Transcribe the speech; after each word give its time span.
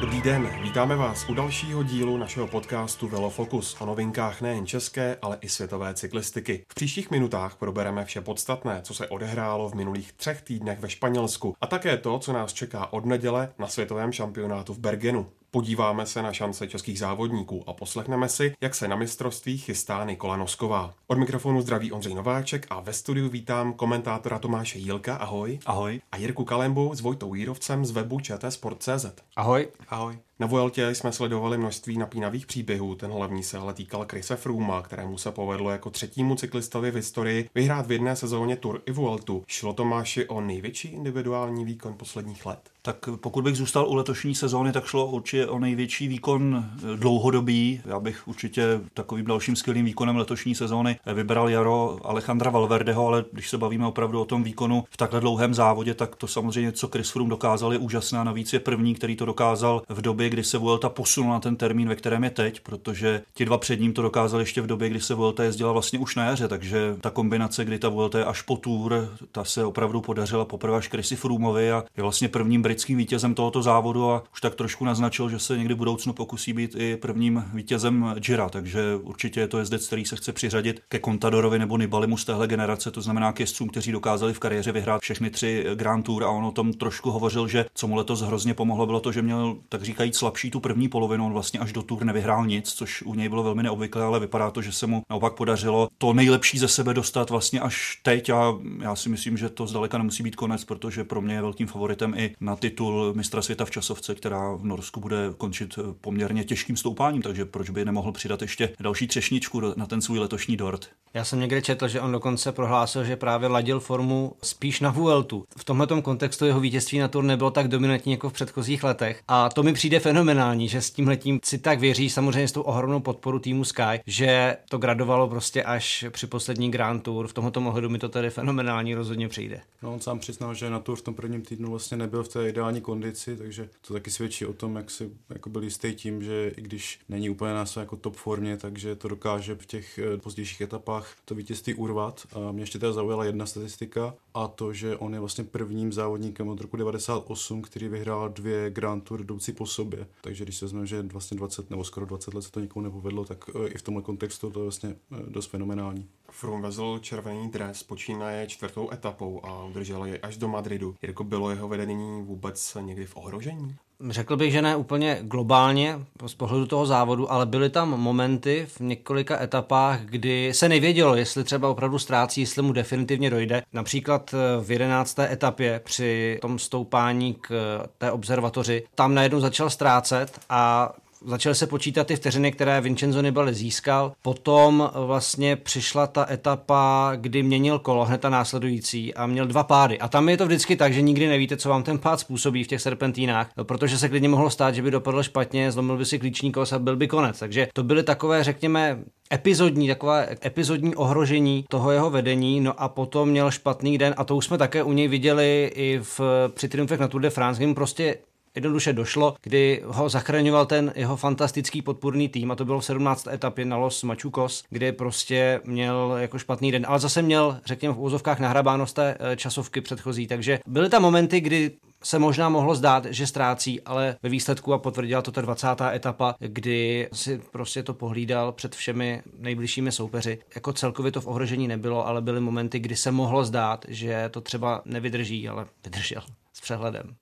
Dobrý 0.00 0.22
den, 0.22 0.50
vítáme 0.62 0.96
vás 0.96 1.28
u 1.28 1.34
dalšího 1.34 1.82
dílu 1.82 2.16
našeho 2.16 2.46
podcastu 2.46 3.08
Velofocus 3.08 3.80
o 3.80 3.86
novinkách 3.86 4.40
nejen 4.40 4.66
české, 4.66 5.16
ale 5.22 5.38
i 5.40 5.48
světové 5.48 5.94
cyklistiky. 5.94 6.64
V 6.68 6.74
příštích 6.74 7.10
minutách 7.10 7.56
probereme 7.56 8.04
vše 8.04 8.20
podstatné, 8.20 8.80
co 8.82 8.94
se 8.94 9.08
odehrálo 9.08 9.68
v 9.68 9.74
minulých 9.74 10.12
třech 10.12 10.42
týdnech 10.42 10.80
ve 10.80 10.90
Španělsku 10.90 11.56
a 11.60 11.66
také 11.66 11.96
to, 11.96 12.18
co 12.18 12.32
nás 12.32 12.52
čeká 12.52 12.92
od 12.92 13.04
neděle 13.04 13.52
na 13.58 13.68
světovém 13.68 14.12
šampionátu 14.12 14.74
v 14.74 14.78
Bergenu. 14.78 15.26
Podíváme 15.50 16.06
se 16.06 16.22
na 16.22 16.32
šance 16.32 16.68
českých 16.68 16.98
závodníků 16.98 17.64
a 17.66 17.72
poslechneme 17.72 18.28
si, 18.28 18.54
jak 18.60 18.74
se 18.74 18.88
na 18.88 18.96
mistrovství 18.96 19.58
chystá 19.58 20.04
Nikola 20.04 20.36
Nosková. 20.36 20.94
Od 21.06 21.18
mikrofonu 21.18 21.60
zdraví 21.60 21.92
Ondřej 21.92 22.14
Nováček 22.14 22.66
a 22.70 22.80
ve 22.80 22.92
studiu 22.92 23.28
vítám 23.28 23.72
komentátora 23.72 24.38
Tomáše 24.38 24.78
Jílka, 24.78 25.16
ahoj. 25.16 25.58
Ahoj. 25.66 26.00
A 26.12 26.16
Jirku 26.16 26.44
Kalembu 26.44 26.94
s 26.94 27.00
Vojtou 27.00 27.34
Jírovcem 27.34 27.84
z 27.84 27.90
webu 27.90 28.20
ČT 28.20 29.22
Ahoj. 29.36 29.68
Ahoj. 29.88 30.18
Na 30.40 30.46
Vueltě 30.46 30.94
jsme 30.94 31.12
sledovali 31.12 31.58
množství 31.58 31.98
napínavých 31.98 32.46
příběhů, 32.46 32.94
ten 32.94 33.10
hlavní 33.10 33.42
se 33.42 33.58
ale 33.58 33.74
týkal 33.74 34.04
Krise 34.04 34.36
Frooma, 34.36 34.82
kterému 34.82 35.18
se 35.18 35.32
povedlo 35.32 35.70
jako 35.70 35.90
třetímu 35.90 36.34
cyklistovi 36.34 36.90
v 36.90 36.94
historii 36.94 37.50
vyhrát 37.54 37.86
v 37.86 37.92
jedné 37.92 38.16
sezóně 38.16 38.56
Tour 38.56 38.82
i 38.86 38.92
Vueltu. 38.92 39.44
Šlo 39.46 39.72
Tomáši 39.72 40.28
o 40.28 40.40
největší 40.40 40.88
individuální 40.88 41.64
výkon 41.64 41.94
posledních 41.94 42.46
let? 42.46 42.60
Tak 42.88 43.08
pokud 43.20 43.44
bych 43.44 43.56
zůstal 43.56 43.88
u 43.88 43.94
letošní 43.94 44.34
sezóny, 44.34 44.72
tak 44.72 44.84
šlo 44.84 45.06
určitě 45.06 45.46
o 45.46 45.58
největší 45.58 46.08
výkon 46.08 46.64
dlouhodobý. 46.96 47.80
Já 47.84 48.00
bych 48.00 48.28
určitě 48.28 48.80
takovým 48.94 49.26
dalším 49.26 49.56
skvělým 49.56 49.84
výkonem 49.84 50.16
letošní 50.16 50.54
sezóny 50.54 50.98
vybral 51.14 51.48
Jaro 51.48 51.98
Alejandra 52.04 52.50
Valverdeho, 52.50 53.06
ale 53.06 53.24
když 53.32 53.50
se 53.50 53.58
bavíme 53.58 53.86
opravdu 53.86 54.20
o 54.20 54.24
tom 54.24 54.42
výkonu 54.42 54.84
v 54.90 54.96
takhle 54.96 55.20
dlouhém 55.20 55.54
závodě, 55.54 55.94
tak 55.94 56.16
to 56.16 56.26
samozřejmě, 56.26 56.72
co 56.72 56.88
Chris 56.88 57.10
Froome 57.10 57.30
dokázal, 57.30 57.72
je 57.72 57.78
úžasné. 57.78 58.24
Navíc 58.24 58.52
je 58.52 58.60
první, 58.60 58.94
který 58.94 59.16
to 59.16 59.24
dokázal 59.24 59.82
v 59.88 60.00
době, 60.00 60.28
kdy 60.28 60.44
se 60.44 60.58
Vuelta 60.58 60.88
posunula 60.88 61.34
na 61.34 61.40
ten 61.40 61.56
termín, 61.56 61.88
ve 61.88 61.96
kterém 61.96 62.24
je 62.24 62.30
teď, 62.30 62.60
protože 62.60 63.22
ti 63.34 63.44
dva 63.44 63.58
před 63.58 63.80
ním 63.80 63.92
to 63.92 64.02
dokázali 64.02 64.42
ještě 64.42 64.60
v 64.60 64.66
době, 64.66 64.88
kdy 64.88 65.00
se 65.00 65.14
Vuelta 65.14 65.44
jezdila 65.44 65.72
vlastně 65.72 65.98
už 65.98 66.16
na 66.16 66.24
jaře, 66.24 66.48
takže 66.48 66.96
ta 67.00 67.10
kombinace, 67.10 67.64
kdy 67.64 67.78
ta 67.78 67.88
Vuelta 67.88 68.18
je 68.18 68.24
až 68.24 68.42
po 68.42 68.56
Tour, 68.56 69.08
ta 69.32 69.44
se 69.44 69.64
opravdu 69.64 70.00
podařila 70.00 70.44
poprvé 70.44 70.76
až 70.76 70.88
Chrisi 70.88 71.16
Froomovi 71.16 71.72
a 71.72 71.84
je 71.96 72.02
vlastně 72.02 72.28
prvním 72.28 72.62
britským 72.78 72.98
vítězem 72.98 73.34
tohoto 73.34 73.62
závodu 73.62 74.10
a 74.10 74.22
už 74.32 74.40
tak 74.40 74.54
trošku 74.54 74.84
naznačil, 74.84 75.30
že 75.30 75.38
se 75.38 75.58
někdy 75.58 75.74
v 75.74 75.76
budoucnu 75.76 76.12
pokusí 76.12 76.52
být 76.52 76.76
i 76.78 76.96
prvním 76.96 77.44
vítězem 77.54 78.14
Gira, 78.18 78.48
takže 78.48 78.80
určitě 79.02 79.40
je 79.40 79.48
to 79.48 79.58
jezdec, 79.58 79.86
který 79.86 80.04
se 80.04 80.16
chce 80.16 80.32
přiřadit 80.32 80.80
ke 80.88 81.00
Contadorovi 81.00 81.58
nebo 81.58 81.78
Nibalimu 81.78 82.16
z 82.16 82.24
téhle 82.24 82.48
generace, 82.48 82.90
to 82.90 83.02
znamená 83.02 83.32
k 83.32 83.40
jezdcům, 83.40 83.68
kteří 83.68 83.92
dokázali 83.92 84.34
v 84.34 84.38
kariéře 84.38 84.72
vyhrát 84.72 85.00
všechny 85.00 85.30
tři 85.30 85.66
Grand 85.74 86.06
Tour 86.06 86.24
a 86.24 86.30
on 86.30 86.44
o 86.44 86.50
tom 86.50 86.72
trošku 86.72 87.10
hovořil, 87.10 87.48
že 87.48 87.66
co 87.74 87.86
mu 87.86 87.96
letos 87.96 88.20
hrozně 88.20 88.54
pomohlo, 88.54 88.86
bylo 88.86 89.00
to, 89.00 89.12
že 89.12 89.22
měl 89.22 89.56
tak 89.68 89.82
říkajíc 89.82 90.16
slabší 90.16 90.50
tu 90.50 90.60
první 90.60 90.88
polovinu, 90.88 91.26
on 91.26 91.32
vlastně 91.32 91.60
až 91.60 91.72
do 91.72 91.82
Tour 91.82 92.04
nevyhrál 92.04 92.46
nic, 92.46 92.72
což 92.72 93.02
u 93.02 93.14
něj 93.14 93.28
bylo 93.28 93.42
velmi 93.42 93.62
neobvyklé, 93.62 94.04
ale 94.04 94.20
vypadá 94.20 94.50
to, 94.50 94.62
že 94.62 94.72
se 94.72 94.86
mu 94.86 95.02
naopak 95.10 95.32
podařilo 95.32 95.88
to 95.98 96.12
nejlepší 96.12 96.58
ze 96.58 96.68
sebe 96.68 96.94
dostat 96.94 97.30
vlastně 97.30 97.60
až 97.60 98.00
teď 98.02 98.30
a 98.30 98.54
já 98.80 98.96
si 98.96 99.08
myslím, 99.08 99.36
že 99.36 99.48
to 99.48 99.66
zdaleka 99.66 99.98
nemusí 99.98 100.22
být 100.22 100.36
konec, 100.36 100.64
protože 100.64 101.04
pro 101.04 101.20
mě 101.20 101.34
je 101.34 101.42
velkým 101.42 101.66
favoritem 101.66 102.14
i 102.16 102.34
na 102.40 102.56
titul 102.58 103.14
mistra 103.14 103.42
světa 103.42 103.64
v 103.64 103.70
časovce, 103.70 104.14
která 104.14 104.54
v 104.54 104.64
Norsku 104.64 105.00
bude 105.00 105.16
končit 105.36 105.78
poměrně 106.00 106.44
těžkým 106.44 106.76
stoupáním, 106.76 107.22
takže 107.22 107.44
proč 107.44 107.70
by 107.70 107.84
nemohl 107.84 108.12
přidat 108.12 108.42
ještě 108.42 108.70
další 108.80 109.06
třešničku 109.06 109.62
na 109.76 109.86
ten 109.86 110.00
svůj 110.00 110.18
letošní 110.18 110.56
dort. 110.56 110.88
Já 111.14 111.24
jsem 111.24 111.40
někde 111.40 111.62
četl, 111.62 111.88
že 111.88 112.00
on 112.00 112.12
dokonce 112.12 112.52
prohlásil, 112.52 113.04
že 113.04 113.16
právě 113.16 113.48
ladil 113.48 113.80
formu 113.80 114.32
spíš 114.42 114.80
na 114.80 114.90
Vueltu. 114.90 115.44
V 115.56 115.64
tomto 115.64 116.02
kontextu 116.02 116.44
jeho 116.44 116.60
vítězství 116.60 116.98
na 116.98 117.08
Tour 117.08 117.24
nebylo 117.24 117.50
tak 117.50 117.68
dominantní 117.68 118.12
jako 118.12 118.30
v 118.30 118.32
předchozích 118.32 118.84
letech 118.84 119.22
a 119.28 119.48
to 119.48 119.62
mi 119.62 119.72
přijde 119.72 120.00
fenomenální, 120.00 120.68
že 120.68 120.80
s 120.80 120.90
tím 120.90 121.08
letím 121.08 121.40
si 121.44 121.58
tak 121.58 121.80
věří, 121.80 122.10
samozřejmě 122.10 122.48
s 122.48 122.52
tou 122.52 122.62
ohromnou 122.62 123.00
podporu 123.00 123.38
týmu 123.38 123.64
Sky, 123.64 124.00
že 124.06 124.56
to 124.68 124.78
gradovalo 124.78 125.28
prostě 125.28 125.62
až 125.62 126.04
při 126.10 126.26
poslední 126.26 126.70
Grand 126.70 127.02
Tour. 127.02 127.28
V 127.28 127.32
tomto 127.32 127.60
ohledu 127.60 127.88
mi 127.88 127.98
to 127.98 128.08
tedy 128.08 128.30
fenomenální 128.30 128.94
rozhodně 128.94 129.28
přijde. 129.28 129.60
No, 129.82 129.92
on 129.92 130.00
sám 130.00 130.18
přiznal, 130.18 130.54
že 130.54 130.70
na 130.70 130.78
Tour 130.78 130.98
v 130.98 131.02
tom 131.02 131.14
prvním 131.14 131.42
týdnu 131.42 131.70
vlastně 131.70 131.96
nebyl 131.96 132.22
v 132.22 132.28
té 132.28 132.47
ideální 132.48 132.80
kondici, 132.80 133.36
takže 133.36 133.68
to 133.86 133.92
taky 133.94 134.10
svědčí 134.10 134.46
o 134.46 134.52
tom, 134.52 134.76
jak 134.76 134.90
si 134.90 135.10
jako 135.30 135.50
byl 135.50 135.62
jistý 135.62 135.94
tím, 135.94 136.22
že 136.22 136.52
i 136.56 136.62
když 136.62 137.00
není 137.08 137.30
úplně 137.30 137.54
na 137.54 137.66
své 137.66 137.82
jako 137.82 137.96
top 137.96 138.16
formě, 138.16 138.56
takže 138.56 138.96
to 138.96 139.08
dokáže 139.08 139.54
v 139.54 139.66
těch 139.66 139.98
eh, 139.98 140.16
pozdějších 140.16 140.60
etapách 140.60 141.16
to 141.24 141.34
vítězství 141.34 141.74
urvat. 141.74 142.26
A 142.32 142.52
mě 142.52 142.62
ještě 142.62 142.78
teda 142.78 142.92
zaujala 142.92 143.24
jedna 143.24 143.46
statistika 143.46 144.14
a 144.38 144.48
to, 144.48 144.72
že 144.72 144.96
on 144.96 145.14
je 145.14 145.20
vlastně 145.20 145.44
prvním 145.44 145.92
závodníkem 145.92 146.48
od 146.48 146.60
roku 146.60 146.76
98, 146.76 147.62
který 147.62 147.88
vyhrál 147.88 148.28
dvě 148.28 148.70
Grand 148.70 149.04
Tour 149.04 149.20
jdoucí 149.20 149.52
po 149.52 149.66
sobě. 149.66 150.06
Takže 150.20 150.44
když 150.44 150.56
se 150.56 150.64
vezmeme, 150.64 150.86
že 150.86 151.02
vlastně 151.02 151.36
20 151.36 151.70
nebo 151.70 151.84
skoro 151.84 152.06
20 152.06 152.34
let 152.34 152.42
se 152.42 152.50
to 152.50 152.60
nikomu 152.60 152.84
nepovedlo, 152.84 153.24
tak 153.24 153.44
eh, 153.48 153.68
i 153.68 153.78
v 153.78 153.82
tomhle 153.82 154.02
kontextu 154.02 154.50
to 154.50 154.60
je 154.60 154.62
vlastně 154.62 154.90
eh, 154.90 155.16
dost 155.28 155.46
fenomenální. 155.46 156.08
Froome 156.30 156.62
vezl 156.62 156.98
červený 156.98 157.50
dres, 157.50 157.82
počínaje 157.82 158.46
čtvrtou 158.46 158.92
etapou 158.92 159.44
a 159.44 159.64
udržel 159.64 160.04
je 160.04 160.18
až 160.18 160.36
do 160.36 160.48
Madridu. 160.48 160.94
Jako 161.02 161.24
bylo 161.24 161.50
jeho 161.50 161.68
vedení 161.68 162.22
vůbec 162.22 162.76
někdy 162.80 163.06
v 163.06 163.16
ohrožení? 163.16 163.76
Řekl 164.10 164.36
bych, 164.36 164.52
že 164.52 164.62
ne 164.62 164.76
úplně 164.76 165.18
globálně 165.22 165.98
z 166.26 166.34
pohledu 166.34 166.66
toho 166.66 166.86
závodu, 166.86 167.32
ale 167.32 167.46
byly 167.46 167.70
tam 167.70 168.00
momenty 168.00 168.66
v 168.68 168.80
několika 168.80 169.42
etapách, 169.42 170.00
kdy 170.00 170.54
se 170.54 170.68
nevědělo, 170.68 171.14
jestli 171.14 171.44
třeba 171.44 171.68
opravdu 171.68 171.98
ztrácí, 171.98 172.40
jestli 172.40 172.62
mu 172.62 172.72
definitivně 172.72 173.30
dojde. 173.30 173.62
Například 173.72 174.34
eh, 174.34 174.64
v 174.64 174.70
jedenácté 174.70 175.32
etapě 175.32 175.80
při 175.84 176.38
tom 176.42 176.58
stoupání 176.58 177.34
k 177.34 177.80
té 177.98 178.12
observatoři, 178.12 178.84
tam 178.94 179.14
najednou 179.14 179.40
začal 179.40 179.70
ztrácet 179.70 180.40
a 180.50 180.92
začaly 181.24 181.54
se 181.54 181.66
počítat 181.66 182.06
ty 182.06 182.16
vteřiny, 182.16 182.52
které 182.52 182.80
Vincenzo 182.80 183.22
Nibali 183.22 183.54
získal. 183.54 184.12
Potom 184.22 184.90
vlastně 185.06 185.56
přišla 185.56 186.06
ta 186.06 186.26
etapa, 186.30 187.12
kdy 187.16 187.42
měnil 187.42 187.78
kolo, 187.78 188.04
hned 188.04 188.20
ta 188.20 188.28
následující 188.28 189.14
a 189.14 189.26
měl 189.26 189.46
dva 189.46 189.64
pády. 189.64 189.98
A 189.98 190.08
tam 190.08 190.28
je 190.28 190.36
to 190.36 190.46
vždycky 190.46 190.76
tak, 190.76 190.92
že 190.92 191.02
nikdy 191.02 191.28
nevíte, 191.28 191.56
co 191.56 191.68
vám 191.68 191.82
ten 191.82 191.98
pád 191.98 192.20
způsobí 192.20 192.64
v 192.64 192.66
těch 192.66 192.80
serpentínách, 192.80 193.50
protože 193.62 193.98
se 193.98 194.08
klidně 194.08 194.28
mohlo 194.28 194.50
stát, 194.50 194.74
že 194.74 194.82
by 194.82 194.90
dopadl 194.90 195.22
špatně, 195.22 195.72
zlomil 195.72 195.96
by 195.96 196.04
si 196.04 196.18
klíční 196.18 196.52
kos 196.52 196.72
a 196.72 196.78
byl 196.78 196.96
by 196.96 197.08
konec. 197.08 197.38
Takže 197.38 197.68
to 197.74 197.82
byly 197.82 198.02
takové, 198.02 198.44
řekněme, 198.44 198.98
epizodní, 199.32 199.88
takové 199.88 200.36
epizodní 200.44 200.94
ohrožení 200.94 201.64
toho 201.68 201.90
jeho 201.90 202.10
vedení, 202.10 202.60
no 202.60 202.82
a 202.82 202.88
potom 202.88 203.28
měl 203.28 203.50
špatný 203.50 203.98
den 203.98 204.14
a 204.16 204.24
to 204.24 204.36
už 204.36 204.44
jsme 204.44 204.58
také 204.58 204.82
u 204.82 204.92
něj 204.92 205.08
viděli 205.08 205.72
i 205.74 206.00
v, 206.02 206.20
při 206.54 206.68
triumfech 206.68 207.00
na 207.00 207.08
Tour 207.08 207.20
de 207.20 207.30
France, 207.30 207.58
kdy 207.58 207.66
mu 207.66 207.74
prostě 207.74 208.16
jednoduše 208.54 208.92
došlo, 208.92 209.34
kdy 209.42 209.82
ho 209.86 210.08
zachraňoval 210.08 210.66
ten 210.66 210.92
jeho 210.96 211.16
fantastický 211.16 211.82
podpůrný 211.82 212.28
tým 212.28 212.50
a 212.50 212.54
to 212.54 212.64
bylo 212.64 212.80
v 212.80 212.84
17. 212.84 213.26
etapě 213.26 213.64
na 213.64 213.76
Los 213.76 214.02
Machucos, 214.02 214.64
kde 214.70 214.92
prostě 214.92 215.60
měl 215.64 216.16
jako 216.18 216.38
špatný 216.38 216.72
den, 216.72 216.86
ale 216.88 216.98
zase 216.98 217.22
měl, 217.22 217.60
řekněme 217.64 217.94
v 217.94 218.00
úzovkách 218.00 218.40
nahrabáno 218.40 218.86
z 218.86 218.92
té 218.92 219.16
eh, 219.20 219.36
časovky 219.36 219.80
předchozí, 219.80 220.26
takže 220.26 220.58
byly 220.66 220.88
tam 220.88 221.02
momenty, 221.02 221.40
kdy 221.40 221.70
se 222.02 222.18
možná 222.18 222.48
mohlo 222.48 222.74
zdát, 222.74 223.06
že 223.10 223.26
ztrácí, 223.26 223.80
ale 223.80 224.16
ve 224.22 224.28
výsledku 224.28 224.72
a 224.72 224.78
potvrdila 224.78 225.22
to 225.22 225.32
ta 225.32 225.40
20. 225.40 225.66
etapa, 225.92 226.34
kdy 226.38 227.08
si 227.12 227.40
prostě 227.52 227.82
to 227.82 227.94
pohlídal 227.94 228.52
před 228.52 228.74
všemi 228.74 229.22
nejbližšími 229.38 229.92
soupeři. 229.92 230.38
Jako 230.54 230.72
celkově 230.72 231.12
to 231.12 231.20
v 231.20 231.26
ohrožení 231.26 231.68
nebylo, 231.68 232.06
ale 232.06 232.22
byly 232.22 232.40
momenty, 232.40 232.78
kdy 232.78 232.96
se 232.96 233.10
mohlo 233.10 233.44
zdát, 233.44 233.84
že 233.88 234.28
to 234.28 234.40
třeba 234.40 234.82
nevydrží, 234.84 235.48
ale 235.48 235.66
vydržel 235.84 236.22
s 236.52 236.60
přehledem. 236.60 237.16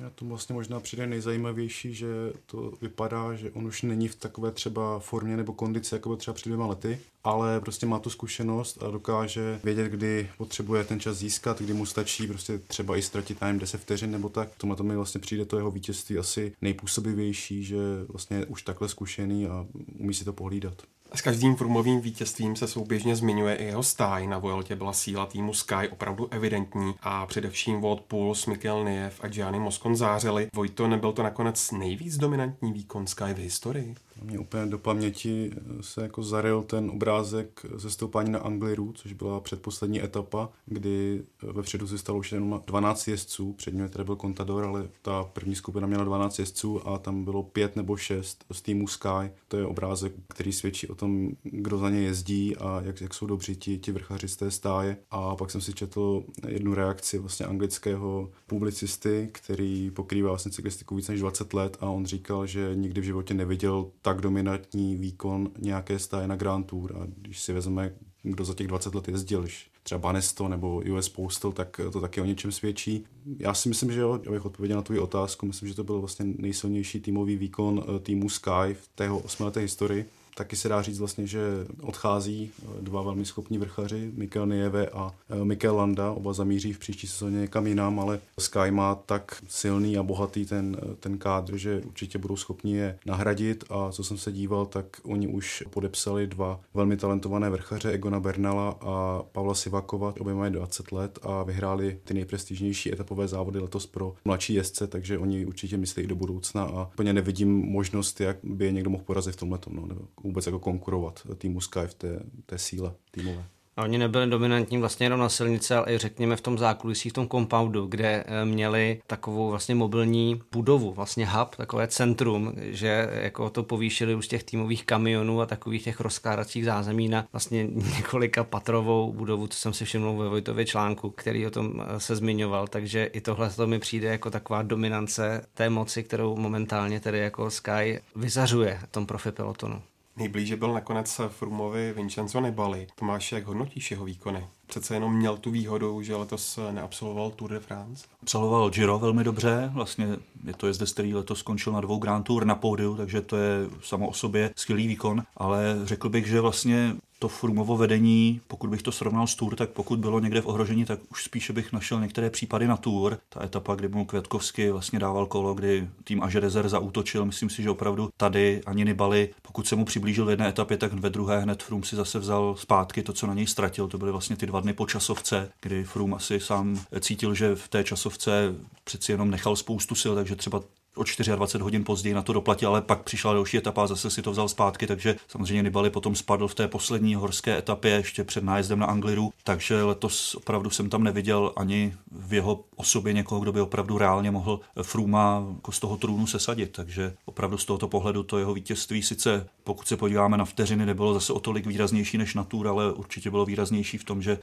Já 0.00 0.10
to 0.10 0.24
vlastně 0.24 0.54
možná 0.54 0.80
přijde 0.80 1.06
nejzajímavější, 1.06 1.94
že 1.94 2.06
to 2.46 2.72
vypadá, 2.82 3.34
že 3.34 3.50
on 3.50 3.66
už 3.66 3.82
není 3.82 4.08
v 4.08 4.14
takové 4.14 4.52
třeba 4.52 4.98
formě 4.98 5.36
nebo 5.36 5.52
kondici, 5.52 5.94
jako 5.94 6.08
byl 6.08 6.16
třeba 6.16 6.34
před 6.34 6.48
dvěma 6.48 6.66
lety, 6.66 6.98
ale 7.24 7.60
prostě 7.60 7.86
má 7.86 7.98
tu 7.98 8.10
zkušenost 8.10 8.82
a 8.82 8.90
dokáže 8.90 9.60
vědět, 9.64 9.88
kdy 9.88 10.30
potřebuje 10.38 10.84
ten 10.84 11.00
čas 11.00 11.16
získat, 11.16 11.62
kdy 11.62 11.74
mu 11.74 11.86
stačí 11.86 12.26
prostě 12.26 12.58
třeba 12.58 12.96
i 12.96 13.02
ztratit 13.02 13.40
na 13.40 13.52
10 13.52 13.80
vteřin 13.80 14.10
nebo 14.10 14.28
tak. 14.28 14.48
Tomu 14.56 14.76
to 14.76 14.84
mi 14.84 14.96
vlastně 14.96 15.20
přijde 15.20 15.44
to 15.44 15.56
jeho 15.56 15.70
vítězství 15.70 16.18
asi 16.18 16.52
nejpůsobivější, 16.62 17.64
že 17.64 17.76
vlastně 18.08 18.36
je 18.36 18.46
už 18.46 18.62
takhle 18.62 18.88
zkušený 18.88 19.46
a 19.46 19.66
umí 19.98 20.14
si 20.14 20.24
to 20.24 20.32
pohlídat. 20.32 20.82
S 21.16 21.22
každým 21.22 21.56
frumovým 21.56 22.00
vítězstvím 22.00 22.56
se 22.56 22.68
souběžně 22.68 23.16
zmiňuje 23.16 23.54
i 23.54 23.64
jeho 23.64 23.82
stáj. 23.82 24.26
Na 24.26 24.38
Vueltě 24.38 24.76
byla 24.76 24.92
síla 24.92 25.26
týmu 25.26 25.54
Sky 25.54 25.88
opravdu 25.90 26.28
evidentní 26.30 26.94
a 27.02 27.26
především 27.26 27.80
Wout 27.80 28.00
Puls, 28.00 28.46
Mikel 28.46 28.84
Niev 28.84 29.20
a 29.24 29.28
Gianni 29.28 29.58
Moscon 29.58 29.96
zářili. 29.96 30.48
Vojto, 30.54 30.88
nebyl 30.88 31.12
to 31.12 31.22
nakonec 31.22 31.70
nejvíc 31.70 32.16
dominantní 32.16 32.72
výkon 32.72 33.06
Sky 33.06 33.34
v 33.34 33.38
historii? 33.38 33.94
Mě 34.22 34.38
úplně 34.38 34.66
do 34.66 34.78
paměti 34.78 35.50
se 35.80 36.02
jako 36.02 36.22
zaril 36.22 36.62
ten 36.62 36.90
obrázek 36.90 37.66
ze 37.74 37.90
stoupání 37.90 38.30
na 38.30 38.38
Angliru, 38.38 38.92
což 38.92 39.12
byla 39.12 39.40
předposlední 39.40 40.02
etapa, 40.02 40.48
kdy 40.66 41.22
vepředu 41.42 41.88
se 41.88 41.98
stalo 41.98 42.18
už 42.18 42.32
jenom 42.32 42.62
12 42.66 43.08
jezdců, 43.08 43.52
před 43.52 43.74
ním 43.74 43.88
tady 43.88 44.04
byl 44.04 44.16
Contador, 44.16 44.64
ale 44.64 44.88
ta 45.02 45.24
první 45.24 45.54
skupina 45.54 45.86
měla 45.86 46.04
12 46.04 46.38
jezdců 46.38 46.88
a 46.88 46.98
tam 46.98 47.24
bylo 47.24 47.42
pět 47.42 47.76
nebo 47.76 47.96
šest 47.96 48.44
z 48.52 48.62
týmu 48.62 48.88
Sky. 48.88 49.30
To 49.48 49.56
je 49.56 49.66
obrázek, 49.66 50.12
který 50.28 50.52
svědčí 50.52 50.88
o 50.88 50.94
tom, 50.94 51.30
kdo 51.42 51.78
za 51.78 51.90
ně 51.90 52.00
jezdí 52.00 52.56
a 52.56 52.80
jak, 52.84 53.00
jak 53.00 53.14
jsou 53.14 53.26
dobří 53.26 53.56
ti, 53.56 53.78
ti 53.78 53.92
vrchaři 53.92 54.28
z 54.28 54.36
té 54.36 54.50
stáje. 54.50 54.96
A 55.10 55.36
pak 55.36 55.50
jsem 55.50 55.60
si 55.60 55.72
četl 55.72 56.24
jednu 56.48 56.74
reakci 56.74 57.18
vlastně 57.18 57.46
anglického 57.46 58.30
publicisty, 58.46 59.28
který 59.32 59.90
pokrývá 59.90 60.28
vlastně 60.28 60.52
cyklistiku 60.52 60.96
více 60.96 61.12
než 61.12 61.20
20 61.20 61.54
let 61.54 61.76
a 61.80 61.90
on 61.90 62.06
říkal, 62.06 62.46
že 62.46 62.70
nikdy 62.74 63.00
v 63.00 63.04
životě 63.04 63.34
neviděl 63.34 63.90
tak 64.06 64.20
dominantní 64.20 64.96
výkon 64.96 65.50
nějaké 65.58 65.98
stáje 65.98 66.28
na 66.28 66.36
Grand 66.36 66.66
Tour. 66.66 66.96
A 67.00 67.06
když 67.16 67.42
si 67.42 67.52
vezmeme, 67.52 67.92
kdo 68.22 68.44
za 68.44 68.54
těch 68.54 68.66
20 68.66 68.94
let 68.94 69.08
jezdil, 69.08 69.46
třeba 69.82 69.98
Banesto 69.98 70.48
nebo 70.48 70.82
US 70.92 71.08
Postal, 71.08 71.52
tak 71.52 71.80
to 71.92 72.00
taky 72.00 72.20
o 72.20 72.24
něčem 72.24 72.52
svědčí. 72.52 73.04
Já 73.38 73.54
si 73.54 73.68
myslím, 73.68 73.92
že 73.92 74.00
jo, 74.00 74.20
abych 74.28 74.44
odpověděl 74.44 74.76
na 74.76 74.82
tvou 74.82 75.00
otázku, 75.00 75.46
myslím, 75.46 75.68
že 75.68 75.74
to 75.74 75.84
byl 75.84 76.00
vlastně 76.00 76.24
nejsilnější 76.38 77.00
týmový 77.00 77.36
výkon 77.36 77.84
eh, 77.84 78.00
týmu 78.00 78.28
Sky 78.28 78.74
v 78.74 78.88
tého 78.94 79.18
osmileté 79.18 79.60
historii. 79.60 80.08
Taky 80.38 80.56
se 80.56 80.68
dá 80.68 80.82
říct 80.82 80.98
vlastně, 80.98 81.26
že 81.26 81.40
odchází 81.82 82.50
eh, 82.62 82.66
dva 82.80 83.02
velmi 83.02 83.24
schopní 83.24 83.58
vrchaři, 83.58 84.12
Mikel 84.14 84.46
Nieve 84.46 84.86
a 84.86 85.14
eh, 85.30 85.44
Mikel 85.44 85.76
Landa, 85.76 86.12
oba 86.12 86.32
zamíří 86.32 86.72
v 86.72 86.78
příští 86.78 87.06
sezóně 87.06 87.40
někam 87.40 87.66
jinam, 87.66 88.00
ale 88.00 88.20
Sky 88.38 88.70
má 88.70 88.94
tak 88.94 89.42
silný 89.48 89.98
a 89.98 90.02
bohatý 90.02 90.46
ten, 90.46 90.76
eh, 90.82 90.94
ten 91.00 91.18
kádr, 91.18 91.56
že 91.56 91.82
určitě 91.86 92.18
budou 92.18 92.36
schopni 92.36 92.76
je 92.76 92.98
nahradit. 93.06 93.64
A 93.70 93.92
co 93.92 94.04
jsem 94.04 94.18
se 94.18 94.32
díval, 94.32 94.66
tak 94.66 94.86
oni 95.02 95.28
už 95.28 95.64
podepsali 95.70 96.26
dva 96.26 96.60
velmi 96.74 96.96
talentované 96.96 97.50
vrchaře, 97.50 97.90
Egona 97.90 98.20
Bernala 98.20 98.76
a 98.80 99.22
Pavla 99.32 99.54
Sivakova, 99.54 100.14
obě 100.20 100.34
mají 100.34 100.52
20 100.52 100.92
let 100.92 101.18
a 101.22 101.42
vyhráli 101.42 101.98
ty 102.04 102.14
nejprestižnější 102.14 102.92
etapové 102.92 103.28
závody 103.28 103.58
letos 103.58 103.86
pro 103.86 104.14
mladší 104.24 104.54
jezdce, 104.54 104.86
takže 104.86 105.18
oni 105.18 105.46
určitě 105.46 105.76
myslí 105.76 106.06
do 106.06 106.14
budoucna. 106.14 106.62
A 106.62 106.88
úplně 106.94 107.12
nevidím 107.12 107.56
možnost, 107.56 108.20
jak 108.20 108.36
by 108.42 108.64
je 108.64 108.72
někdo 108.72 108.90
mohl 108.90 109.04
porazit 109.04 109.34
v 109.34 109.38
tomhle. 109.38 109.58
No, 109.70 109.86
nebo 109.86 110.00
vůbec 110.26 110.46
jako 110.46 110.58
konkurovat 110.58 111.26
týmu 111.38 111.60
Sky 111.60 111.86
v 111.86 111.94
té, 111.94 112.22
té 112.46 112.58
síle 112.58 112.94
týmové. 113.10 113.44
A 113.78 113.82
oni 113.82 113.98
nebyli 113.98 114.26
dominantní 114.26 114.78
vlastně 114.78 115.06
jenom 115.06 115.20
na 115.20 115.28
silnici, 115.28 115.74
ale 115.74 115.92
i 115.92 115.98
řekněme 115.98 116.36
v 116.36 116.40
tom 116.40 116.58
zákulisí, 116.58 117.10
v 117.10 117.12
tom 117.12 117.28
compoundu, 117.28 117.86
kde 117.86 118.24
eh, 118.26 118.44
měli 118.44 119.00
takovou 119.06 119.50
vlastně 119.50 119.74
mobilní 119.74 120.42
budovu, 120.52 120.92
vlastně 120.92 121.26
hub, 121.26 121.56
takové 121.56 121.88
centrum, 121.88 122.52
že 122.56 123.10
jako 123.12 123.50
to 123.50 123.62
povýšili 123.62 124.14
už 124.14 124.28
těch 124.28 124.44
týmových 124.44 124.84
kamionů 124.84 125.40
a 125.40 125.46
takových 125.46 125.84
těch 125.84 126.00
rozkládacích 126.00 126.64
zázemí 126.64 127.08
na 127.08 127.26
vlastně 127.32 127.66
několika 127.96 128.44
patrovou 128.44 129.12
budovu, 129.12 129.46
co 129.46 129.58
jsem 129.58 129.72
si 129.72 129.84
všiml 129.84 130.16
ve 130.16 130.28
Vojtově 130.28 130.64
článku, 130.64 131.10
který 131.10 131.46
o 131.46 131.50
tom 131.50 131.82
eh, 131.86 132.00
se 132.00 132.16
zmiňoval, 132.16 132.66
takže 132.66 133.04
i 133.04 133.20
tohle 133.20 133.50
to 133.50 133.66
mi 133.66 133.78
přijde 133.78 134.08
jako 134.08 134.30
taková 134.30 134.62
dominance 134.62 135.46
té 135.54 135.70
moci, 135.70 136.02
kterou 136.02 136.36
momentálně 136.36 137.00
tedy 137.00 137.18
jako 137.18 137.50
Sky 137.50 138.00
vyzařuje 138.14 138.80
v 138.82 138.92
tom 138.92 139.06
profi 139.06 139.32
pelotonu. 139.32 139.82
Nejblíže 140.16 140.56
byl 140.56 140.72
nakonec 140.72 141.20
Frumovi 141.28 141.92
Vincenzo 141.92 142.40
Nibali. 142.40 142.86
Tomáš, 142.94 143.32
jak 143.32 143.46
hodnotíš 143.46 143.90
jeho 143.90 144.04
výkony? 144.04 144.46
Přece 144.66 144.94
jenom 144.94 145.16
měl 145.16 145.36
tu 145.36 145.50
výhodu, 145.50 146.02
že 146.02 146.16
letos 146.16 146.58
neabsolvoval 146.70 147.30
Tour 147.30 147.50
de 147.50 147.60
France. 147.60 148.06
Absolvoval 148.22 148.70
Giro 148.70 148.98
velmi 148.98 149.24
dobře, 149.24 149.70
vlastně 149.74 150.08
je 150.44 150.54
to 150.54 150.66
jezdec, 150.66 150.92
který 150.92 151.14
letos 151.14 151.38
skončil 151.38 151.72
na 151.72 151.80
dvou 151.80 151.98
Grand 151.98 152.26
Tour 152.26 152.44
na 152.44 152.54
pódiu, 152.54 152.96
takže 152.96 153.20
to 153.20 153.36
je 153.36 153.68
samo 153.82 154.08
o 154.08 154.12
sobě 154.12 154.50
skvělý 154.56 154.86
výkon, 154.86 155.22
ale 155.36 155.76
řekl 155.84 156.08
bych, 156.08 156.26
že 156.26 156.40
vlastně 156.40 156.96
to 157.18 157.28
Frumovo 157.28 157.76
vedení, 157.76 158.40
pokud 158.48 158.70
bych 158.70 158.82
to 158.82 158.92
srovnal 158.92 159.26
s 159.26 159.34
Tour, 159.34 159.56
tak 159.56 159.70
pokud 159.70 159.98
bylo 159.98 160.20
někde 160.20 160.40
v 160.40 160.46
ohrožení, 160.46 160.84
tak 160.84 161.00
už 161.10 161.24
spíše 161.24 161.52
bych 161.52 161.72
našel 161.72 162.00
některé 162.00 162.30
případy 162.30 162.66
na 162.66 162.76
Tour. 162.76 163.18
Ta 163.28 163.44
etapa, 163.44 163.74
kdy 163.74 163.88
mu 163.88 164.04
Květkovsky 164.04 164.70
vlastně 164.70 164.98
dával 164.98 165.26
kolo, 165.26 165.54
kdy 165.54 165.88
tým 166.04 166.22
Ažerezer 166.22 166.68
zautočil, 166.68 167.24
myslím 167.24 167.50
si, 167.50 167.62
že 167.62 167.70
opravdu 167.70 168.08
tady 168.16 168.62
ani 168.66 168.84
Nibali, 168.84 169.30
pokud 169.42 169.66
se 169.66 169.76
mu 169.76 169.84
přiblížil 169.84 170.26
v 170.26 170.30
jedné 170.30 170.48
etapě, 170.48 170.76
tak 170.76 170.92
ve 170.92 171.10
druhé 171.10 171.40
hned 171.40 171.62
Frum 171.62 171.82
si 171.82 171.96
zase 171.96 172.18
vzal 172.18 172.54
zpátky 172.58 173.02
to, 173.02 173.12
co 173.12 173.26
na 173.26 173.34
něj 173.34 173.46
ztratil. 173.46 173.88
To 173.88 173.98
byly 173.98 174.12
vlastně 174.12 174.36
ty 174.36 174.46
dva 174.46 174.60
dny 174.60 174.72
po 174.72 174.86
časovce, 174.86 175.50
kdy 175.60 175.84
Frum 175.84 176.14
asi 176.14 176.40
sám 176.40 176.80
cítil, 177.00 177.34
že 177.34 177.54
v 177.54 177.68
té 177.68 177.84
časovce 177.84 178.54
přeci 178.84 179.12
jenom 179.12 179.30
nechal 179.30 179.56
spoustu 179.56 179.94
sil, 180.02 180.14
takže 180.14 180.36
třeba 180.36 180.60
o 180.96 181.04
24 181.04 181.62
hodin 181.62 181.84
později 181.84 182.14
na 182.14 182.22
to 182.22 182.32
doplatil, 182.32 182.68
ale 182.68 182.82
pak 182.82 183.02
přišla 183.02 183.32
další 183.32 183.56
etapa 183.56 183.84
a 183.84 183.86
zase 183.86 184.10
si 184.10 184.22
to 184.22 184.30
vzal 184.30 184.48
zpátky, 184.48 184.86
takže 184.86 185.16
samozřejmě 185.28 185.62
Nibali 185.62 185.90
potom 185.90 186.14
spadl 186.14 186.48
v 186.48 186.54
té 186.54 186.68
poslední 186.68 187.14
horské 187.14 187.58
etapě 187.58 187.90
ještě 187.90 188.24
před 188.24 188.44
nájezdem 188.44 188.78
na 188.78 188.86
Angliru, 188.86 189.32
takže 189.44 189.82
letos 189.82 190.34
opravdu 190.34 190.70
jsem 190.70 190.90
tam 190.90 191.04
neviděl 191.04 191.52
ani 191.56 191.94
v 192.12 192.34
jeho 192.34 192.64
osobě 192.76 193.12
někoho, 193.12 193.40
kdo 193.40 193.52
by 193.52 193.60
opravdu 193.60 193.98
reálně 193.98 194.30
mohl 194.30 194.60
Fruma 194.82 195.46
jako 195.54 195.72
z 195.72 195.80
toho 195.80 195.96
trůnu 195.96 196.26
sesadit, 196.26 196.72
takže 196.72 197.14
opravdu 197.24 197.58
z 197.58 197.64
tohoto 197.64 197.88
pohledu 197.88 198.22
to 198.22 198.38
jeho 198.38 198.54
vítězství 198.54 199.02
sice, 199.02 199.46
pokud 199.64 199.88
se 199.88 199.96
podíváme 199.96 200.36
na 200.36 200.44
vteřiny, 200.44 200.86
nebylo 200.86 201.14
zase 201.14 201.32
o 201.32 201.40
tolik 201.40 201.66
výraznější 201.66 202.18
než 202.18 202.34
na 202.34 202.44
Tour, 202.44 202.68
ale 202.68 202.92
určitě 202.92 203.30
bylo 203.30 203.46
výraznější 203.46 203.98
v 203.98 204.04
tom, 204.04 204.22
že 204.22 204.38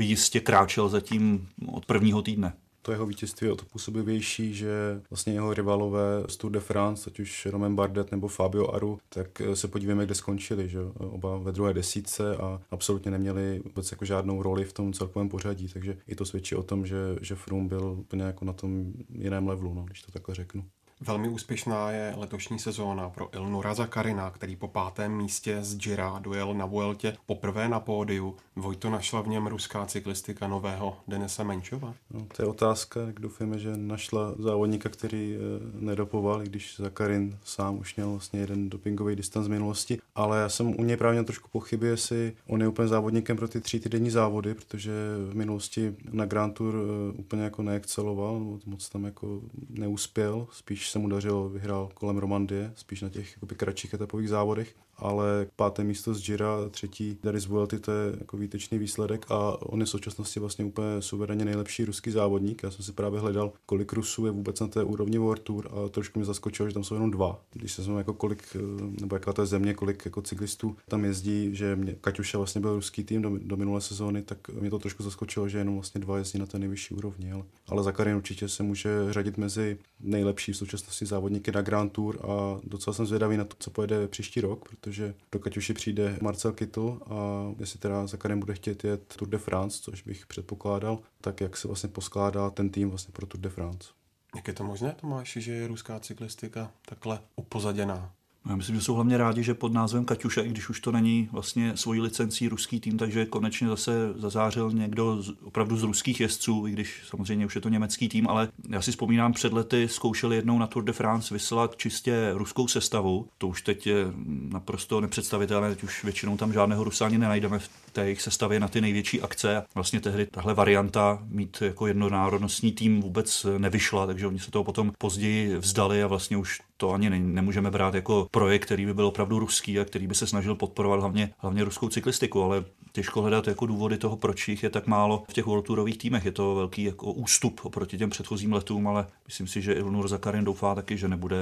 jistě 0.00 0.40
kráčel 0.40 0.88
zatím 0.88 1.48
od 1.66 1.86
prvního 1.86 2.22
týdne 2.22 2.52
to 2.84 2.92
jeho 2.92 3.06
vítězství 3.06 3.46
je 3.46 3.52
o 3.52 3.56
to 3.56 3.64
působivější, 3.64 4.54
že 4.54 5.00
vlastně 5.10 5.32
jeho 5.32 5.54
rivalové 5.54 6.24
z 6.26 6.36
Tour 6.36 6.52
de 6.52 6.60
France, 6.60 7.10
ať 7.10 7.20
už 7.20 7.46
Romain 7.46 7.74
Bardet 7.74 8.10
nebo 8.10 8.28
Fabio 8.28 8.74
Aru, 8.74 8.98
tak 9.08 9.40
eh, 9.40 9.56
se 9.56 9.68
podívejme, 9.68 10.04
kde 10.04 10.14
skončili, 10.14 10.68
že 10.68 10.78
oba 10.98 11.38
ve 11.38 11.52
druhé 11.52 11.74
desítce 11.74 12.36
a 12.36 12.60
absolutně 12.70 13.10
neměli 13.10 13.62
vůbec 13.64 13.90
jako 13.90 14.04
žádnou 14.04 14.42
roli 14.42 14.64
v 14.64 14.72
tom 14.72 14.92
celkovém 14.92 15.28
pořadí, 15.28 15.68
takže 15.68 15.96
i 16.06 16.14
to 16.14 16.24
svědčí 16.24 16.54
o 16.54 16.62
tom, 16.62 16.86
že, 16.86 16.96
že 17.20 17.34
Froome 17.34 17.68
byl 17.68 17.96
úplně 17.98 18.22
jako 18.22 18.44
na 18.44 18.52
tom 18.52 18.92
jiném 19.08 19.48
levelu, 19.48 19.74
no, 19.74 19.82
když 19.84 20.02
to 20.02 20.12
takhle 20.12 20.34
řeknu. 20.34 20.64
Velmi 21.06 21.28
úspěšná 21.28 21.90
je 21.90 22.14
letošní 22.16 22.58
sezóna 22.58 23.10
pro 23.10 23.28
Ilnura 23.34 23.74
Zakarina, 23.74 24.30
který 24.30 24.56
po 24.56 24.68
pátém 24.68 25.16
místě 25.16 25.58
z 25.62 25.76
Gira 25.76 26.18
dojel 26.18 26.54
na 26.54 26.66
Vueltě 26.66 27.16
poprvé 27.26 27.68
na 27.68 27.80
pódiu. 27.80 28.36
Vojto 28.56 28.90
našla 28.90 29.20
v 29.20 29.28
něm 29.28 29.46
ruská 29.46 29.86
cyklistika 29.86 30.48
nového 30.48 30.96
Denisa 31.08 31.44
Menčova? 31.44 31.94
No, 32.10 32.26
to 32.36 32.42
je 32.42 32.48
otázka, 32.48 33.00
jak 33.00 33.20
doufáme, 33.20 33.58
že 33.58 33.76
našla 33.76 34.34
závodníka, 34.38 34.88
který 34.88 35.34
e, 35.34 35.38
nedopoval, 35.84 36.42
i 36.42 36.46
když 36.46 36.76
Zakarin 36.78 37.38
sám 37.44 37.78
už 37.78 37.96
měl 37.96 38.10
vlastně 38.10 38.40
jeden 38.40 38.70
dopingový 38.70 39.16
distanc 39.16 39.44
z 39.44 39.48
minulosti, 39.48 39.98
ale 40.14 40.40
já 40.40 40.48
jsem 40.48 40.80
u 40.80 40.84
něj 40.84 40.96
právě 40.96 41.24
trošku 41.24 41.48
pochybil, 41.52 41.90
jestli 41.90 42.32
on 42.46 42.60
je 42.60 42.68
úplně 42.68 42.88
závodníkem 42.88 43.36
pro 43.36 43.48
ty 43.48 43.60
tři 43.60 43.80
týdenní 43.80 44.10
závody, 44.10 44.54
protože 44.54 44.92
v 45.30 45.34
minulosti 45.34 45.96
na 46.12 46.26
Grand 46.26 46.54
Tour 46.54 46.74
e, 46.74 47.12
úplně 47.18 47.42
jako 47.42 47.62
neexceloval, 47.62 48.40
moc 48.66 48.88
tam 48.88 49.04
jako 49.04 49.40
neuspěl, 49.70 50.46
spíš 50.52 50.93
se 50.94 50.98
mu 50.98 51.08
dařilo, 51.08 51.48
vyhrál 51.48 51.88
kolem 51.94 52.18
Romandie, 52.18 52.72
spíš 52.74 53.02
na 53.02 53.08
těch 53.08 53.32
jakoby, 53.32 53.54
kratších 53.54 53.94
etapových 53.94 54.28
závodech 54.28 54.74
ale 54.96 55.46
páté 55.56 55.84
místo 55.84 56.14
z 56.14 56.28
Jira, 56.28 56.68
třetí 56.70 57.18
Darius 57.22 57.46
Vuelty, 57.46 57.78
to 57.78 57.92
je 57.92 58.16
jako 58.20 58.36
výtečný 58.36 58.78
výsledek 58.78 59.26
a 59.30 59.62
on 59.62 59.80
je 59.80 59.86
v 59.86 59.88
současnosti 59.88 60.40
vlastně 60.40 60.64
úplně 60.64 60.86
suverénně 61.00 61.44
nejlepší 61.44 61.84
ruský 61.84 62.10
závodník. 62.10 62.62
Já 62.62 62.70
jsem 62.70 62.84
si 62.84 62.92
právě 62.92 63.20
hledal, 63.20 63.52
kolik 63.66 63.92
Rusů 63.92 64.26
je 64.26 64.32
vůbec 64.32 64.60
na 64.60 64.66
té 64.68 64.84
úrovni 64.84 65.18
World 65.18 65.42
Tour 65.42 65.68
a 65.70 65.88
trošku 65.88 66.18
mě 66.18 66.26
zaskočilo, 66.26 66.68
že 66.68 66.74
tam 66.74 66.84
jsou 66.84 66.94
jenom 66.94 67.10
dva. 67.10 67.40
Když 67.52 67.72
se 67.72 67.84
jsme 67.84 67.98
jako 67.98 68.12
kolik, 68.14 68.42
eh, 68.56 68.60
nebo 69.00 69.16
jaká 69.16 69.32
to 69.32 69.42
je 69.42 69.46
země, 69.46 69.74
kolik 69.74 70.04
jako 70.04 70.22
cyklistů 70.22 70.76
tam 70.88 71.04
jezdí, 71.04 71.56
že 71.56 71.76
mě, 71.76 71.96
Kaťuša 72.00 72.38
vlastně 72.38 72.60
byl 72.60 72.74
ruský 72.74 73.04
tým 73.04 73.22
do, 73.22 73.38
do 73.42 73.56
minulé 73.56 73.80
sezóny, 73.80 74.22
tak 74.22 74.48
mě 74.48 74.70
to 74.70 74.78
trošku 74.78 75.02
zaskočilo, 75.02 75.48
že 75.48 75.58
jenom 75.58 75.74
vlastně 75.74 76.00
dva 76.00 76.18
jezdí 76.18 76.38
na 76.38 76.46
té 76.46 76.58
nejvyšší 76.58 76.94
úrovni. 76.94 77.32
Ale, 77.32 77.44
ale 77.68 77.82
Zakarin 77.82 78.16
určitě 78.16 78.48
se 78.48 78.62
může 78.62 78.90
řadit 79.10 79.38
mezi 79.38 79.78
nejlepší 80.00 80.52
v 80.52 80.56
současnosti 80.56 81.06
závodníky 81.06 81.52
na 81.52 81.62
Grand 81.62 81.92
Tour 81.92 82.18
a 82.22 82.60
docela 82.64 82.94
jsem 82.94 83.06
zvědavý 83.06 83.36
na 83.36 83.44
to, 83.44 83.56
co 83.58 83.70
pojede 83.70 84.08
příští 84.08 84.40
rok, 84.40 84.68
protože 84.84 85.14
do 85.32 85.38
Kaťuši 85.38 85.74
přijde 85.74 86.18
Marcel 86.22 86.52
Kittel 86.52 87.00
a 87.06 87.14
jestli 87.58 87.78
teda 87.78 88.06
Zakarem 88.06 88.40
bude 88.40 88.54
chtět 88.54 88.84
jet 88.84 89.14
Tour 89.16 89.28
de 89.28 89.38
France, 89.38 89.78
což 89.82 90.02
bych 90.02 90.26
předpokládal, 90.26 90.98
tak 91.20 91.40
jak 91.40 91.56
se 91.56 91.68
vlastně 91.68 91.88
poskládá 91.88 92.50
ten 92.50 92.70
tým 92.70 92.90
vlastně 92.90 93.12
pro 93.12 93.26
Tour 93.26 93.40
de 93.40 93.48
France. 93.48 93.88
Jak 94.36 94.48
je 94.48 94.54
to 94.54 94.64
možné, 94.64 94.94
Tomáši, 95.00 95.40
že 95.40 95.52
je 95.52 95.66
ruská 95.66 96.00
cyklistika 96.00 96.72
takhle 96.88 97.20
upozaděná? 97.36 98.14
Já 98.48 98.56
myslím, 98.56 98.76
že 98.76 98.82
jsou 98.82 98.94
hlavně 98.94 99.18
rádi, 99.18 99.42
že 99.42 99.54
pod 99.54 99.72
názvem 99.72 100.04
Kaťuša, 100.04 100.42
i 100.42 100.48
když 100.48 100.68
už 100.68 100.80
to 100.80 100.92
není 100.92 101.28
vlastně 101.32 101.76
svojí 101.76 102.00
licencí 102.00 102.48
ruský 102.48 102.80
tým, 102.80 102.98
takže 102.98 103.26
konečně 103.26 103.68
zase 103.68 103.92
zazářil 104.16 104.70
někdo 104.70 105.22
z, 105.22 105.32
opravdu 105.42 105.76
z 105.76 105.82
ruských 105.82 106.20
jezdců, 106.20 106.66
i 106.66 106.70
když 106.70 107.02
samozřejmě 107.08 107.46
už 107.46 107.54
je 107.54 107.60
to 107.60 107.68
německý 107.68 108.08
tým, 108.08 108.28
ale 108.28 108.48
já 108.68 108.82
si 108.82 108.90
vzpomínám, 108.90 109.32
před 109.32 109.52
lety 109.52 109.88
zkoušeli 109.88 110.36
jednou 110.36 110.58
na 110.58 110.66
Tour 110.66 110.84
de 110.84 110.92
France 110.92 111.34
vyslat 111.34 111.76
čistě 111.76 112.30
ruskou 112.34 112.68
sestavu. 112.68 113.28
To 113.38 113.48
už 113.48 113.62
teď 113.62 113.86
je 113.86 114.06
naprosto 114.48 115.00
nepředstavitelné, 115.00 115.68
teď 115.68 115.82
už 115.82 116.04
většinou 116.04 116.36
tam 116.36 116.52
žádného 116.52 116.84
Rusa 116.84 117.06
ani 117.06 117.18
nenajdeme 117.18 117.58
v 117.58 117.68
té 117.92 118.04
jejich 118.04 118.22
sestavě 118.22 118.60
na 118.60 118.68
ty 118.68 118.80
největší 118.80 119.22
akce. 119.22 119.64
Vlastně 119.74 120.00
tehdy 120.00 120.26
tahle 120.26 120.54
varianta 120.54 121.22
mít 121.28 121.62
jako 121.62 121.86
jednonárodnostní 121.86 122.72
tým 122.72 123.00
vůbec 123.00 123.46
nevyšla, 123.58 124.06
takže 124.06 124.26
oni 124.26 124.38
se 124.38 124.50
toho 124.50 124.64
potom 124.64 124.92
později 124.98 125.56
vzdali 125.56 126.02
a 126.02 126.06
vlastně 126.06 126.36
už 126.36 126.60
to 126.76 126.92
ani 126.92 127.10
ne, 127.10 127.18
nemůžeme 127.18 127.70
brát 127.70 127.94
jako 127.94 128.28
projekt, 128.30 128.64
který 128.64 128.86
by 128.86 128.94
byl 128.94 129.06
opravdu 129.06 129.38
ruský 129.38 129.80
a 129.80 129.84
který 129.84 130.06
by 130.06 130.14
se 130.14 130.26
snažil 130.26 130.54
podporovat 130.54 131.00
hlavně, 131.00 131.34
hlavně 131.38 131.64
ruskou 131.64 131.88
cyklistiku, 131.88 132.42
ale 132.42 132.64
těžko 132.94 133.22
hledat 133.22 133.46
jako 133.46 133.66
důvody 133.66 133.98
toho, 133.98 134.16
proč 134.16 134.48
jich 134.48 134.62
je 134.62 134.70
tak 134.70 134.86
málo 134.86 135.24
v 135.28 135.32
těch 135.32 135.46
World 135.46 135.66
Tourových 135.66 135.98
týmech. 135.98 136.24
Je 136.24 136.32
to 136.32 136.54
velký 136.54 136.84
jako 136.84 137.12
ústup 137.12 137.60
oproti 137.64 137.98
těm 137.98 138.10
předchozím 138.10 138.52
letům, 138.52 138.88
ale 138.88 139.06
myslím 139.26 139.46
si, 139.46 139.62
že 139.62 139.72
Ilnur 139.72 140.08
Zakarin 140.08 140.44
doufá 140.44 140.74
taky, 140.74 140.98
že 140.98 141.08
nebude 141.08 141.36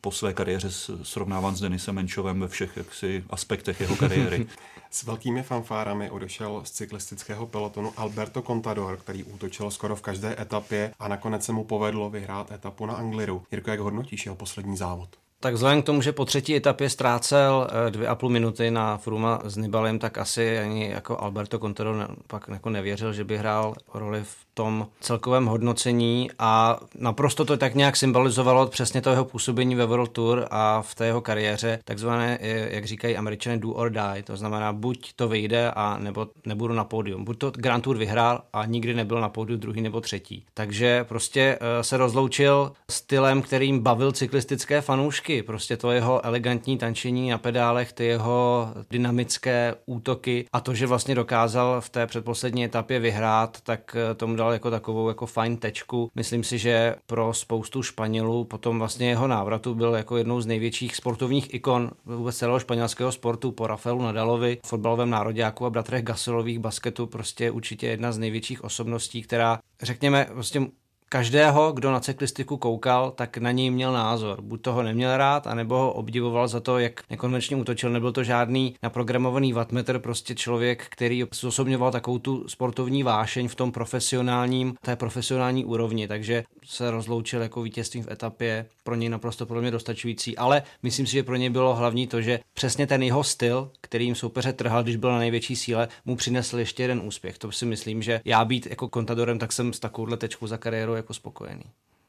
po 0.00 0.10
své 0.12 0.34
kariéře 0.34 0.70
srovnáván 1.02 1.56
s 1.56 1.60
Denisem 1.60 1.94
Menčovem 1.94 2.40
ve 2.40 2.48
všech 2.48 2.76
jaksi, 2.76 3.24
aspektech 3.30 3.80
jeho 3.80 3.96
kariéry. 3.96 4.46
s 4.90 5.02
velkými 5.04 5.42
fanfárami 5.42 6.10
odešel 6.10 6.60
z 6.64 6.70
cyklistického 6.70 7.46
pelotonu 7.46 7.92
Alberto 7.96 8.42
Contador, 8.42 8.96
který 8.96 9.24
útočil 9.24 9.70
skoro 9.70 9.96
v 9.96 10.02
každé 10.02 10.36
etapě 10.42 10.94
a 10.98 11.08
nakonec 11.08 11.44
se 11.44 11.52
mu 11.52 11.64
povedlo 11.64 12.10
vyhrát 12.10 12.52
etapu 12.52 12.86
na 12.86 12.94
Angliru. 12.94 13.42
Jirko, 13.52 13.70
jak 13.70 13.80
hodnotíš 13.80 14.26
jeho 14.26 14.36
poslední 14.36 14.76
závod? 14.76 15.08
Tak 15.40 15.54
vzhledem 15.54 15.82
k 15.82 15.86
tomu, 15.86 16.02
že 16.02 16.12
po 16.12 16.24
třetí 16.24 16.56
etapě 16.56 16.90
ztrácel 16.90 17.68
eh, 17.70 17.90
dvě 17.90 18.08
a 18.08 18.14
půl 18.14 18.30
minuty 18.30 18.70
na 18.70 18.96
Fruma 18.96 19.40
s 19.44 19.56
Nibalem, 19.56 19.98
tak 19.98 20.18
asi 20.18 20.58
ani 20.58 20.90
jako 20.90 21.20
Alberto 21.20 21.58
Contador 21.58 22.16
pak 22.26 22.48
jako 22.48 22.70
nevěřil, 22.70 23.12
že 23.12 23.24
by 23.24 23.38
hrál 23.38 23.74
roli 23.94 24.24
v 24.24 24.47
tom 24.58 24.86
celkovém 25.00 25.46
hodnocení 25.46 26.30
a 26.38 26.80
naprosto 26.98 27.44
to 27.44 27.56
tak 27.56 27.74
nějak 27.74 27.96
symbolizovalo 27.96 28.66
přesně 28.66 29.00
to 29.00 29.10
jeho 29.10 29.24
působení 29.24 29.74
ve 29.74 29.86
World 29.86 30.10
Tour 30.10 30.46
a 30.50 30.82
v 30.82 30.94
té 30.94 31.06
jeho 31.06 31.20
kariéře, 31.20 31.78
takzvané, 31.84 32.38
eh, 32.40 32.74
jak 32.74 32.84
říkají 32.84 33.16
američané, 33.16 33.58
do 33.58 33.70
or 33.70 33.90
die, 33.90 34.22
to 34.24 34.36
znamená 34.36 34.72
buď 34.72 35.12
to 35.16 35.28
vyjde 35.28 35.70
a 35.70 35.98
nebo 35.98 36.26
nebudu 36.46 36.74
na 36.74 36.84
pódium. 36.84 37.24
Buď 37.24 37.38
to 37.38 37.50
Grand 37.50 37.84
Tour 37.84 37.96
vyhrál 37.96 38.42
a 38.52 38.64
nikdy 38.64 38.94
nebyl 38.94 39.20
na 39.20 39.28
pódiu 39.28 39.58
druhý 39.58 39.80
nebo 39.80 40.00
třetí. 40.00 40.44
Takže 40.54 41.04
prostě 41.04 41.58
eh, 41.60 41.84
se 41.84 41.96
rozloučil 41.96 42.72
stylem, 42.90 43.42
kterým 43.42 43.80
bavil 43.80 44.12
cyklistické 44.12 44.80
fanoušky. 44.80 45.42
Prostě 45.42 45.76
to 45.76 45.90
jeho 45.90 46.26
elegantní 46.26 46.78
tančení 46.78 47.30
na 47.30 47.38
pedálech, 47.38 47.92
ty 47.92 48.04
jeho 48.04 48.68
dynamické 48.90 49.74
útoky 49.86 50.46
a 50.52 50.60
to, 50.60 50.74
že 50.74 50.86
vlastně 50.86 51.14
dokázal 51.14 51.80
v 51.80 51.88
té 51.88 52.06
předposlední 52.06 52.64
etapě 52.64 52.98
vyhrát, 53.00 53.60
tak 53.62 53.96
eh, 53.96 54.14
tomu 54.14 54.36
dal 54.36 54.47
bral 54.48 54.52
jako 54.52 54.70
takovou 54.70 55.08
jako 55.08 55.26
fajn 55.26 55.56
tečku. 55.56 56.10
Myslím 56.14 56.44
si, 56.44 56.58
že 56.58 56.94
pro 57.06 57.34
spoustu 57.34 57.82
Španělů 57.82 58.44
potom 58.44 58.78
vlastně 58.78 59.08
jeho 59.08 59.26
návratu 59.26 59.74
byl 59.74 59.94
jako 59.94 60.16
jednou 60.16 60.40
z 60.40 60.46
největších 60.46 60.96
sportovních 60.96 61.54
ikon 61.54 61.90
vůbec 62.06 62.36
celého 62.36 62.60
španělského 62.60 63.12
sportu 63.12 63.52
po 63.52 63.66
Rafaelu 63.66 64.02
Nadalovi, 64.02 64.58
fotbalovém 64.66 65.10
nároďáku 65.10 65.66
a 65.66 65.70
bratrech 65.70 66.02
Gasolových 66.02 66.58
basketu, 66.58 67.06
prostě 67.06 67.50
určitě 67.50 67.86
jedna 67.86 68.12
z 68.12 68.18
největších 68.18 68.64
osobností, 68.64 69.22
která 69.22 69.58
řekněme, 69.82 70.26
prostě 70.32 70.62
každého, 71.08 71.72
kdo 71.72 71.92
na 71.92 72.00
cyklistiku 72.00 72.56
koukal, 72.56 73.10
tak 73.10 73.38
na 73.38 73.50
něj 73.50 73.70
měl 73.70 73.92
názor. 73.92 74.42
Buď 74.42 74.60
toho 74.62 74.82
neměl 74.82 75.16
rád, 75.16 75.46
anebo 75.46 75.78
ho 75.78 75.92
obdivoval 75.92 76.48
za 76.48 76.60
to, 76.60 76.78
jak 76.78 77.02
nekonvenčně 77.10 77.56
útočil. 77.56 77.90
Nebyl 77.90 78.12
to 78.12 78.24
žádný 78.24 78.74
naprogramovaný 78.82 79.52
wattmetr, 79.52 79.98
prostě 79.98 80.34
člověk, 80.34 80.86
který 80.90 81.24
zosobňoval 81.34 81.92
takovou 81.92 82.18
tu 82.18 82.48
sportovní 82.48 83.02
vášeň 83.02 83.48
v 83.48 83.54
tom 83.54 83.72
profesionálním, 83.72 84.74
té 84.80 84.96
profesionální 84.96 85.64
úrovni, 85.64 86.08
takže 86.08 86.44
se 86.64 86.90
rozloučil 86.90 87.42
jako 87.42 87.62
vítězstvím 87.62 88.04
v 88.04 88.10
etapě, 88.10 88.66
pro 88.84 88.94
něj 88.94 89.08
naprosto 89.08 89.46
pro 89.46 89.60
mě 89.60 89.70
dostačující, 89.70 90.36
ale 90.36 90.62
myslím 90.82 91.06
si, 91.06 91.12
že 91.12 91.22
pro 91.22 91.36
něj 91.36 91.50
bylo 91.50 91.74
hlavní 91.74 92.06
to, 92.06 92.20
že 92.20 92.40
přesně 92.54 92.86
ten 92.86 93.02
jeho 93.02 93.24
styl, 93.24 93.70
kterým 93.80 94.14
soupeře 94.14 94.52
trhal, 94.52 94.82
když 94.82 94.96
byl 94.96 95.12
na 95.12 95.18
největší 95.18 95.56
síle, 95.56 95.88
mu 96.04 96.16
přinesl 96.16 96.58
ještě 96.58 96.82
jeden 96.82 97.00
úspěch. 97.04 97.38
To 97.38 97.52
si 97.52 97.66
myslím, 97.66 98.02
že 98.02 98.20
já 98.24 98.44
být 98.44 98.66
jako 98.70 98.88
kontadorem, 98.88 99.38
tak 99.38 99.52
jsem 99.52 99.72
s 99.72 99.78
takovouhle 99.78 100.16
tečkou 100.16 100.46
za 100.46 100.56
kariéru 100.56 100.94
jako 100.98 101.14
spokojený. 101.14 101.64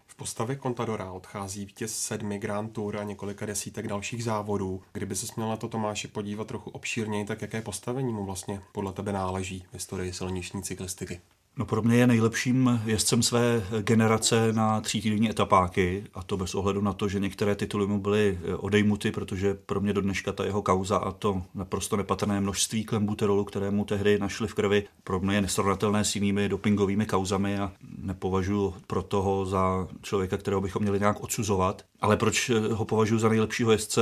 V 0.07 0.15
postavě 0.15 0.57
Contadora 0.57 1.11
odchází 1.11 1.65
vítěz 1.65 1.99
sedmi 1.99 2.39
Grand 2.39 2.73
Tour 2.73 2.97
a 2.97 3.03
několika 3.03 3.45
desítek 3.45 3.87
dalších 3.87 4.23
závodů. 4.23 4.81
Kdyby 4.93 5.15
se 5.15 5.27
směl 5.27 5.49
na 5.49 5.57
to 5.57 5.67
Tomáši 5.67 6.07
podívat 6.07 6.47
trochu 6.47 6.69
obšírněji, 6.69 7.25
tak 7.25 7.41
jaké 7.41 7.61
postavení 7.61 8.13
mu 8.13 8.25
vlastně 8.25 8.61
podle 8.71 8.93
tebe 8.93 9.13
náleží 9.13 9.65
v 9.69 9.73
historii 9.73 10.13
silniční 10.13 10.63
cyklistiky? 10.63 11.21
No 11.59 11.65
pro 11.65 11.81
mě 11.81 11.97
je 11.97 12.07
nejlepším 12.07 12.81
jezdcem 12.85 13.23
své 13.23 13.63
generace 13.81 14.53
na 14.53 14.81
týdenní 14.81 15.29
etapáky 15.29 16.03
a 16.13 16.23
to 16.23 16.37
bez 16.37 16.55
ohledu 16.55 16.81
na 16.81 16.93
to, 16.93 17.07
že 17.07 17.19
některé 17.19 17.55
tituly 17.55 17.87
mu 17.87 17.99
byly 17.99 18.39
eh, 18.41 18.55
odejmuty, 18.55 19.11
protože 19.11 19.53
pro 19.53 19.81
mě 19.81 19.93
do 19.93 20.01
dneška 20.01 20.31
ta 20.31 20.45
jeho 20.45 20.61
kauza 20.61 20.97
a 20.97 21.11
to 21.11 21.41
naprosto 21.55 21.97
nepatrné 21.97 22.41
množství 22.41 22.83
klembuterolu, 22.83 23.43
které 23.43 23.71
mu 23.71 23.85
tehdy 23.85 24.19
našli 24.19 24.47
v 24.47 24.53
krvi, 24.53 24.83
pro 25.03 25.19
mě 25.19 25.35
je 25.35 25.41
nesrovnatelné 25.41 26.05
s 26.05 26.15
jinými 26.15 26.49
dopingovými 26.49 27.05
kauzami 27.05 27.59
a 27.59 27.71
nepovažuji 27.97 28.73
pro 28.87 29.03
toho 29.03 29.45
za 29.45 29.87
člověka, 30.01 30.37
kterého 30.37 30.61
bychom 30.61 30.81
měli 30.81 30.99
nějak 30.99 31.23
odsuzovat. 31.23 31.85
Ale 32.01 32.17
proč 32.17 32.49
eh, 32.49 32.59
ho 32.73 32.85
považuji 32.85 33.19
za 33.19 33.29
nejlepšího 33.29 33.71
jezdce, 33.71 34.01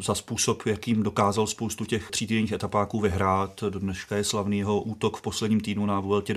za 0.00 0.14
způsob, 0.14 0.66
jakým 0.66 1.02
dokázal 1.02 1.46
spoustu 1.46 1.84
těch 1.84 2.10
týdenních 2.10 2.52
etapáků 2.52 3.00
vyhrát. 3.00 3.64
Do 3.68 3.78
dneška 3.78 4.16
je 4.16 4.24
slavný 4.24 4.58
jeho 4.58 4.82
útok 4.82 5.16
v 5.16 5.22
posledním 5.22 5.60
týdnu 5.60 5.86
na 5.86 6.00
Vueltě 6.00 6.34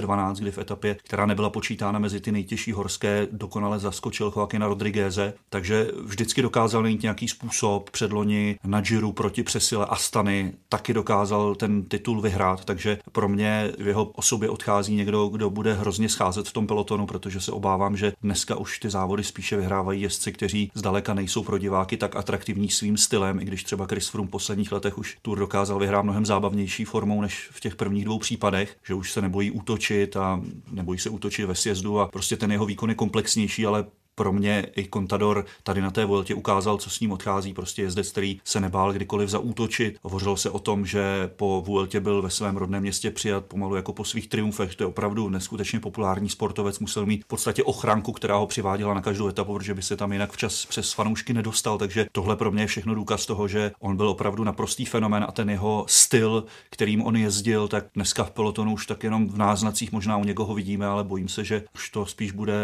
2012, 0.00 0.38
kdy 0.38 0.50
v 0.50 0.58
etapě, 0.58 0.96
která 1.04 1.26
nebyla 1.26 1.50
počítána 1.50 1.98
mezi 1.98 2.20
ty 2.20 2.32
nejtěžší 2.32 2.72
horské, 2.72 3.28
dokonale 3.32 3.78
zaskočil 3.78 4.32
Joaquina 4.36 4.66
Rodrigueze. 4.66 5.34
Takže 5.48 5.90
vždycky 6.04 6.42
dokázal 6.42 6.82
najít 6.82 7.02
nějaký 7.02 7.28
způsob. 7.28 7.90
Předloni 7.90 8.58
na 8.64 8.80
Giro 8.80 9.12
proti 9.12 9.42
přesile 9.42 9.86
Astany 9.86 10.52
taky 10.68 10.94
dokázal 10.94 11.54
ten 11.54 11.82
titul 11.82 12.20
vyhrát. 12.20 12.64
Takže 12.64 12.98
pro 13.12 13.28
mě 13.28 13.72
v 13.78 13.86
jeho 13.86 14.04
osobě 14.04 14.48
odchází 14.48 14.94
někdo, 14.94 15.28
kdo 15.28 15.50
bude 15.50 15.74
hrozně 15.74 16.08
scházet 16.08 16.48
v 16.48 16.52
tom 16.52 16.66
pelotonu, 16.66 17.06
protože 17.06 17.40
se 17.40 17.52
obávám, 17.52 17.96
že 17.96 18.12
dneska 18.22 18.56
už 18.56 18.78
ty 18.78 18.90
závody 18.90 19.24
spíše 19.24 19.56
vyhrávají 19.56 20.02
jezdci, 20.02 20.32
kteří 20.32 20.70
zdaleka 20.74 21.14
nejsou 21.14 21.42
pro 21.42 21.58
diváky 21.58 21.96
tak 21.96 22.16
atraktivní 22.16 22.68
svým 22.68 22.96
stylem, 22.96 23.40
i 23.40 23.44
když 23.44 23.64
třeba 23.64 23.86
Chris 23.86 24.08
Froome 24.08 24.28
v 24.28 24.30
posledních 24.30 24.72
letech 24.72 24.98
už 24.98 25.16
Tour 25.22 25.38
dokázal 25.38 25.78
vyhrát 25.78 26.04
mnohem 26.04 26.26
zábavnější 26.26 26.84
formou 26.84 27.20
než 27.20 27.48
v 27.52 27.60
těch 27.60 27.76
prvních 27.76 28.04
dvou 28.04 28.18
případech, 28.18 28.76
že 28.86 28.94
už 28.94 29.12
se 29.12 29.22
nebojí 29.22 29.50
útočit 29.50 29.77
a 30.16 30.40
nebojí 30.70 30.98
se 30.98 31.10
útočit 31.10 31.46
ve 31.46 31.54
sjezdu 31.54 32.00
a 32.00 32.08
prostě 32.08 32.36
ten 32.36 32.52
jeho 32.52 32.66
výkon 32.66 32.88
je 32.88 32.94
komplexnější, 32.94 33.66
ale 33.66 33.86
pro 34.18 34.32
mě 34.32 34.66
i 34.76 34.88
Contador 34.94 35.44
tady 35.62 35.80
na 35.80 35.90
té 35.90 36.04
Vueltě 36.04 36.34
ukázal, 36.34 36.78
co 36.78 36.90
s 36.90 37.00
ním 37.00 37.12
odchází. 37.12 37.54
Prostě 37.54 37.82
jezdec, 37.82 38.10
který 38.10 38.40
se 38.44 38.60
nebál 38.60 38.92
kdykoliv 38.92 39.28
zaútočit. 39.28 39.98
Hovořilo 40.02 40.36
se 40.36 40.50
o 40.50 40.58
tom, 40.58 40.86
že 40.86 41.30
po 41.36 41.62
Vueltě 41.66 42.00
byl 42.00 42.22
ve 42.22 42.30
svém 42.30 42.56
rodném 42.56 42.82
městě 42.82 43.10
přijat 43.10 43.44
pomalu 43.44 43.76
jako 43.76 43.92
po 43.92 44.04
svých 44.04 44.28
triumfech. 44.28 44.76
To 44.76 44.82
je 44.82 44.86
opravdu 44.86 45.28
neskutečně 45.28 45.80
populární 45.80 46.28
sportovec. 46.28 46.78
Musel 46.78 47.06
mít 47.06 47.24
v 47.24 47.26
podstatě 47.26 47.62
ochranku, 47.64 48.12
která 48.12 48.36
ho 48.36 48.46
přiváděla 48.46 48.94
na 48.94 49.00
každou 49.00 49.28
etapu, 49.28 49.54
protože 49.54 49.74
by 49.74 49.82
se 49.82 49.96
tam 49.96 50.12
jinak 50.12 50.32
včas 50.32 50.66
přes 50.66 50.92
fanoušky 50.92 51.32
nedostal. 51.32 51.78
Takže 51.78 52.06
tohle 52.12 52.36
pro 52.36 52.50
mě 52.50 52.62
je 52.62 52.66
všechno 52.66 52.94
důkaz 52.94 53.26
toho, 53.26 53.48
že 53.48 53.72
on 53.80 53.96
byl 53.96 54.08
opravdu 54.08 54.44
naprostý 54.44 54.84
fenomen 54.84 55.24
a 55.28 55.32
ten 55.32 55.50
jeho 55.50 55.84
styl, 55.88 56.44
kterým 56.70 57.02
on 57.02 57.16
jezdil, 57.16 57.68
tak 57.68 57.84
dneska 57.94 58.24
v 58.24 58.30
pelotonu 58.30 58.72
už 58.72 58.86
tak 58.86 59.04
jenom 59.04 59.28
v 59.28 59.38
náznacích 59.38 59.92
možná 59.92 60.16
u 60.16 60.24
někoho 60.24 60.54
vidíme, 60.54 60.86
ale 60.86 61.04
bojím 61.04 61.28
se, 61.28 61.44
že 61.44 61.64
už 61.74 61.90
to 61.90 62.06
spíš 62.06 62.32
bude 62.32 62.54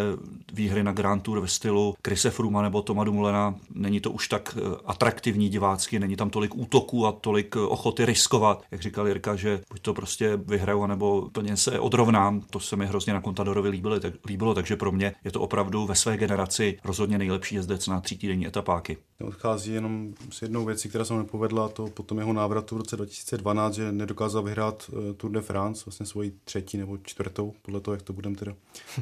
výhry 0.53 0.83
na 0.83 0.93
Grand 0.93 1.23
Tour 1.23 1.44
ve 1.45 1.49
stylu 1.49 1.95
Krise 2.03 2.31
Fruma 2.31 2.63
nebo 2.63 2.83
Toma 2.83 3.05
Dumulena. 3.05 3.55
Není 3.75 4.01
to 4.01 4.11
už 4.11 4.29
tak 4.29 4.57
eh, 4.59 4.77
atraktivní 4.85 5.49
divácky, 5.49 5.99
není 5.99 6.17
tam 6.17 6.31
tolik 6.31 6.55
útoků 6.55 7.07
a 7.07 7.13
tolik 7.13 7.57
eh, 7.57 7.61
ochoty 7.61 8.07
riskovat. 8.07 8.63
Jak 8.71 8.83
říkal 8.83 9.09
Jirka, 9.09 9.37
že 9.37 9.61
buď 9.71 9.83
to 9.83 9.95
prostě 9.95 10.37
vyhraju, 10.37 10.87
nebo 10.87 11.31
plně 11.33 11.57
se 11.57 11.81
odrovnám. 11.81 12.41
To 12.51 12.61
se 12.61 12.77
mi 12.77 12.87
hrozně 12.87 13.13
na 13.13 13.21
Contadorovi 13.21 13.69
líbilo, 13.69 14.01
tak, 14.01 14.15
líbilo, 14.27 14.55
takže 14.55 14.77
pro 14.77 14.93
mě 14.93 15.15
je 15.25 15.33
to 15.33 15.41
opravdu 15.41 15.87
ve 15.87 15.95
své 15.95 16.17
generaci 16.17 16.79
rozhodně 16.85 17.19
nejlepší 17.19 17.55
jezdec 17.55 17.87
na 17.87 18.01
týdenní 18.01 18.47
etapáky. 18.47 18.97
Odchází 19.25 19.73
jenom 19.73 20.15
s 20.31 20.43
jednou 20.43 20.65
věcí, 20.65 20.89
která 20.89 21.05
se 21.05 21.13
mu 21.13 21.19
nepovedla, 21.19 21.69
to 21.69 21.87
potom 21.87 22.19
jeho 22.19 22.33
návratu 22.33 22.75
v 22.75 22.79
roce 22.79 22.97
2012, 22.97 23.75
že 23.75 23.93
nedokázal 23.93 24.43
vyhrát 24.43 24.91
eh, 24.91 25.15
Tour 25.15 25.31
de 25.31 25.41
France, 25.41 25.83
vlastně 25.87 26.07
svoji 26.07 26.33
třetí 26.45 26.79
nebo 26.79 26.99
čtvrtou, 26.99 27.55
podle 27.63 27.81
toho, 27.81 27.95
jak 27.95 28.03
to 28.03 28.13
budeme 28.13 28.37
teda 28.37 28.53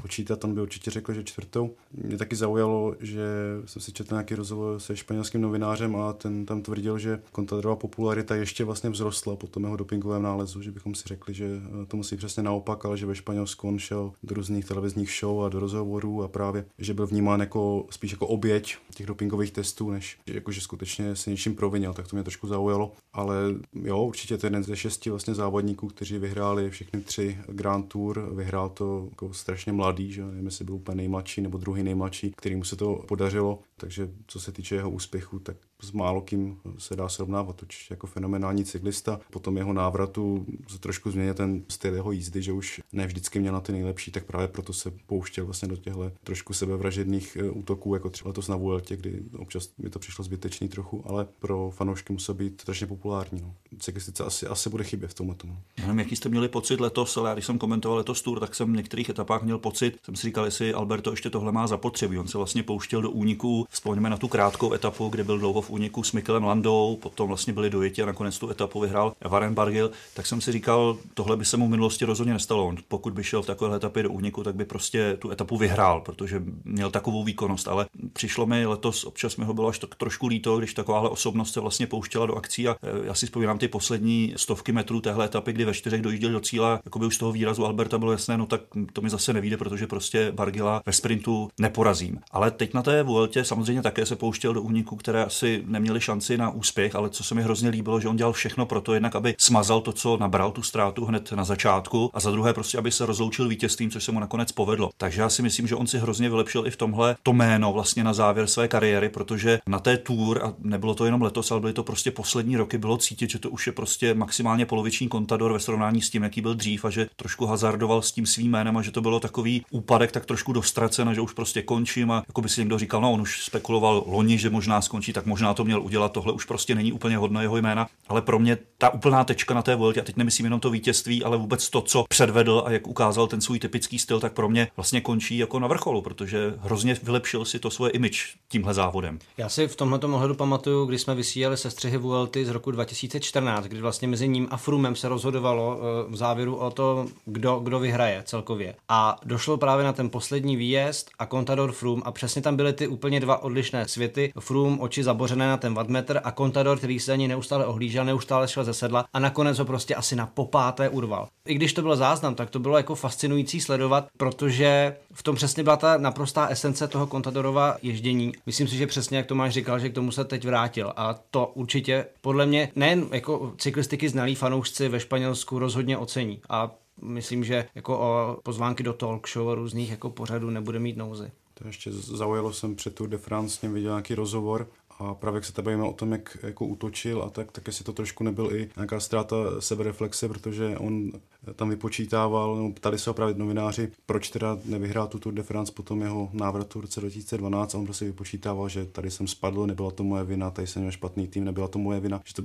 počítat, 0.03 0.45
on 0.45 0.55
by 0.55 0.61
určitě 0.61 0.91
řekl, 0.91 1.13
že 1.15 1.25
čtvrtou. 1.25 1.75
Mě 1.93 2.19
taky 2.19 2.32
zaujalo, 2.35 2.95
že 3.01 3.23
jsem 3.67 3.83
si 3.83 3.93
četl 3.93 4.15
nějaký 4.15 4.35
rozhovor 4.35 4.81
se 4.81 4.97
španělským 4.97 5.41
novinářem 5.41 5.97
a 5.97 6.13
ten 6.13 6.47
tam 6.47 6.63
tvrdil, 6.63 6.99
že 6.99 7.23
Contadorova 7.35 7.77
popularita 7.77 8.35
ještě 8.35 8.65
vlastně 8.65 8.91
vzrostla 8.91 9.37
po 9.37 9.47
tom 9.47 9.65
jeho 9.65 9.77
dopingovém 9.77 10.23
nálezu, 10.23 10.63
že 10.63 10.71
bychom 10.71 10.95
si 10.95 11.09
řekli, 11.09 11.35
že 11.35 11.47
eh, 11.47 11.87
to 11.87 11.97
musí 11.97 12.17
přesně 12.17 12.43
naopak, 12.43 12.85
ale 12.85 12.99
že 12.99 13.07
ve 13.07 13.15
Španělsku 13.15 13.69
on 13.69 13.79
šel 13.79 14.13
do 14.23 14.35
různých 14.35 14.65
televizních 14.65 15.17
show 15.21 15.45
a 15.45 15.49
do 15.49 15.61
rozhovorů 15.61 16.23
a 16.23 16.29
právě, 16.29 16.65
že 16.79 16.95
byl 16.95 17.07
vnímán 17.07 17.41
jako 17.41 17.87
spíš 17.91 18.11
jako 18.11 18.27
oběť 18.27 18.77
těch 18.95 19.07
dopingových 19.07 19.51
testů, 19.51 19.91
než 19.91 20.19
jako, 20.27 20.53
že 20.53 20.61
skutečně 20.61 21.17
se 21.17 21.31
něčím 21.31 21.55
provinil, 21.55 21.95
tak 21.95 22.09
to 22.09 22.17
mě 22.17 22.23
trošku 22.23 22.47
zaujalo. 22.47 22.93
Ale 23.13 23.37
jo, 23.83 24.05
určitě 24.05 24.39
to 24.39 24.47
je 24.47 24.49
jeden 24.49 24.65
ze 24.65 24.77
šesti 24.77 25.11
vlastně 25.11 25.35
závodníků, 25.35 25.89
kteří 25.89 26.19
vyhráli 26.19 26.71
všechny 26.71 27.01
tři 27.01 27.39
Grand 27.49 27.89
Tour. 27.89 28.29
Vyhrál 28.35 28.69
to 28.69 29.07
jako 29.11 29.35
strašně 29.35 29.73
mladý, 29.73 30.13
že 30.13 30.25
nevím, 30.25 30.45
jestli 30.45 30.65
byl 30.65 30.75
úplně 30.75 30.97
nejmladší 30.97 31.41
nebo 31.41 31.59
druhý 31.59 31.83
nejmladší, 31.83 32.22
kterýmu 32.31 32.65
se 32.65 32.77
to 32.77 32.95
podařilo. 33.09 33.63
Takže 33.77 34.09
co 34.27 34.41
se 34.41 34.53
týče 34.53 34.75
jeho 34.75 34.91
úspěchu, 34.91 35.39
tak 35.39 35.57
s 35.83 35.93
málo 35.93 36.21
kým 36.21 36.59
se 36.79 36.97
dá 36.97 37.09
srovnávat. 37.09 37.63
Určitě 37.63 37.95
jako 37.95 38.07
fenomenální 38.07 38.65
cyklista. 38.65 39.21
Potom 39.31 39.57
jeho 39.57 39.73
návratu 39.73 40.47
se 40.69 40.79
trošku 40.79 41.11
změnil 41.11 41.35
ten 41.35 41.63
styl 41.69 41.95
jeho 41.95 42.13
jízdy, 42.13 42.43
že 42.43 42.53
už 42.53 42.81
ne 42.93 43.07
vždycky 43.07 43.41
měl 43.41 43.53
na 43.53 43.61
ty 43.61 43.73
nejlepší, 43.73 44.11
tak 44.11 44.25
právě 44.25 44.49
proto 44.49 44.73
se 44.73 44.91
pouštěl 45.07 45.45
vlastně 45.45 45.69
do 45.69 45.77
těchto 45.77 46.13
trošku 46.25 46.53
sebevražedných 46.53 47.37
eh, 47.37 47.51
útoků, 47.51 47.95
jako 47.95 48.11
třeba 48.11 48.29
letos 48.29 48.49
na 48.49 48.57
Vueltě, 48.57 48.97
kdy 48.97 49.23
občas 49.39 49.71
mi 49.79 49.91
to 49.91 49.99
přišlo 49.99 50.25
zbytečný 50.25 50.69
trochu, 50.69 51.03
ale 51.07 51.27
pro 51.39 51.71
fanoušky 51.71 52.13
musel 52.13 52.35
být 52.35 52.61
strašně 52.61 52.87
populární. 52.87 53.41
No. 53.43 53.55
Cyklistice 53.79 54.25
asi, 54.25 54.47
asi 54.47 54.71
bude 54.71 54.85
chybět 54.85 55.09
v 55.09 55.15
tomhle 55.15 55.35
tomu. 55.35 55.57
Já 55.79 55.87
nevím, 55.87 55.99
jaký 55.99 56.17
jste 56.17 56.29
měli 56.29 56.49
pocit 56.49 56.81
letos, 56.81 57.17
ale 57.17 57.29
já 57.29 57.35
když 57.35 57.47
jsem 57.47 57.59
komentoval 57.59 57.99
letos 57.99 58.23
tour, 58.23 58.41
tak 58.41 58.55
jsem 58.55 58.73
v 58.73 58.77
některých 58.77 59.09
etapách 59.09 59.43
měl 59.43 59.59
pocit, 59.59 59.99
jsem 60.05 60.17
si 60.17 60.27
říkal, 60.27 60.45
jestli 60.45 60.75
Alberto 60.75 61.11
ještě 61.11 61.31
tohle 61.31 61.53
má 61.53 61.67
zapotřebí. 61.67 62.19
On 62.19 62.29
se 62.29 62.39
vlastně 62.39 62.63
pouštěl 62.63 63.03
do 63.03 63.11
úniku, 63.11 63.67
vzpomeňme 63.71 64.11
na 64.11 64.17
tu 64.17 64.29
krátkou 64.29 64.73
etapu, 64.73 65.09
kde 65.09 65.25
byl 65.25 65.39
dlouho 65.39 65.61
v 65.61 65.71
úniku 65.73 66.03
s 66.03 66.13
Mikelem 66.13 66.45
Landou, 66.45 66.99
potom 67.03 67.29
vlastně 67.29 67.53
byli 67.53 67.71
dojeti 67.71 68.03
a 68.03 68.07
nakonec 68.07 68.39
tu 68.39 68.51
etapu 68.51 68.81
vyhrál 68.81 69.13
Varen 69.29 69.55
Bargil, 69.55 69.91
tak 70.15 70.27
jsem 70.27 70.41
si 70.41 70.53
říkal, 70.53 70.97
tohle 71.15 71.37
by 71.37 71.45
se 71.45 71.57
mu 71.57 71.67
v 71.67 71.71
minulosti 71.71 72.05
rozhodně 72.05 72.33
nestalo. 72.33 72.67
On, 72.67 72.77
pokud 72.89 73.13
by 73.13 73.25
šel 73.25 73.43
v 73.43 73.47
takové 73.47 73.77
etapě 73.77 74.03
do 74.03 74.11
úniku, 74.11 74.43
tak 74.43 74.55
by 74.55 74.65
prostě 74.65 75.17
tu 75.19 75.31
etapu 75.31 75.57
vyhrál, 75.57 76.01
protože 76.01 76.43
měl 76.65 76.91
takovou 76.91 77.25
výkonnost. 77.25 77.69
Ale 77.69 77.87
přišlo 78.13 78.47
mi 78.47 78.67
letos, 78.67 79.05
občas 79.05 79.37
mi 79.37 79.45
ho 79.45 79.55
bylo 79.55 79.69
až 79.69 79.79
tak 79.79 79.95
trošku 79.95 80.27
líto, 80.27 80.59
když 80.59 80.75
takováhle 80.75 81.11
osobnost 81.11 81.53
se 81.53 81.61
vlastně 81.61 81.87
pouštěla 81.87 82.27
do 82.27 82.35
akcí 82.35 82.69
a 82.69 82.77
e, 82.83 83.07
já 83.07 83.15
si 83.15 83.27
vzpomínám 83.27 83.59
ty 83.59 83.69
poslední 83.69 84.35
stovky 84.37 84.73
metrů 84.73 85.01
téhle 85.01 85.25
etapy, 85.25 85.53
kdy 85.53 85.65
ve 85.65 85.75
čtyřech 85.75 86.03
dojížděl 86.03 86.33
do 86.33 86.41
cíle, 86.41 86.81
jako 86.85 86.99
by 86.99 87.07
už 87.07 87.15
z 87.15 87.19
toho 87.19 87.33
výrazu 87.33 87.67
Alberta 87.67 87.99
bylo 87.99 88.13
jasné, 88.13 88.39
no 88.39 88.47
tak 88.47 88.61
to 88.93 89.01
mi 89.01 89.11
zase 89.11 89.33
nevíde, 89.33 89.57
protože 89.57 89.87
prostě 89.87 90.33
Bargila 90.33 90.83
ve 90.87 90.93
sprintu 90.93 91.49
neporazím. 91.61 92.19
Ale 92.31 92.51
teď 92.51 92.75
na 92.75 92.83
té 92.83 93.03
Vueltě 93.03 93.45
samozřejmě 93.45 93.83
také 93.83 94.07
se 94.07 94.17
pouštěl 94.17 94.55
do 94.55 94.63
úniku, 94.63 94.97
které 94.97 95.25
asi 95.25 95.62
neměli 95.67 96.01
šanci 96.01 96.39
na 96.39 96.51
úspěch, 96.51 96.95
ale 96.95 97.11
co 97.11 97.25
se 97.25 97.35
mi 97.35 97.43
hrozně 97.43 97.69
líbilo, 97.69 98.01
že 98.01 98.09
on 98.09 98.17
dělal 98.17 98.33
všechno 98.33 98.67
pro 98.67 98.81
to, 98.81 98.95
jednak 98.95 99.17
aby 99.17 99.35
smazal 99.39 99.81
to, 99.81 99.93
co 99.93 100.17
nabral 100.17 100.51
tu 100.51 100.63
ztrátu 100.63 101.05
hned 101.05 101.33
na 101.33 101.45
začátku 101.45 102.11
a 102.15 102.21
za 102.21 102.31
druhé 102.31 102.55
prostě, 102.55 102.79
aby 102.79 102.91
se 102.91 103.07
rozloučil 103.07 103.49
vítězstvím, 103.49 103.91
což 103.91 104.05
se 104.05 104.13
mu 104.13 104.21
nakonec 104.21 104.53
povedlo. 104.53 104.91
Takže 104.97 105.21
já 105.21 105.29
si 105.29 105.43
myslím, 105.43 105.67
že 105.67 105.75
on 105.75 105.87
si 105.87 105.99
hrozně 105.99 106.29
vylepšil 106.29 106.67
i 106.67 106.71
v 106.71 106.77
tomhle 106.77 107.17
to 107.23 107.33
jméno 107.33 107.73
vlastně 107.73 108.05
na 108.05 108.15
závěr 108.15 108.47
své 108.47 108.69
kariéry, 108.69 109.09
protože 109.09 109.61
na 109.67 109.79
té 109.79 109.97
tour, 109.97 110.41
a 110.45 110.55
nebylo 110.59 110.95
to 110.95 111.05
jenom 111.05 111.23
letos, 111.23 111.51
ale 111.51 111.61
byly 111.61 111.73
to 111.73 111.85
prostě 111.85 112.11
poslední 112.11 112.57
roky, 112.57 112.79
bylo 112.79 112.97
cítit, 112.97 113.31
že 113.31 113.39
to 113.39 113.51
už 113.51 113.67
je 113.67 113.73
prostě 113.73 114.15
maximálně 114.15 114.67
poloviční 114.67 115.09
kontador 115.09 115.53
ve 115.53 115.61
srovnání 115.61 116.03
s 116.03 116.11
tím, 116.11 116.23
jaký 116.23 116.41
byl 116.41 116.55
dřív 116.55 116.85
a 116.85 116.91
že 116.91 117.09
trošku 117.17 117.47
hazardoval 117.47 118.03
s 118.03 118.13
tím 118.13 118.27
svým 118.27 118.51
jménem 118.51 118.77
a 118.77 118.83
že 118.83 118.91
to 118.91 119.01
bylo 119.01 119.21
takový 119.21 119.65
úpadek 119.71 120.13
tak 120.13 120.27
trošku 120.27 120.53
dostracen 120.53 121.13
že 121.15 121.21
už 121.21 121.33
prostě 121.33 121.63
končím 121.63 122.11
a 122.11 122.25
jako 122.29 122.41
by 122.41 122.49
si 122.49 122.61
někdo 122.61 122.79
říkal, 122.79 123.01
no 123.01 123.13
on 123.13 123.21
už 123.21 123.45
spekuloval 123.45 124.05
loni, 124.07 124.39
že 124.39 124.51
možná 124.51 124.81
skončí, 124.81 125.13
tak 125.13 125.27
možná 125.27 125.52
to 125.55 125.65
měl 125.65 125.83
udělat, 125.83 126.13
tohle 126.13 126.33
už 126.33 126.45
prostě 126.45 126.75
není 126.75 126.93
úplně 126.93 127.17
hodno 127.17 127.43
jeho 127.43 127.57
jména, 127.57 127.87
ale 128.09 128.23
pro 128.23 128.39
mě 128.39 128.59
ta 128.79 128.91
úplná 128.95 129.25
tečka 129.25 129.55
na 129.55 129.63
té 129.63 129.77
Vueltě, 129.77 130.01
a 130.01 130.05
teď 130.05 130.17
nemyslím 130.17 130.47
jenom 130.47 130.61
to 130.61 130.71
vítězství, 130.71 131.25
ale 131.25 131.37
vůbec 131.37 131.71
to, 131.71 131.81
co 131.81 132.05
předvedl 132.09 132.63
a 132.67 132.71
jak 132.71 132.87
ukázal 132.87 133.27
ten 133.27 133.41
svůj 133.41 133.59
typický 133.59 133.99
styl, 133.99 134.21
tak 134.21 134.33
pro 134.33 134.49
mě 134.49 134.69
vlastně 134.77 135.01
končí 135.01 135.39
jako 135.39 135.59
na 135.59 135.69
vrcholu, 135.69 136.03
protože 136.03 136.55
hrozně 136.59 136.97
vylepšil 137.03 137.45
si 137.45 137.59
to 137.59 137.71
svoje 137.71 137.93
image 137.93 138.35
tímhle 138.49 138.75
závodem. 138.75 139.19
Já 139.37 139.49
si 139.49 139.69
v 139.69 139.77
tomhle 139.77 139.99
ohledu 139.99 140.35
pamatuju, 140.35 140.87
když 140.87 141.01
jsme 141.01 141.15
vysílali 141.15 141.57
se 141.57 141.71
střehy 141.71 141.97
Vuelty 141.97 142.45
z 142.45 142.49
roku 142.49 142.71
2014, 142.71 143.65
kdy 143.65 143.81
vlastně 143.81 144.09
mezi 144.09 144.29
ním 144.29 144.49
a 144.51 144.57
Frumem 144.57 144.97
se 144.97 145.09
rozhodovalo 145.09 145.79
eh, 145.79 146.13
v 146.13 146.17
závěru 146.17 146.57
o 146.57 146.71
to, 146.71 147.07
kdo, 147.25 147.61
kdo 147.61 147.79
vyhraje 147.79 148.23
celkově. 148.27 148.75
A 148.89 149.17
došlo 149.25 149.57
právě 149.57 149.85
na 149.85 149.93
ten 149.93 150.11
poslední 150.11 150.57
výjezd 150.57 151.11
a 151.19 151.27
Contador 151.27 151.73
Frum 151.73 152.03
a 152.05 152.13
přesně 152.13 152.43
tam 152.43 152.57
byly 152.57 152.73
ty 152.73 152.87
úplně 152.87 153.21
dva 153.21 153.43
odlišné 153.43 153.89
světy. 153.89 154.33
Frum 154.41 154.81
oči 154.81 155.05
zabořené 155.05 155.42
na 155.47 155.57
ten 155.57 155.75
wattmetr 155.75 156.21
a 156.25 156.33
Contador, 156.33 156.79
který 156.79 157.01
se 157.01 157.13
ani 157.13 157.29
neustále 157.29 157.67
ohlížel, 157.67 158.05
neustále 158.05 158.49
šel 158.49 158.65
ze 158.65 158.75
sedla 158.75 159.05
a 159.13 159.19
nakonec 159.19 159.59
ho 159.59 159.65
prostě 159.65 159.95
asi 159.95 160.17
na 160.17 160.27
popáté 160.27 160.89
urval. 160.89 161.29
I 161.47 161.55
když 161.55 161.73
to 161.73 161.83
byl 161.83 161.97
záznam, 161.97 162.35
tak 162.35 162.51
to 162.51 162.59
bylo 162.59 162.77
jako 162.77 162.95
fascinující 162.95 163.61
sledovat, 163.61 164.07
protože 164.17 164.97
v 165.13 165.23
tom 165.23 165.37
přesně 165.37 165.63
byla 165.63 165.77
ta 165.77 165.97
naprostá 165.97 166.47
esence 166.47 166.89
toho 166.89 167.07
Contadorova 167.07 167.77
ježdění. 167.83 168.33
Myslím 168.47 168.69
si, 168.69 168.77
že 168.77 168.87
přesně 168.87 169.17
jak 169.17 169.27
Tomáš 169.27 169.53
říkal, 169.53 169.79
že 169.79 169.89
k 169.89 169.95
tomu 169.95 170.13
se 170.13 170.25
teď 170.25 170.45
vrátil 170.45 170.93
a 170.97 171.15
to 171.31 171.53
určitě 171.55 172.07
podle 172.21 172.47
mě 172.47 172.73
nejen 172.75 173.07
jako 173.13 173.53
cyklistiky 173.59 174.09
znalí 174.09 174.35
fanoušci 174.35 174.89
ve 174.89 175.01
Španělsku 175.01 175.59
rozhodně 175.59 175.99
ocení 175.99 176.41
a 176.49 176.71
myslím, 177.03 177.45
že 177.45 177.67
jako 177.75 177.99
o 177.99 178.39
pozvánky 178.43 178.83
do 178.83 178.93
talk 178.93 179.29
show 179.29 179.51
a 179.51 179.55
různých 179.55 179.91
jako 179.91 180.11
pořadů 180.11 180.51
nebude 180.51 180.79
mít 180.79 180.97
nouzy. 180.97 181.31
To 181.55 181.67
ještě 181.67 181.93
zaujalo 181.93 182.53
jsem 182.53 182.77
před 182.77 182.95
Tour 182.95 183.09
de 183.09 183.19
France, 183.19 183.57
jsem 183.57 183.75
viděl 183.75 183.91
nějaký 183.91 184.15
rozhovor 184.15 184.69
a 184.99 185.15
právě 185.15 185.37
jak 185.37 185.45
se 185.45 185.53
tady 185.53 185.65
bavíme 185.65 185.83
o 185.83 185.93
tom, 185.93 186.13
jak 186.13 186.37
jako 186.43 186.67
útočil 186.67 187.23
a 187.23 187.31
tak, 187.31 187.53
tak 187.53 187.67
jestli 187.67 187.85
to 187.85 187.93
trošku 187.93 188.25
nebyl 188.25 188.57
i 188.57 188.71
nějaká 188.77 189.01
ztráta 189.01 189.37
sebereflexe, 189.59 190.29
protože 190.29 190.79
on 190.79 191.13
tam 191.55 191.71
vypočítával, 191.71 192.57
no, 192.57 192.73
ptali 192.73 192.99
se 192.99 193.11
opravdu 193.11 193.39
novináři, 193.39 193.93
proč 194.07 194.31
teda 194.31 194.59
nevyhrál 194.65 195.07
tu 195.07 195.19
Tour 195.19 195.35
de 195.35 195.43
France 195.43 195.73
po 195.73 195.83
tom 195.83 196.03
jeho 196.03 196.31
návratu 196.33 196.79
v 196.79 196.83
roce 196.83 197.01
2012 197.01 197.75
a 197.75 197.79
on 197.79 197.85
prostě 197.85 198.05
vypočítával, 198.05 198.69
že 198.69 198.87
tady 198.87 199.11
jsem 199.11 199.27
spadl, 199.27 199.67
nebyla 199.67 199.91
to 199.91 200.05
moje 200.05 200.25
vina, 200.25 200.51
tady 200.51 200.67
jsem 200.67 200.83
měl 200.83 200.93
špatný 200.93 201.29
tým, 201.29 201.45
nebyla 201.45 201.69
to 201.69 201.79
moje 201.79 202.01
vina, 202.01 202.21
že 202.25 202.35
to 202.35 202.43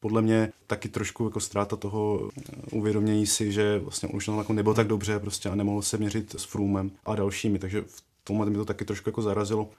podle 0.00 0.22
mě 0.22 0.52
taky 0.66 0.88
trošku 0.88 1.24
jako 1.24 1.40
ztráta 1.40 1.76
toho 1.76 2.30
uvědomění 2.72 3.26
si, 3.26 3.52
že 3.52 3.78
vlastně 3.78 4.08
už 4.08 4.28
na 4.28 4.44
nebyl 4.48 4.74
tak 4.74 4.86
dobře 4.86 5.18
prostě 5.18 5.48
a 5.48 5.54
nemohl 5.54 5.82
se 5.82 5.98
měřit 5.98 6.34
s 6.38 6.44
Frumem 6.44 6.90
a 7.04 7.14
dalšími, 7.14 7.58
takže 7.58 7.82
v 7.82 8.02
tomhle 8.24 8.50
mi 8.50 8.56
to 8.56 8.64
taky 8.64 8.84
trošku 8.84 9.08
jako 9.08 9.22
zarazilo 9.22 9.70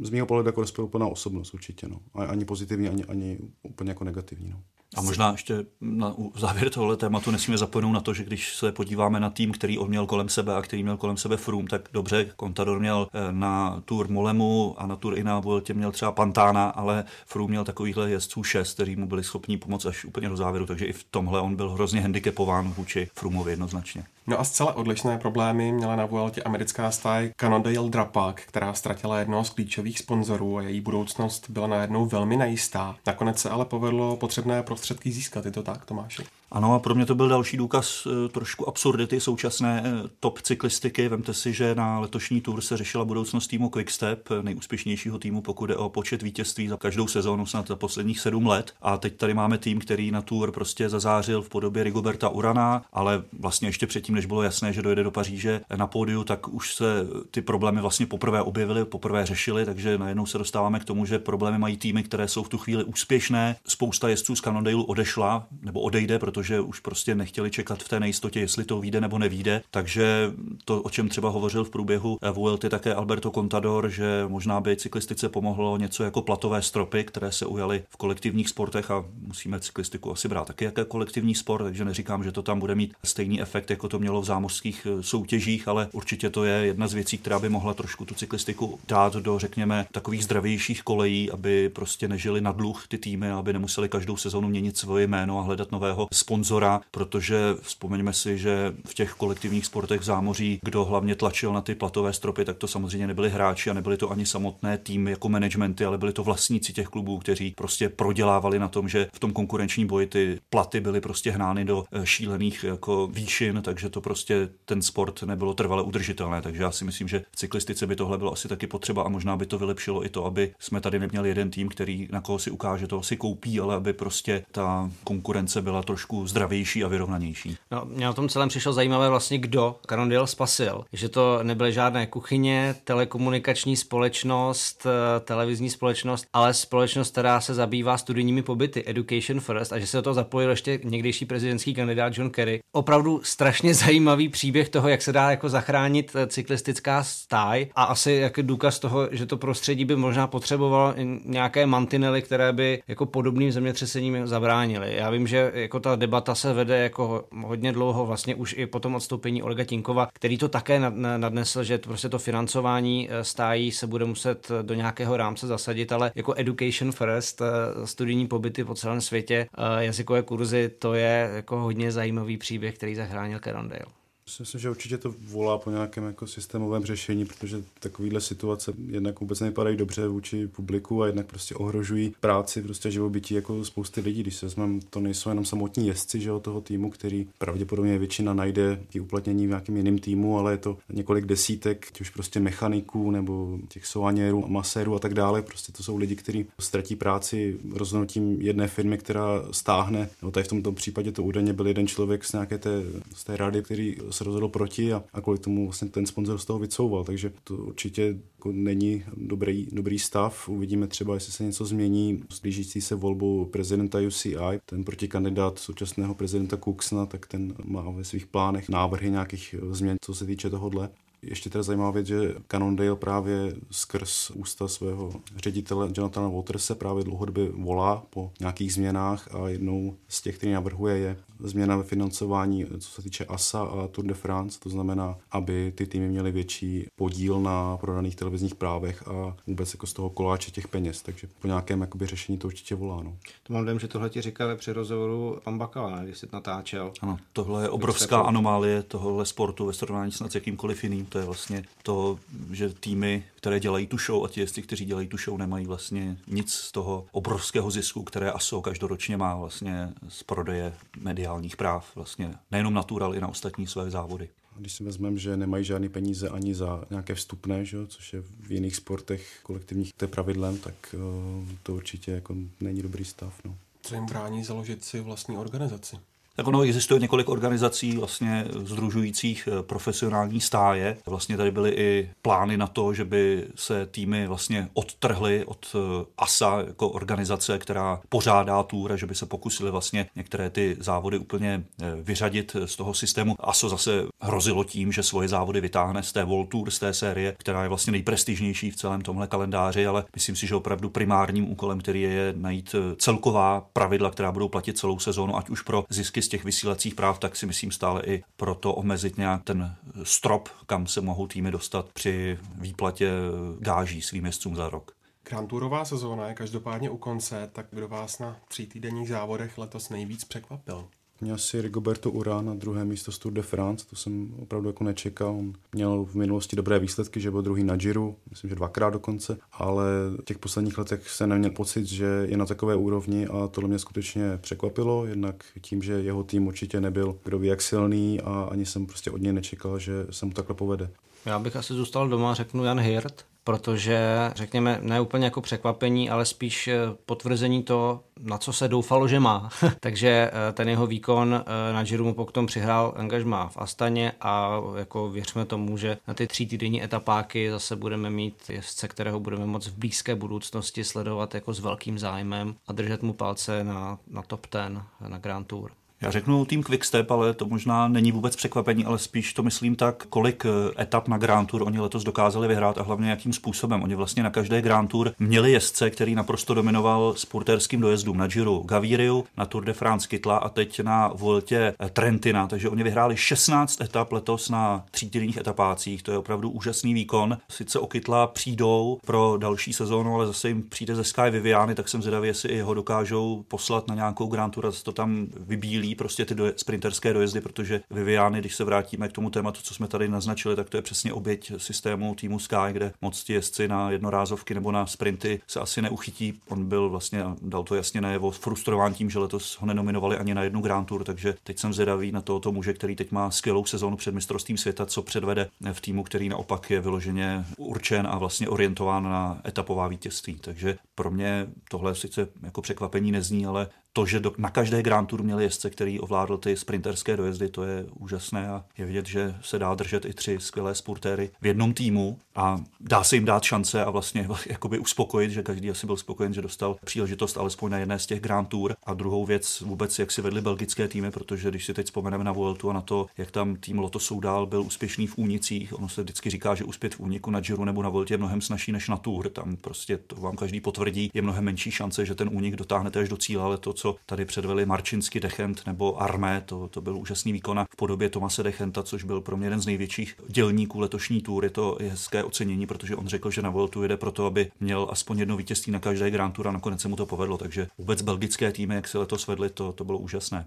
z 0.00 0.10
mého 0.10 0.26
pohledu 0.26 0.48
jako 0.48 0.60
rozporuplná 0.60 1.06
osobnost 1.06 1.54
určitě, 1.54 1.88
no. 1.88 2.00
Ani 2.14 2.44
pozitivní, 2.44 2.88
ani, 2.88 3.04
ani 3.04 3.38
úplně 3.62 3.90
jako 3.90 4.04
negativní, 4.04 4.50
no. 4.50 4.62
A 4.98 5.02
možná 5.02 5.32
ještě 5.32 5.64
na 5.80 6.14
závěr 6.34 6.70
tohle 6.70 6.96
tématu 6.96 7.30
nesmíme 7.30 7.58
zapomenout 7.58 7.92
na 7.92 8.00
to, 8.00 8.14
že 8.14 8.24
když 8.24 8.56
se 8.56 8.72
podíváme 8.72 9.20
na 9.20 9.30
tým, 9.30 9.52
který 9.52 9.78
on 9.78 9.88
měl 9.88 10.06
kolem 10.06 10.28
sebe 10.28 10.56
a 10.56 10.62
který 10.62 10.82
měl 10.82 10.96
kolem 10.96 11.16
sebe 11.16 11.36
Froome, 11.36 11.68
tak 11.68 11.88
dobře, 11.92 12.26
Contador 12.40 12.80
měl 12.80 13.08
eh, 13.12 13.32
na 13.32 13.82
Tour 13.84 14.08
Molemu 14.08 14.74
a 14.78 14.86
na 14.86 14.96
Tour 14.96 15.18
i 15.18 15.24
na 15.24 15.40
Vueltě 15.40 15.74
měl 15.74 15.92
třeba 15.92 16.12
Pantána, 16.12 16.68
ale 16.68 17.04
Froome 17.26 17.50
měl 17.50 17.64
takovýchhle 17.64 18.10
jezdců 18.10 18.44
šest, 18.44 18.74
který 18.74 18.96
mu 18.96 19.06
byli 19.06 19.24
schopni 19.24 19.56
pomoct 19.56 19.86
až 19.86 20.04
úplně 20.04 20.28
do 20.28 20.36
závěru, 20.36 20.66
takže 20.66 20.84
i 20.84 20.92
v 20.92 21.04
tomhle 21.10 21.40
on 21.40 21.56
byl 21.56 21.70
hrozně 21.70 22.00
handicapován 22.00 22.72
vůči 22.72 23.10
Froomovi 23.14 23.52
jednoznačně. 23.52 24.04
No 24.28 24.40
a 24.40 24.44
zcela 24.44 24.76
odlišné 24.76 25.18
problémy 25.18 25.72
měla 25.72 25.96
na 25.96 26.06
Vueltě 26.06 26.42
americká 26.42 26.90
stáj 26.90 27.30
Cannondale 27.36 27.90
Drapak, 27.90 28.42
která 28.46 28.74
ztratila 28.74 29.18
jednoho 29.18 29.44
z 29.44 29.50
klíčových 29.50 29.98
sponzorů 29.98 30.58
a 30.58 30.62
její 30.62 30.80
budoucnost 30.80 31.50
byla 31.50 31.66
najednou 31.66 32.06
velmi 32.06 32.36
nejistá. 32.36 32.96
Nakonec 33.06 33.38
se 33.38 33.50
ale 33.50 33.64
povedlo 33.64 34.16
potřebné 34.16 34.62
prostředky 34.88 35.12
získat. 35.12 35.44
Je 35.44 35.50
to 35.50 35.62
tak, 35.62 35.84
Tomáši? 35.84 36.24
Ano, 36.50 36.74
a 36.74 36.78
pro 36.78 36.94
mě 36.94 37.06
to 37.06 37.14
byl 37.14 37.28
další 37.28 37.56
důkaz 37.56 38.06
e, 38.06 38.28
trošku 38.28 38.68
absurdity 38.68 39.20
současné 39.20 39.82
e, 39.84 40.08
top 40.20 40.40
cyklistiky. 40.42 41.08
Vemte 41.08 41.34
si, 41.34 41.52
že 41.52 41.74
na 41.74 41.98
letošní 41.98 42.40
tour 42.40 42.60
se 42.60 42.76
řešila 42.76 43.04
budoucnost 43.04 43.46
týmu 43.46 43.68
Quickstep, 43.68 44.30
e, 44.30 44.42
nejúspěšnějšího 44.42 45.18
týmu, 45.18 45.42
pokud 45.42 45.70
je 45.70 45.76
o 45.76 45.88
počet 45.88 46.22
vítězství 46.22 46.68
za 46.68 46.76
každou 46.76 47.06
sezónu 47.06 47.46
snad 47.46 47.68
za 47.68 47.76
posledních 47.76 48.20
sedm 48.20 48.46
let. 48.46 48.72
A 48.82 48.96
teď 48.96 49.16
tady 49.16 49.34
máme 49.34 49.58
tým, 49.58 49.78
který 49.78 50.10
na 50.10 50.22
tour 50.22 50.52
prostě 50.52 50.88
zazářil 50.88 51.42
v 51.42 51.48
podobě 51.48 51.84
Rigoberta 51.84 52.28
Urana, 52.28 52.82
ale 52.92 53.22
vlastně 53.38 53.68
ještě 53.68 53.86
předtím, 53.86 54.14
než 54.14 54.26
bylo 54.26 54.42
jasné, 54.42 54.72
že 54.72 54.82
dojede 54.82 55.02
do 55.02 55.10
Paříže 55.10 55.60
na 55.76 55.86
pódiu, 55.86 56.24
tak 56.24 56.48
už 56.48 56.74
se 56.74 57.06
ty 57.30 57.42
problémy 57.42 57.80
vlastně 57.80 58.06
poprvé 58.06 58.42
objevily, 58.42 58.84
poprvé 58.84 59.26
řešily, 59.26 59.64
takže 59.64 59.98
najednou 59.98 60.26
se 60.26 60.38
dostáváme 60.38 60.80
k 60.80 60.84
tomu, 60.84 61.06
že 61.06 61.18
problémy 61.18 61.58
mají 61.58 61.76
týmy, 61.76 62.02
které 62.02 62.28
jsou 62.28 62.42
v 62.42 62.48
tu 62.48 62.58
chvíli 62.58 62.84
úspěšné. 62.84 63.56
Spousta 63.66 64.08
jezdců 64.08 64.36
z 64.36 64.40
Cannondale 64.40 64.84
odešla 64.86 65.46
nebo 65.62 65.80
odejde, 65.80 66.18
protože 66.38 66.60
už 66.60 66.80
prostě 66.80 67.14
nechtěli 67.14 67.50
čekat 67.50 67.82
v 67.82 67.88
té 67.88 68.00
nejistotě, 68.00 68.40
jestli 68.40 68.64
to 68.64 68.80
vyjde 68.80 69.00
nebo 69.00 69.18
nevíde. 69.18 69.62
Takže 69.70 70.32
to, 70.64 70.82
o 70.82 70.90
čem 70.90 71.08
třeba 71.08 71.28
hovořil 71.28 71.64
v 71.64 71.70
průběhu 71.70 72.18
VLT 72.32 72.64
také 72.68 72.94
Alberto 72.94 73.30
Contador, 73.30 73.88
že 73.88 74.24
možná 74.28 74.60
by 74.60 74.76
cyklistice 74.76 75.28
pomohlo 75.28 75.76
něco 75.76 76.04
jako 76.04 76.22
platové 76.22 76.62
stropy, 76.62 77.04
které 77.04 77.32
se 77.32 77.46
ujaly 77.46 77.84
v 77.88 77.96
kolektivních 77.96 78.48
sportech 78.48 78.90
a 78.90 79.04
musíme 79.20 79.60
cyklistiku 79.60 80.12
asi 80.12 80.28
brát 80.28 80.46
taky 80.46 80.64
jako 80.64 80.84
kolektivní 80.84 81.34
sport, 81.34 81.64
takže 81.64 81.84
neříkám, 81.84 82.24
že 82.24 82.32
to 82.32 82.42
tam 82.42 82.60
bude 82.60 82.74
mít 82.74 82.94
stejný 83.04 83.42
efekt, 83.42 83.70
jako 83.70 83.88
to 83.88 83.98
mělo 83.98 84.20
v 84.20 84.24
zámořských 84.24 84.86
eh, 84.90 85.02
soutěžích, 85.02 85.68
ale 85.68 85.88
určitě 85.92 86.30
to 86.30 86.44
je 86.44 86.66
jedna 86.66 86.88
z 86.88 86.94
věcí, 86.94 87.18
která 87.18 87.38
by 87.38 87.48
mohla 87.48 87.74
trošku 87.74 88.04
tu 88.04 88.14
cyklistiku 88.14 88.78
dát 88.88 89.16
do, 89.16 89.38
řekněme, 89.38 89.86
takových 89.92 90.24
zdravějších 90.24 90.82
kolejí, 90.82 91.30
aby 91.30 91.68
prostě 91.68 92.08
nežili 92.08 92.40
na 92.40 92.52
dluh 92.52 92.86
ty 92.88 92.98
týmy, 92.98 93.30
aby 93.30 93.52
nemuseli 93.52 93.88
každou 93.88 94.16
sezonu 94.16 94.48
měnit 94.48 94.76
svoje 94.76 95.06
jméno 95.06 95.38
a 95.38 95.42
hledat 95.42 95.72
nového 95.72 96.08
sponzora, 96.28 96.80
protože 96.90 97.36
vzpomeňme 97.62 98.12
si, 98.12 98.38
že 98.38 98.74
v 98.86 98.94
těch 98.94 99.12
kolektivních 99.12 99.66
sportech 99.66 100.00
v 100.00 100.04
zámoří, 100.04 100.58
kdo 100.62 100.84
hlavně 100.84 101.14
tlačil 101.14 101.52
na 101.52 101.60
ty 101.60 101.74
platové 101.74 102.12
stropy, 102.12 102.44
tak 102.44 102.56
to 102.56 102.68
samozřejmě 102.68 103.06
nebyli 103.06 103.30
hráči 103.30 103.70
a 103.70 103.72
nebyly 103.72 103.96
to 103.96 104.10
ani 104.10 104.26
samotné 104.26 104.78
týmy 104.78 105.10
jako 105.10 105.28
managementy, 105.28 105.84
ale 105.84 105.98
byli 105.98 106.12
to 106.12 106.24
vlastníci 106.24 106.72
těch 106.72 106.88
klubů, 106.88 107.18
kteří 107.18 107.54
prostě 107.56 107.88
prodělávali 107.88 108.58
na 108.58 108.68
tom, 108.68 108.88
že 108.88 109.08
v 109.12 109.18
tom 109.18 109.32
konkurenčním 109.32 109.86
boji 109.86 110.06
ty 110.06 110.40
platy 110.50 110.80
byly 110.80 111.00
prostě 111.00 111.30
hnány 111.30 111.64
do 111.64 111.84
eh, 111.92 112.06
šílených 112.06 112.64
jako 112.64 113.06
výšin, 113.06 113.60
takže 113.64 113.88
to 113.88 114.00
prostě 114.00 114.48
ten 114.64 114.82
sport 114.82 115.22
nebylo 115.22 115.54
trvale 115.54 115.82
udržitelné. 115.82 116.42
Takže 116.42 116.62
já 116.62 116.70
si 116.70 116.84
myslím, 116.84 117.08
že 117.08 117.24
v 117.30 117.36
cyklistice 117.36 117.86
by 117.86 117.96
tohle 117.96 118.18
bylo 118.18 118.32
asi 118.32 118.48
taky 118.48 118.66
potřeba 118.66 119.02
a 119.02 119.08
možná 119.08 119.36
by 119.36 119.46
to 119.46 119.58
vylepšilo 119.58 120.04
i 120.04 120.08
to, 120.08 120.24
aby 120.24 120.52
jsme 120.58 120.80
tady 120.80 120.98
neměli 120.98 121.28
jeden 121.28 121.50
tým, 121.50 121.68
který 121.68 122.08
na 122.12 122.20
koho 122.20 122.38
si 122.38 122.50
ukáže, 122.50 122.86
to 122.86 123.02
si 123.02 123.16
koupí, 123.16 123.60
ale 123.60 123.74
aby 123.74 123.92
prostě 123.92 124.44
ta 124.52 124.90
konkurence 125.04 125.62
byla 125.62 125.82
trošku 125.82 126.17
zdravější 126.26 126.84
a 126.84 126.88
vyrovnanější. 126.88 127.56
No, 127.70 127.82
mě 127.84 128.04
na 128.04 128.12
tom 128.12 128.28
celém 128.28 128.48
přišlo 128.48 128.72
zajímavé 128.72 129.08
vlastně, 129.08 129.38
kdo 129.38 129.76
Cannondale 129.88 130.26
spasil. 130.26 130.84
Že 130.92 131.08
to 131.08 131.38
nebyly 131.42 131.72
žádné 131.72 132.06
kuchyně, 132.06 132.74
telekomunikační 132.84 133.76
společnost, 133.76 134.86
eh, 134.86 135.20
televizní 135.20 135.70
společnost, 135.70 136.26
ale 136.32 136.54
společnost, 136.54 137.12
která 137.12 137.40
se 137.40 137.54
zabývá 137.54 137.98
studijními 137.98 138.42
pobyty, 138.42 138.84
Education 138.86 139.40
First, 139.40 139.72
a 139.72 139.78
že 139.78 139.86
se 139.86 139.96
do 139.96 140.02
toho 140.02 140.14
zapojil 140.14 140.50
ještě 140.50 140.80
někdejší 140.84 141.26
prezidentský 141.26 141.74
kandidát 141.74 142.18
John 142.18 142.30
Kerry. 142.30 142.60
Opravdu 142.72 143.20
strašně 143.22 143.74
zajímavý 143.84 144.28
příběh 144.28 144.68
toho, 144.68 144.88
jak 144.88 145.02
se 145.02 145.12
dá 145.12 145.30
jako 145.30 145.48
zachránit 145.48 146.12
eh, 146.14 146.26
cyklistická 146.26 147.02
stáj 147.02 147.66
a 147.74 147.84
asi 147.84 148.12
jak 148.12 148.38
důkaz 148.42 148.78
toho, 148.78 149.08
že 149.10 149.26
to 149.26 149.36
prostředí 149.36 149.84
by 149.84 149.96
možná 149.96 150.26
potřebovalo 150.26 150.94
nějaké 151.24 151.66
mantinely, 151.66 152.22
které 152.22 152.52
by 152.52 152.82
jako 152.88 153.06
podobným 153.06 153.52
zemětřesením 153.52 154.26
zabránily. 154.26 154.94
Já 154.94 155.10
vím, 155.10 155.26
že 155.26 155.52
jako 155.54 155.80
ta 155.80 155.96
debata 156.08 156.34
se 156.34 156.52
vede 156.52 156.78
jako 156.78 157.24
hodně 157.46 157.72
dlouho, 157.72 158.06
vlastně 158.06 158.34
už 158.34 158.54
i 158.58 158.66
po 158.66 158.80
tom 158.80 158.94
odstoupení 158.94 159.42
Olga 159.42 159.64
Tinkova, 159.64 160.08
který 160.12 160.38
to 160.38 160.48
také 160.48 160.80
nadnesl, 161.16 161.64
že 161.64 161.78
to 161.78 161.88
prostě 161.88 162.08
to 162.08 162.18
financování 162.18 163.08
eh, 163.10 163.24
stájí 163.24 163.72
se 163.72 163.86
bude 163.86 164.04
muset 164.04 164.48
do 164.62 164.74
nějakého 164.74 165.16
rámce 165.16 165.46
zasadit, 165.46 165.92
ale 165.92 166.12
jako 166.14 166.34
education 166.36 166.92
first, 166.92 167.40
eh, 167.40 167.86
studijní 167.86 168.26
pobyty 168.26 168.64
po 168.64 168.74
celém 168.74 169.00
světě, 169.00 169.46
jazykové 169.78 170.22
kurzy, 170.22 170.70
to 170.78 170.94
je 170.94 171.30
jako 171.34 171.56
hodně 171.56 171.92
zajímavý 171.92 172.36
příběh, 172.36 172.74
který 172.74 172.94
zachránil 172.94 173.38
Cannondale. 173.38 173.97
Myslím, 174.40 174.60
že 174.60 174.70
určitě 174.70 174.98
to 174.98 175.14
volá 175.20 175.58
po 175.58 175.70
nějakém 175.70 176.04
jako 176.04 176.26
systémovém 176.26 176.84
řešení, 176.84 177.24
protože 177.24 177.62
takovýhle 177.80 178.20
situace 178.20 178.72
jednak 178.86 179.20
vůbec 179.20 179.40
nevypadají 179.40 179.76
dobře 179.76 180.08
vůči 180.08 180.46
publiku 180.46 181.02
a 181.02 181.06
jednak 181.06 181.26
prostě 181.26 181.54
ohrožují 181.54 182.14
práci, 182.20 182.62
prostě 182.62 182.90
živobytí 182.90 183.34
jako 183.34 183.64
spousty 183.64 184.00
lidí. 184.00 184.22
Když 184.22 184.36
se 184.36 184.46
vezmeme, 184.46 184.80
to 184.90 185.00
nejsou 185.00 185.28
jenom 185.28 185.44
samotní 185.44 185.86
jezdci 185.86 186.20
že, 186.20 186.30
toho 186.42 186.60
týmu, 186.60 186.90
který 186.90 187.26
pravděpodobně 187.38 187.98
většina 187.98 188.34
najde 188.34 188.80
ty 188.88 189.00
uplatnění 189.00 189.46
v 189.46 189.48
nějakém 189.48 189.76
jiném 189.76 189.98
týmu, 189.98 190.38
ale 190.38 190.52
je 190.52 190.58
to 190.58 190.78
několik 190.92 191.26
desítek, 191.26 191.86
ať 191.90 192.00
už 192.00 192.10
prostě 192.10 192.40
mechaniků 192.40 193.10
nebo 193.10 193.58
těch 193.68 193.86
soaněrů, 193.86 194.44
masérů 194.48 194.94
a 194.94 194.98
tak 194.98 195.14
dále. 195.14 195.42
Prostě 195.42 195.72
to 195.72 195.82
jsou 195.82 195.96
lidi, 195.96 196.16
kteří 196.16 196.46
ztratí 196.60 196.96
práci 196.96 197.58
rozhodnutím 197.72 198.40
jedné 198.40 198.68
firmy, 198.68 198.98
která 198.98 199.42
stáhne. 199.50 200.08
No 200.22 200.30
tady 200.30 200.44
v 200.44 200.48
tomto 200.48 200.72
případě 200.72 201.12
to 201.12 201.22
údajně 201.22 201.52
byl 201.52 201.66
jeden 201.66 201.86
člověk 201.86 202.24
z 202.24 202.32
nějaké 202.32 202.58
té, 202.58 202.70
z 203.14 203.24
té 203.24 203.36
rady, 203.36 203.62
který 203.62 203.96
se 204.18 204.24
rozhodl 204.24 204.48
proti 204.48 204.92
a, 204.92 205.04
a 205.12 205.20
kvůli 205.20 205.38
tomu 205.38 205.64
vlastně 205.66 205.88
ten 205.88 206.06
sponzor 206.06 206.38
z 206.38 206.44
toho 206.44 206.58
vycouval, 206.58 207.04
takže 207.04 207.32
to 207.44 207.54
určitě 207.54 208.02
jako 208.36 208.52
není 208.52 209.04
dobrý, 209.16 209.66
dobrý 209.72 209.98
stav. 209.98 210.48
Uvidíme 210.48 210.86
třeba, 210.86 211.14
jestli 211.14 211.32
se 211.32 211.44
něco 211.44 211.64
změní 211.64 212.22
s 212.30 212.40
blížící 212.40 212.80
se 212.80 212.94
volbou 212.94 213.44
prezidenta 213.44 213.98
UCI. 214.06 214.36
Ten 214.66 214.84
protikandidát 214.84 215.58
současného 215.58 216.14
prezidenta 216.14 216.56
Cooksna, 216.56 217.06
tak 217.06 217.26
ten 217.26 217.54
má 217.64 217.90
ve 217.90 218.04
svých 218.04 218.26
plánech 218.26 218.68
návrhy 218.68 219.10
nějakých 219.10 219.54
změn, 219.70 219.96
co 220.00 220.14
se 220.14 220.26
týče 220.26 220.50
tohohle. 220.50 220.88
Ještě 221.22 221.50
teda 221.50 221.62
zajímavá 221.62 221.90
věc, 221.90 222.06
že 222.06 222.34
Cannondale 222.48 222.96
právě 222.96 223.54
skrz 223.70 224.30
ústa 224.30 224.68
svého 224.68 225.12
ředitele 225.36 225.90
Jonathana 225.96 226.28
Waterse 226.28 226.74
právě 226.74 227.04
dlouhodobě 227.04 227.48
volá 227.48 228.02
po 228.10 228.32
nějakých 228.40 228.74
změnách 228.74 229.34
a 229.34 229.48
jednou 229.48 229.96
z 230.08 230.22
těch, 230.22 230.36
který 230.36 230.52
navrhuje, 230.52 230.98
je 230.98 231.16
změna 231.40 231.76
ve 231.76 231.82
financování, 231.82 232.66
co 232.78 232.90
se 232.90 233.02
týče 233.02 233.24
ASA 233.24 233.60
a 233.60 233.88
Tour 233.88 234.04
de 234.04 234.14
France, 234.14 234.60
to 234.60 234.68
znamená, 234.68 235.18
aby 235.30 235.72
ty 235.76 235.86
týmy 235.86 236.08
měly 236.08 236.32
větší 236.32 236.86
podíl 236.96 237.40
na 237.40 237.76
prodaných 237.76 238.16
televizních 238.16 238.54
právech 238.54 239.08
a 239.08 239.36
vůbec 239.46 239.74
jako 239.74 239.86
z 239.86 239.92
toho 239.92 240.10
koláče 240.10 240.50
těch 240.50 240.68
peněz, 240.68 241.02
takže 241.02 241.28
po 241.40 241.46
nějakém 241.46 241.80
jakoby, 241.80 242.06
řešení 242.06 242.38
to 242.38 242.46
určitě 242.46 242.74
volá. 242.74 243.02
No. 243.02 243.16
To 243.42 243.52
mám 243.52 243.64
dojem, 243.64 243.78
že 243.78 243.88
tohle 243.88 244.10
ti 244.10 244.20
říkal 244.20 244.56
při 244.56 244.72
rozhovoru 244.72 245.38
pan 245.44 245.58
Bakala, 245.58 246.04
když 246.04 246.18
jsi 246.18 246.26
natáčel. 246.32 246.92
Ano, 247.00 247.18
tohle 247.32 247.62
je 247.62 247.68
obrovská 247.68 248.20
anomálie 248.20 248.82
tohohle 248.82 249.26
sportu 249.26 249.66
ve 249.66 249.72
srovnání 249.72 250.12
s 250.12 250.34
jakýmkoliv 250.34 250.84
jiným. 250.84 251.06
To 251.08 251.18
je 251.18 251.24
vlastně 251.24 251.64
to, 251.82 252.18
že 252.50 252.68
týmy, 252.68 253.24
které 253.36 253.60
dělají 253.60 253.86
tu 253.86 253.98
show 253.98 254.24
a 254.24 254.28
ti 254.28 254.40
jezdci, 254.40 254.62
kteří 254.62 254.84
dělají 254.84 255.08
tu 255.08 255.16
show, 255.16 255.38
nemají 255.38 255.66
vlastně 255.66 256.16
nic 256.26 256.52
z 256.52 256.72
toho 256.72 257.06
obrovského 257.12 257.70
zisku, 257.70 258.02
které 258.02 258.30
ASO 258.30 258.62
každoročně 258.62 259.16
má 259.16 259.36
vlastně 259.36 259.92
z 260.08 260.22
prodeje 260.22 260.74
mediálních 261.00 261.56
práv. 261.56 261.90
Vlastně 261.94 262.34
nejenom 262.50 262.74
Natural, 262.74 263.14
i 263.14 263.20
na 263.20 263.28
ostatní 263.28 263.66
své 263.66 263.90
závody. 263.90 264.28
Když 264.56 264.72
si 264.72 264.84
vezmeme, 264.84 265.18
že 265.18 265.36
nemají 265.36 265.64
žádné 265.64 265.88
peníze 265.88 266.28
ani 266.28 266.54
za 266.54 266.84
nějaké 266.90 267.14
vstupné, 267.14 267.64
že, 267.64 267.86
což 267.86 268.12
je 268.12 268.22
v 268.22 268.52
jiných 268.52 268.76
sportech 268.76 269.40
kolektivních 269.42 269.92
to 269.92 270.04
je 270.04 270.08
pravidlem, 270.08 270.58
tak 270.58 270.74
uh, 270.94 271.48
to 271.62 271.74
určitě 271.74 272.12
jako 272.12 272.34
není 272.60 272.82
dobrý 272.82 273.04
stav. 273.04 273.34
No. 273.44 273.56
Co 273.82 273.94
jim 273.94 274.06
brání 274.06 274.44
založit 274.44 274.84
si 274.84 275.00
vlastní 275.00 275.36
organizaci? 275.36 275.96
Tak 276.38 276.46
ono 276.48 276.62
existuje 276.62 277.00
několik 277.00 277.28
organizací 277.28 277.96
vlastně 277.96 278.44
združujících 278.64 279.48
eh, 279.52 279.62
profesionální 279.62 280.40
stáje. 280.40 280.96
Vlastně 281.06 281.36
tady 281.36 281.50
byly 281.50 281.70
i 281.70 282.10
plány 282.22 282.56
na 282.56 282.66
to, 282.66 282.94
že 282.94 283.04
by 283.04 283.46
se 283.54 283.86
týmy 283.86 284.26
vlastně 284.26 284.68
odtrhly 284.74 285.44
od 285.44 285.66
eh, 285.74 286.04
ASA 286.18 286.62
jako 286.66 286.88
organizace, 286.88 287.58
která 287.58 288.00
pořádá 288.08 288.62
tour, 288.62 288.96
že 288.96 289.06
by 289.06 289.14
se 289.14 289.26
pokusili 289.26 289.70
vlastně 289.70 290.06
některé 290.16 290.50
ty 290.50 290.76
závody 290.80 291.18
úplně 291.18 291.64
eh, 291.82 291.86
vyřadit 292.02 292.56
z 292.64 292.76
toho 292.76 292.94
systému. 292.94 293.36
ASO 293.40 293.68
zase 293.68 294.04
hrozilo 294.20 294.64
tím, 294.64 294.92
že 294.92 295.02
svoje 295.02 295.28
závody 295.28 295.60
vytáhne 295.60 296.02
z 296.02 296.12
té 296.12 296.24
World 296.24 296.48
Tour, 296.48 296.70
z 296.70 296.78
té 296.78 296.94
série, 296.94 297.34
která 297.38 297.62
je 297.62 297.68
vlastně 297.68 297.90
nejprestižnější 297.90 298.70
v 298.70 298.76
celém 298.76 299.00
tomhle 299.00 299.26
kalendáři, 299.26 299.86
ale 299.86 300.04
myslím 300.14 300.36
si, 300.36 300.46
že 300.46 300.54
opravdu 300.54 300.90
primárním 300.90 301.50
úkolem, 301.50 301.80
který 301.80 302.02
je 302.02 302.34
najít 302.36 302.74
celková 302.98 303.66
pravidla, 303.72 304.10
která 304.10 304.32
budou 304.32 304.48
platit 304.48 304.78
celou 304.78 304.98
sezónu, 304.98 305.36
ať 305.36 305.50
už 305.50 305.62
pro 305.62 305.84
zisky 305.90 306.27
těch 306.28 306.44
vysílacích 306.44 306.94
práv, 306.94 307.18
tak 307.18 307.36
si 307.36 307.46
myslím 307.46 307.72
stále 307.72 308.02
i 308.06 308.24
proto 308.36 308.74
omezit 308.74 309.18
nějak 309.18 309.44
ten 309.44 309.76
strop, 310.02 310.48
kam 310.66 310.86
se 310.86 311.00
mohou 311.00 311.26
týmy 311.26 311.50
dostat 311.50 311.92
při 311.92 312.38
výplatě 312.54 313.10
gáží 313.58 314.02
svým 314.02 314.22
městcům 314.22 314.56
za 314.56 314.68
rok. 314.68 314.92
Grand 315.28 315.48
Tourová 315.48 315.84
sezóna 315.84 316.28
je 316.28 316.34
každopádně 316.34 316.90
u 316.90 316.96
konce, 316.96 317.50
tak 317.52 317.66
kdo 317.70 317.88
vás 317.88 318.18
na 318.18 318.36
tří 318.48 318.66
týdenních 318.66 319.08
závodech 319.08 319.58
letos 319.58 319.88
nejvíc 319.88 320.24
překvapil? 320.24 320.88
Mě 321.20 321.32
asi 321.32 321.62
Rigoberto 321.62 322.10
Urán 322.10 322.46
na 322.46 322.54
druhé 322.54 322.84
místo 322.84 323.12
z 323.12 323.18
Tour 323.18 323.32
de 323.32 323.42
France, 323.42 323.86
to 323.90 323.96
jsem 323.96 324.34
opravdu 324.38 324.68
jako 324.68 324.84
nečekal. 324.84 325.36
On 325.38 325.52
měl 325.74 326.04
v 326.04 326.14
minulosti 326.14 326.56
dobré 326.56 326.78
výsledky, 326.78 327.20
že 327.20 327.30
byl 327.30 327.42
druhý 327.42 327.64
na 327.64 327.76
Giro, 327.76 328.14
myslím, 328.30 328.50
že 328.50 328.56
dvakrát 328.56 328.90
dokonce, 328.90 329.38
ale 329.52 329.84
v 330.20 330.24
těch 330.24 330.38
posledních 330.38 330.78
letech 330.78 331.10
se 331.10 331.26
neměl 331.26 331.50
pocit, 331.50 331.86
že 331.86 332.26
je 332.28 332.36
na 332.36 332.46
takové 332.46 332.76
úrovni 332.76 333.26
a 333.26 333.48
tohle 333.48 333.68
mě 333.68 333.78
skutečně 333.78 334.38
překvapilo, 334.40 335.06
jednak 335.06 335.44
tím, 335.60 335.82
že 335.82 335.92
jeho 335.92 336.24
tým 336.24 336.46
určitě 336.46 336.80
nebyl 336.80 337.18
kdo 337.24 337.38
ví 337.38 337.48
jak 337.48 337.62
silný 337.62 338.20
a 338.20 338.48
ani 338.50 338.66
jsem 338.66 338.86
prostě 338.86 339.10
od 339.10 339.20
něj 339.22 339.32
nečekal, 339.32 339.78
že 339.78 340.06
se 340.10 340.26
mu 340.26 340.32
takhle 340.32 340.54
povede. 340.54 340.90
Já 341.26 341.38
bych 341.38 341.56
asi 341.56 341.74
zůstal 341.74 342.08
doma, 342.08 342.34
řeknu 342.34 342.64
Jan 342.64 342.80
Hirt, 342.80 343.24
protože 343.48 343.98
řekněme 344.34 344.78
ne 344.82 345.00
úplně 345.00 345.24
jako 345.24 345.40
překvapení, 345.40 346.10
ale 346.10 346.24
spíš 346.24 346.68
eh, 346.68 346.78
potvrzení 347.06 347.62
to, 347.62 348.00
na 348.20 348.38
co 348.38 348.52
se 348.52 348.68
doufalo, 348.68 349.08
že 349.08 349.20
má. 349.20 349.50
Takže 349.80 350.30
eh, 350.32 350.52
ten 350.52 350.68
jeho 350.68 350.86
výkon 350.86 351.44
eh, 351.46 351.72
na 351.72 351.84
Giro 351.84 352.04
mu 352.04 352.14
potom 352.14 352.46
přihrál 352.46 352.94
angažmá 352.96 353.48
v 353.48 353.56
Astaně 353.56 354.12
a 354.20 354.60
jako 354.78 355.10
věřme 355.10 355.44
tomu, 355.44 355.76
že 355.76 355.98
na 356.08 356.14
ty 356.14 356.26
tří 356.26 356.46
týdenní 356.46 356.84
etapáky 356.84 357.50
zase 357.50 357.76
budeme 357.76 358.10
mít 358.10 358.50
jezdce, 358.50 358.88
kterého 358.88 359.20
budeme 359.20 359.46
moc 359.46 359.66
v 359.66 359.78
blízké 359.78 360.14
budoucnosti 360.14 360.84
sledovat 360.84 361.34
jako 361.34 361.54
s 361.54 361.60
velkým 361.60 361.98
zájmem 361.98 362.54
a 362.66 362.72
držet 362.72 363.02
mu 363.02 363.12
palce 363.12 363.64
na, 363.64 363.98
na 364.10 364.22
top 364.22 364.46
ten 364.46 364.82
na 365.08 365.18
Grand 365.18 365.46
Tour. 365.46 365.70
Já 366.02 366.10
řeknu 366.10 366.44
tým 366.44 366.62
Quickstep, 366.62 367.10
ale 367.10 367.34
to 367.34 367.46
možná 367.46 367.88
není 367.88 368.12
vůbec 368.12 368.36
překvapení, 368.36 368.84
ale 368.84 368.98
spíš 368.98 369.34
to 369.34 369.42
myslím 369.42 369.76
tak, 369.76 370.06
kolik 370.06 370.46
eh, 370.46 370.82
etap 370.82 371.08
na 371.08 371.18
Grand 371.18 371.50
Tour 371.50 371.62
oni 371.62 371.80
letos 371.80 372.04
dokázali 372.04 372.48
vyhrát 372.48 372.78
a 372.78 372.82
hlavně 372.82 373.10
jakým 373.10 373.32
způsobem. 373.32 373.82
Oni 373.82 373.94
vlastně 373.94 374.22
na 374.22 374.30
každé 374.30 374.62
Grand 374.62 374.90
Tour 374.90 375.12
měli 375.18 375.52
jezdce, 375.52 375.90
který 375.90 376.14
naprosto 376.14 376.54
dominoval 376.54 377.14
sporterským 377.16 377.80
dojezdům 377.80 378.16
na 378.16 378.26
Giro 378.26 378.58
Gaviriu, 378.58 379.24
na 379.36 379.46
Tour 379.46 379.64
de 379.64 379.72
France 379.72 380.08
Kytla 380.08 380.36
a 380.36 380.48
teď 380.48 380.80
na 380.80 381.08
Voltě 381.08 381.74
eh, 381.80 381.90
Trentina, 381.90 382.46
takže 382.46 382.68
oni 382.68 382.82
vyhráli 382.82 383.16
16 383.16 383.80
etap 383.80 384.12
letos 384.12 384.48
na 384.48 384.84
třídenních 384.90 385.36
etapácích. 385.36 386.02
To 386.02 386.12
je 386.12 386.18
opravdu 386.18 386.50
úžasný 386.50 386.94
výkon. 386.94 387.38
Sice 387.48 387.78
o 387.78 387.86
Kytla 387.86 388.26
přijdou 388.26 388.98
pro 389.06 389.36
další 389.38 389.72
sezónu, 389.72 390.14
ale 390.14 390.26
zase 390.26 390.48
jim 390.48 390.62
přijde 390.62 390.94
ze 390.94 391.04
Sky 391.04 391.30
Viviany, 391.30 391.74
tak 391.74 391.88
jsem 391.88 392.02
zvědavý, 392.02 392.28
jestli 392.28 392.48
i 392.48 392.60
ho 392.60 392.74
dokážou 392.74 393.44
poslat 393.48 393.88
na 393.88 393.94
nějakou 393.94 394.26
Grand 394.26 394.54
Tour 394.54 394.66
a 394.66 394.70
to 394.82 394.92
tam 394.92 395.26
vybílí 395.40 395.87
prostě 395.94 396.24
ty 396.24 396.34
doje, 396.34 396.52
sprinterské 396.56 397.12
dojezdy, 397.12 397.40
protože 397.40 397.80
Viviany, 397.90 398.40
když 398.40 398.54
se 398.54 398.64
vrátíme 398.64 399.08
k 399.08 399.12
tomu 399.12 399.30
tématu, 399.30 399.60
co 399.62 399.74
jsme 399.74 399.88
tady 399.88 400.08
naznačili, 400.08 400.56
tak 400.56 400.70
to 400.70 400.76
je 400.76 400.82
přesně 400.82 401.12
oběť 401.12 401.52
systému 401.56 402.14
týmu 402.14 402.38
Sky, 402.38 402.56
kde 402.72 402.92
moc 403.02 403.24
ti 403.24 403.32
jezdci 403.32 403.68
na 403.68 403.90
jednorázovky 403.90 404.54
nebo 404.54 404.72
na 404.72 404.86
sprinty 404.86 405.40
se 405.46 405.60
asi 405.60 405.82
neuchytí. 405.82 406.40
On 406.48 406.64
byl 406.64 406.90
vlastně, 406.90 407.24
dal 407.42 407.62
to 407.62 407.74
jasně 407.74 408.00
najevo, 408.00 408.30
frustrován 408.30 408.94
tím, 408.94 409.10
že 409.10 409.18
letos 409.18 409.58
ho 409.60 409.66
nenominovali 409.66 410.16
ani 410.16 410.34
na 410.34 410.42
jednu 410.42 410.60
Grand 410.60 410.88
Tour, 410.88 411.04
takže 411.04 411.34
teď 411.44 411.58
jsem 411.58 411.72
zvědavý 411.72 412.12
na 412.12 412.20
tohoto 412.20 412.52
muže, 412.52 412.72
který 412.72 412.96
teď 412.96 413.12
má 413.12 413.30
skvělou 413.30 413.64
sezónu 413.64 413.96
před 413.96 414.14
mistrovstvím 414.14 414.56
světa, 414.56 414.86
co 414.86 415.02
předvede 415.02 415.48
v 415.72 415.80
týmu, 415.80 416.02
který 416.02 416.28
naopak 416.28 416.70
je 416.70 416.80
vyloženě 416.80 417.44
určen 417.58 418.06
a 418.10 418.18
vlastně 418.18 418.48
orientován 418.48 419.04
na 419.04 419.40
etapová 419.46 419.88
vítězství. 419.88 420.38
Takže 420.40 420.78
pro 420.94 421.10
mě 421.10 421.46
tohle 421.70 421.94
sice 421.94 422.28
jako 422.42 422.62
překvapení 422.62 423.12
nezní, 423.12 423.46
ale 423.46 423.68
to, 423.98 424.06
že 424.06 424.20
do, 424.20 424.32
na 424.38 424.50
každé 424.50 424.82
Grand 424.82 425.08
Tour 425.08 425.22
měli 425.22 425.44
jezdce, 425.44 425.70
který 425.70 426.00
ovládl 426.00 426.38
ty 426.38 426.56
sprinterské 426.56 427.16
dojezdy, 427.16 427.48
to 427.48 427.64
je 427.64 427.86
úžasné 427.98 428.48
a 428.48 428.64
je 428.78 428.86
vidět, 428.86 429.06
že 429.06 429.34
se 429.42 429.58
dá 429.58 429.74
držet 429.74 430.04
i 430.04 430.14
tři 430.14 430.36
skvělé 430.40 430.74
sportéry 430.74 431.30
v 431.40 431.46
jednom 431.46 431.74
týmu 431.74 432.18
a 432.34 432.60
dá 432.80 433.04
se 433.04 433.16
jim 433.16 433.24
dát 433.24 433.42
šance 433.42 433.84
a 433.84 433.90
vlastně 433.90 434.28
jakoby 434.46 434.78
uspokojit, 434.78 435.30
že 435.30 435.42
každý 435.42 435.70
asi 435.70 435.86
byl 435.86 435.96
spokojen, 435.96 436.34
že 436.34 436.42
dostal 436.42 436.76
příležitost 436.84 437.36
alespoň 437.36 437.70
na 437.70 437.78
jedné 437.78 437.98
z 437.98 438.06
těch 438.06 438.20
Grand 438.20 438.48
Tour. 438.48 438.76
A 438.86 438.94
druhou 438.94 439.26
věc 439.26 439.60
vůbec, 439.60 439.98
jak 439.98 440.10
si 440.10 440.22
vedli 440.22 440.40
belgické 440.40 440.88
týmy, 440.88 441.10
protože 441.10 441.50
když 441.50 441.64
si 441.64 441.74
teď 441.74 441.86
vzpomeneme 441.86 442.24
na 442.24 442.32
Vueltu 442.32 442.70
a 442.70 442.72
na 442.72 442.80
to, 442.80 443.06
jak 443.16 443.30
tam 443.30 443.56
tým 443.56 443.78
Loto 443.78 443.98
Soudal 443.98 444.46
byl 444.46 444.62
úspěšný 444.62 445.06
v 445.06 445.18
únicích, 445.18 445.78
ono 445.78 445.88
se 445.88 446.02
vždycky 446.02 446.30
říká, 446.30 446.54
že 446.54 446.64
úspěch 446.64 446.92
v 446.92 447.00
úniku 447.00 447.30
na 447.30 447.40
Giro 447.40 447.64
nebo 447.64 447.82
na 447.82 447.88
Vueltě 447.88 448.14
je 448.14 448.18
mnohem 448.18 448.40
snažší 448.40 448.72
než 448.72 448.88
na 448.88 448.96
Tour. 448.96 449.28
Tam 449.28 449.56
prostě 449.56 449.96
to 449.96 450.16
vám 450.16 450.36
každý 450.36 450.60
potvrdí, 450.60 451.10
je 451.14 451.22
mnohem 451.22 451.44
menší 451.44 451.70
šance, 451.70 452.06
že 452.06 452.14
ten 452.14 452.28
únik 452.32 452.56
dotáhnete 452.56 453.00
až 453.00 453.08
do 453.08 453.16
cíle, 453.16 453.42
ale 453.42 453.58
to, 453.58 453.72
co 453.72 453.87
tady 454.06 454.24
předveli 454.24 454.66
Marčinsky 454.66 455.20
Dechent 455.20 455.66
nebo 455.66 456.02
Armé, 456.02 456.42
to, 456.46 456.68
to 456.68 456.80
byl 456.80 456.96
úžasný 456.96 457.32
výkon 457.32 457.64
v 457.70 457.76
podobě 457.76 458.08
Tomase 458.08 458.42
Dechenta, 458.42 458.82
což 458.82 459.04
byl 459.04 459.20
pro 459.20 459.36
mě 459.36 459.46
jeden 459.46 459.60
z 459.60 459.66
největších 459.66 460.16
dělníků 460.28 460.80
letošní 460.80 461.20
tour. 461.20 461.44
Je 461.44 461.50
to 461.50 461.76
je 461.80 461.90
hezké 461.90 462.24
ocenění, 462.24 462.66
protože 462.66 462.96
on 462.96 463.08
řekl, 463.08 463.30
že 463.30 463.42
na 463.42 463.50
Voltu 463.50 463.82
jede 463.82 463.96
proto, 463.96 464.26
aby 464.26 464.50
měl 464.60 464.88
aspoň 464.90 465.18
jedno 465.18 465.36
vítězství 465.36 465.72
na 465.72 465.80
každé 465.80 466.10
Grand 466.10 466.34
Tour 466.34 466.48
a 466.48 466.52
nakonec 466.52 466.80
se 466.80 466.88
mu 466.88 466.96
to 466.96 467.06
povedlo. 467.06 467.38
Takže 467.38 467.68
vůbec 467.78 468.02
belgické 468.02 468.52
týmy, 468.52 468.74
jak 468.74 468.88
se 468.88 468.98
letos 468.98 469.26
vedli, 469.26 469.50
to, 469.50 469.72
to 469.72 469.84
bylo 469.84 469.98
úžasné. 469.98 470.46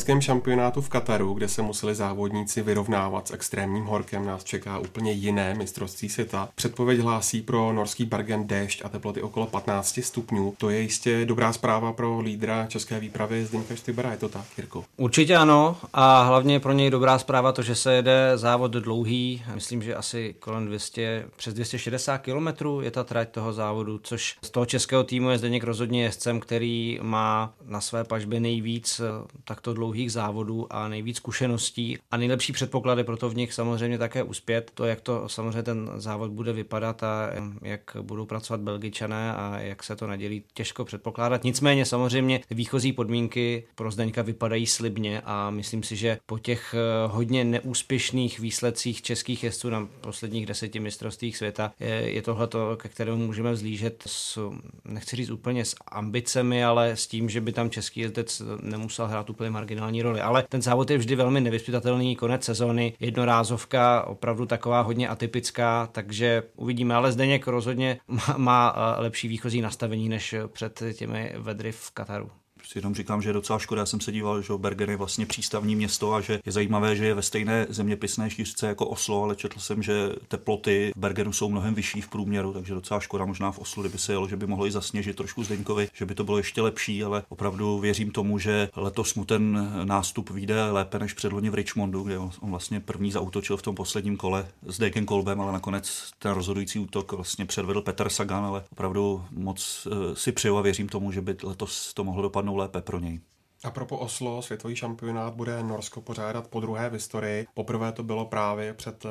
Loňském 0.00 0.20
šampionátu 0.20 0.80
v 0.80 0.88
Kataru, 0.88 1.34
kde 1.34 1.48
se 1.48 1.62
museli 1.62 1.94
závodníci 1.94 2.62
vyrovnávat 2.62 3.28
s 3.28 3.30
extrémním 3.30 3.84
horkem, 3.84 4.26
nás 4.26 4.44
čeká 4.44 4.78
úplně 4.78 5.12
jiné 5.12 5.54
mistrovství 5.54 6.08
světa. 6.08 6.48
Předpověď 6.54 7.00
hlásí 7.00 7.42
pro 7.42 7.72
norský 7.72 8.04
Bergen 8.04 8.46
déšť 8.46 8.82
a 8.84 8.88
teploty 8.88 9.22
okolo 9.22 9.46
15 9.46 10.00
stupňů. 10.02 10.54
To 10.58 10.70
je 10.70 10.80
jistě 10.80 11.24
dobrá 11.24 11.52
zpráva 11.52 11.92
pro 11.92 12.20
lídra 12.20 12.66
české 12.66 13.00
výpravy 13.00 13.44
Zdeňka 13.44 13.76
Štybera, 13.76 14.10
je 14.10 14.16
to 14.16 14.28
tak, 14.28 14.44
Jirko? 14.58 14.84
Určitě 14.96 15.36
ano 15.36 15.76
a 15.92 16.22
hlavně 16.22 16.60
pro 16.60 16.72
něj 16.72 16.90
dobrá 16.90 17.18
zpráva 17.18 17.52
to, 17.52 17.62
že 17.62 17.74
se 17.74 17.94
jede 17.94 18.32
závod 18.34 18.70
dlouhý, 18.70 19.42
myslím, 19.54 19.82
že 19.82 19.94
asi 19.94 20.34
kolem 20.38 20.66
200, 20.66 21.24
přes 21.36 21.54
260 21.54 22.18
km 22.18 22.48
je 22.80 22.90
ta 22.90 23.04
trať 23.04 23.28
toho 23.28 23.52
závodu, 23.52 24.00
což 24.02 24.36
z 24.42 24.50
toho 24.50 24.66
českého 24.66 25.04
týmu 25.04 25.30
je 25.30 25.38
Zdeněk 25.38 25.64
rozhodně 25.64 26.02
jezdcem, 26.02 26.40
který 26.40 26.98
má 27.02 27.52
na 27.66 27.80
své 27.80 28.04
pažbě 28.04 28.40
nejvíc 28.40 29.00
takto 29.44 29.60
takto 29.60 29.74
dlouhých 29.90 30.12
závodů 30.12 30.66
a 30.70 30.88
nejvíc 30.88 31.16
zkušeností 31.16 31.98
a 32.10 32.16
nejlepší 32.16 32.52
předpoklady 32.52 33.04
pro 33.04 33.16
to 33.16 33.30
v 33.30 33.36
nich 33.36 33.52
samozřejmě 33.52 33.98
také 33.98 34.22
uspět. 34.22 34.70
To, 34.74 34.84
jak 34.84 35.00
to 35.00 35.28
samozřejmě 35.28 35.62
ten 35.62 35.90
závod 35.96 36.30
bude 36.30 36.52
vypadat 36.52 37.02
a 37.02 37.30
jak 37.62 37.96
budou 38.02 38.26
pracovat 38.26 38.60
Belgičané 38.60 39.34
a 39.34 39.58
jak 39.58 39.82
se 39.82 39.96
to 39.96 40.06
nadělí, 40.06 40.42
těžko 40.54 40.84
předpokládat. 40.84 41.44
Nicméně 41.44 41.84
samozřejmě 41.84 42.40
výchozí 42.50 42.92
podmínky 42.92 43.64
pro 43.74 43.90
Zdeňka 43.90 44.22
vypadají 44.22 44.66
slibně 44.66 45.22
a 45.24 45.50
myslím 45.50 45.82
si, 45.82 45.96
že 45.96 46.18
po 46.26 46.38
těch 46.38 46.74
eh, 46.74 47.08
hodně 47.08 47.44
neúspěšných 47.44 48.38
výsledcích 48.38 49.02
českých 49.02 49.44
jezdců 49.44 49.70
na 49.70 49.88
posledních 50.00 50.46
deseti 50.46 50.80
mistrovstvích 50.80 51.36
světa 51.36 51.72
je, 51.80 51.88
je 51.88 52.22
tohle 52.22 52.46
to, 52.46 52.76
ke 52.76 52.88
kterému 52.88 53.26
můžeme 53.26 53.52
vzlížet 53.52 54.02
s, 54.06 54.50
nechci 54.84 55.16
říct 55.16 55.30
úplně 55.30 55.64
s 55.64 55.74
ambicemi, 55.88 56.64
ale 56.64 56.96
s 56.96 57.06
tím, 57.06 57.28
že 57.28 57.40
by 57.40 57.52
tam 57.52 57.70
český 57.70 58.00
jezdec 58.00 58.42
nemusel 58.62 59.06
hrát 59.06 59.30
úplně 59.30 59.50
marginální 59.50 59.69
roli. 60.02 60.20
Ale 60.20 60.44
ten 60.48 60.62
závod 60.62 60.90
je 60.90 60.98
vždy 60.98 61.16
velmi 61.16 61.40
nevyspytatelný, 61.40 62.16
konec 62.16 62.44
sezóny, 62.44 62.92
jednorázovka, 63.00 64.06
opravdu 64.06 64.46
taková 64.46 64.80
hodně 64.80 65.08
atypická, 65.08 65.88
takže 65.92 66.42
uvidíme, 66.56 66.94
ale 66.94 67.12
Zdeněk 67.12 67.46
rozhodně 67.46 67.98
má, 68.08 68.34
má 68.36 68.74
eh, 68.76 69.00
lepší 69.00 69.28
výchozí 69.28 69.60
nastavení 69.60 70.08
než 70.08 70.34
před 70.52 70.82
těmi 70.94 71.32
vedry 71.38 71.72
v 71.72 71.90
Kataru 71.90 72.30
si 72.66 72.78
jenom 72.78 72.94
říkám, 72.94 73.22
že 73.22 73.28
je 73.28 73.32
docela 73.32 73.58
škoda. 73.58 73.82
Já 73.82 73.86
jsem 73.86 74.00
se 74.00 74.12
díval, 74.12 74.42
že 74.42 74.52
Bergen 74.56 74.90
je 74.90 74.96
vlastně 74.96 75.26
přístavní 75.26 75.76
město 75.76 76.14
a 76.14 76.20
že 76.20 76.40
je 76.46 76.52
zajímavé, 76.52 76.96
že 76.96 77.06
je 77.06 77.14
ve 77.14 77.22
stejné 77.22 77.66
zeměpisné 77.68 78.30
šířce 78.30 78.66
jako 78.66 78.86
Oslo, 78.86 79.22
ale 79.22 79.36
četl 79.36 79.60
jsem, 79.60 79.82
že 79.82 80.12
teploty 80.28 80.92
v 80.96 81.00
Bergenu 81.00 81.32
jsou 81.32 81.48
mnohem 81.48 81.74
vyšší 81.74 82.00
v 82.00 82.08
průměru, 82.08 82.52
takže 82.52 82.74
docela 82.74 83.00
škoda. 83.00 83.24
Možná 83.24 83.52
v 83.52 83.58
Oslu, 83.58 83.82
kdyby 83.82 83.98
se 83.98 84.12
jelo, 84.12 84.28
že 84.28 84.36
by 84.36 84.46
mohlo 84.46 84.66
i 84.66 84.70
zasněžit 84.70 85.16
trošku 85.16 85.44
Zdeňkovi, 85.44 85.88
že 85.94 86.06
by 86.06 86.14
to 86.14 86.24
bylo 86.24 86.36
ještě 86.38 86.62
lepší, 86.62 87.04
ale 87.04 87.22
opravdu 87.28 87.78
věřím 87.78 88.10
tomu, 88.10 88.38
že 88.38 88.68
letos 88.76 89.14
mu 89.14 89.24
ten 89.24 89.72
nástup 89.84 90.30
vyjde 90.30 90.70
lépe 90.70 90.98
než 90.98 91.12
předloni 91.12 91.50
v 91.50 91.54
Richmondu, 91.54 92.02
kde 92.02 92.18
on 92.18 92.30
vlastně 92.42 92.80
první 92.80 93.12
zautočil 93.12 93.56
v 93.56 93.62
tom 93.62 93.74
posledním 93.74 94.16
kole 94.16 94.48
s 94.66 94.78
Dekem 94.78 95.06
Kolbem, 95.06 95.40
ale 95.40 95.52
nakonec 95.52 96.10
ten 96.18 96.32
rozhodující 96.32 96.78
útok 96.78 97.12
vlastně 97.12 97.46
předvedl 97.46 97.82
Petr 97.82 98.08
Sagan, 98.08 98.44
ale 98.44 98.64
opravdu 98.72 99.24
moc 99.30 99.88
eh, 99.90 100.16
si 100.16 100.32
přeju 100.32 100.56
a 100.56 100.62
věřím 100.62 100.88
tomu, 100.88 101.12
že 101.12 101.20
by 101.20 101.36
letos 101.42 101.94
to 101.94 102.04
mohlo 102.04 102.22
dopadnout 102.22 102.49
lépe 102.56 102.82
pro 102.82 102.98
něj. 102.98 103.20
A 103.64 103.70
pro 103.70 103.86
Oslo 103.86 104.42
světový 104.42 104.76
šampionát 104.76 105.34
bude 105.34 105.62
Norsko 105.62 106.00
pořádat 106.00 106.46
po 106.46 106.60
druhé 106.60 106.90
v 106.90 106.92
historii. 106.92 107.46
Poprvé 107.54 107.92
to 107.92 108.02
bylo 108.02 108.24
právě 108.24 108.74
před 108.74 109.06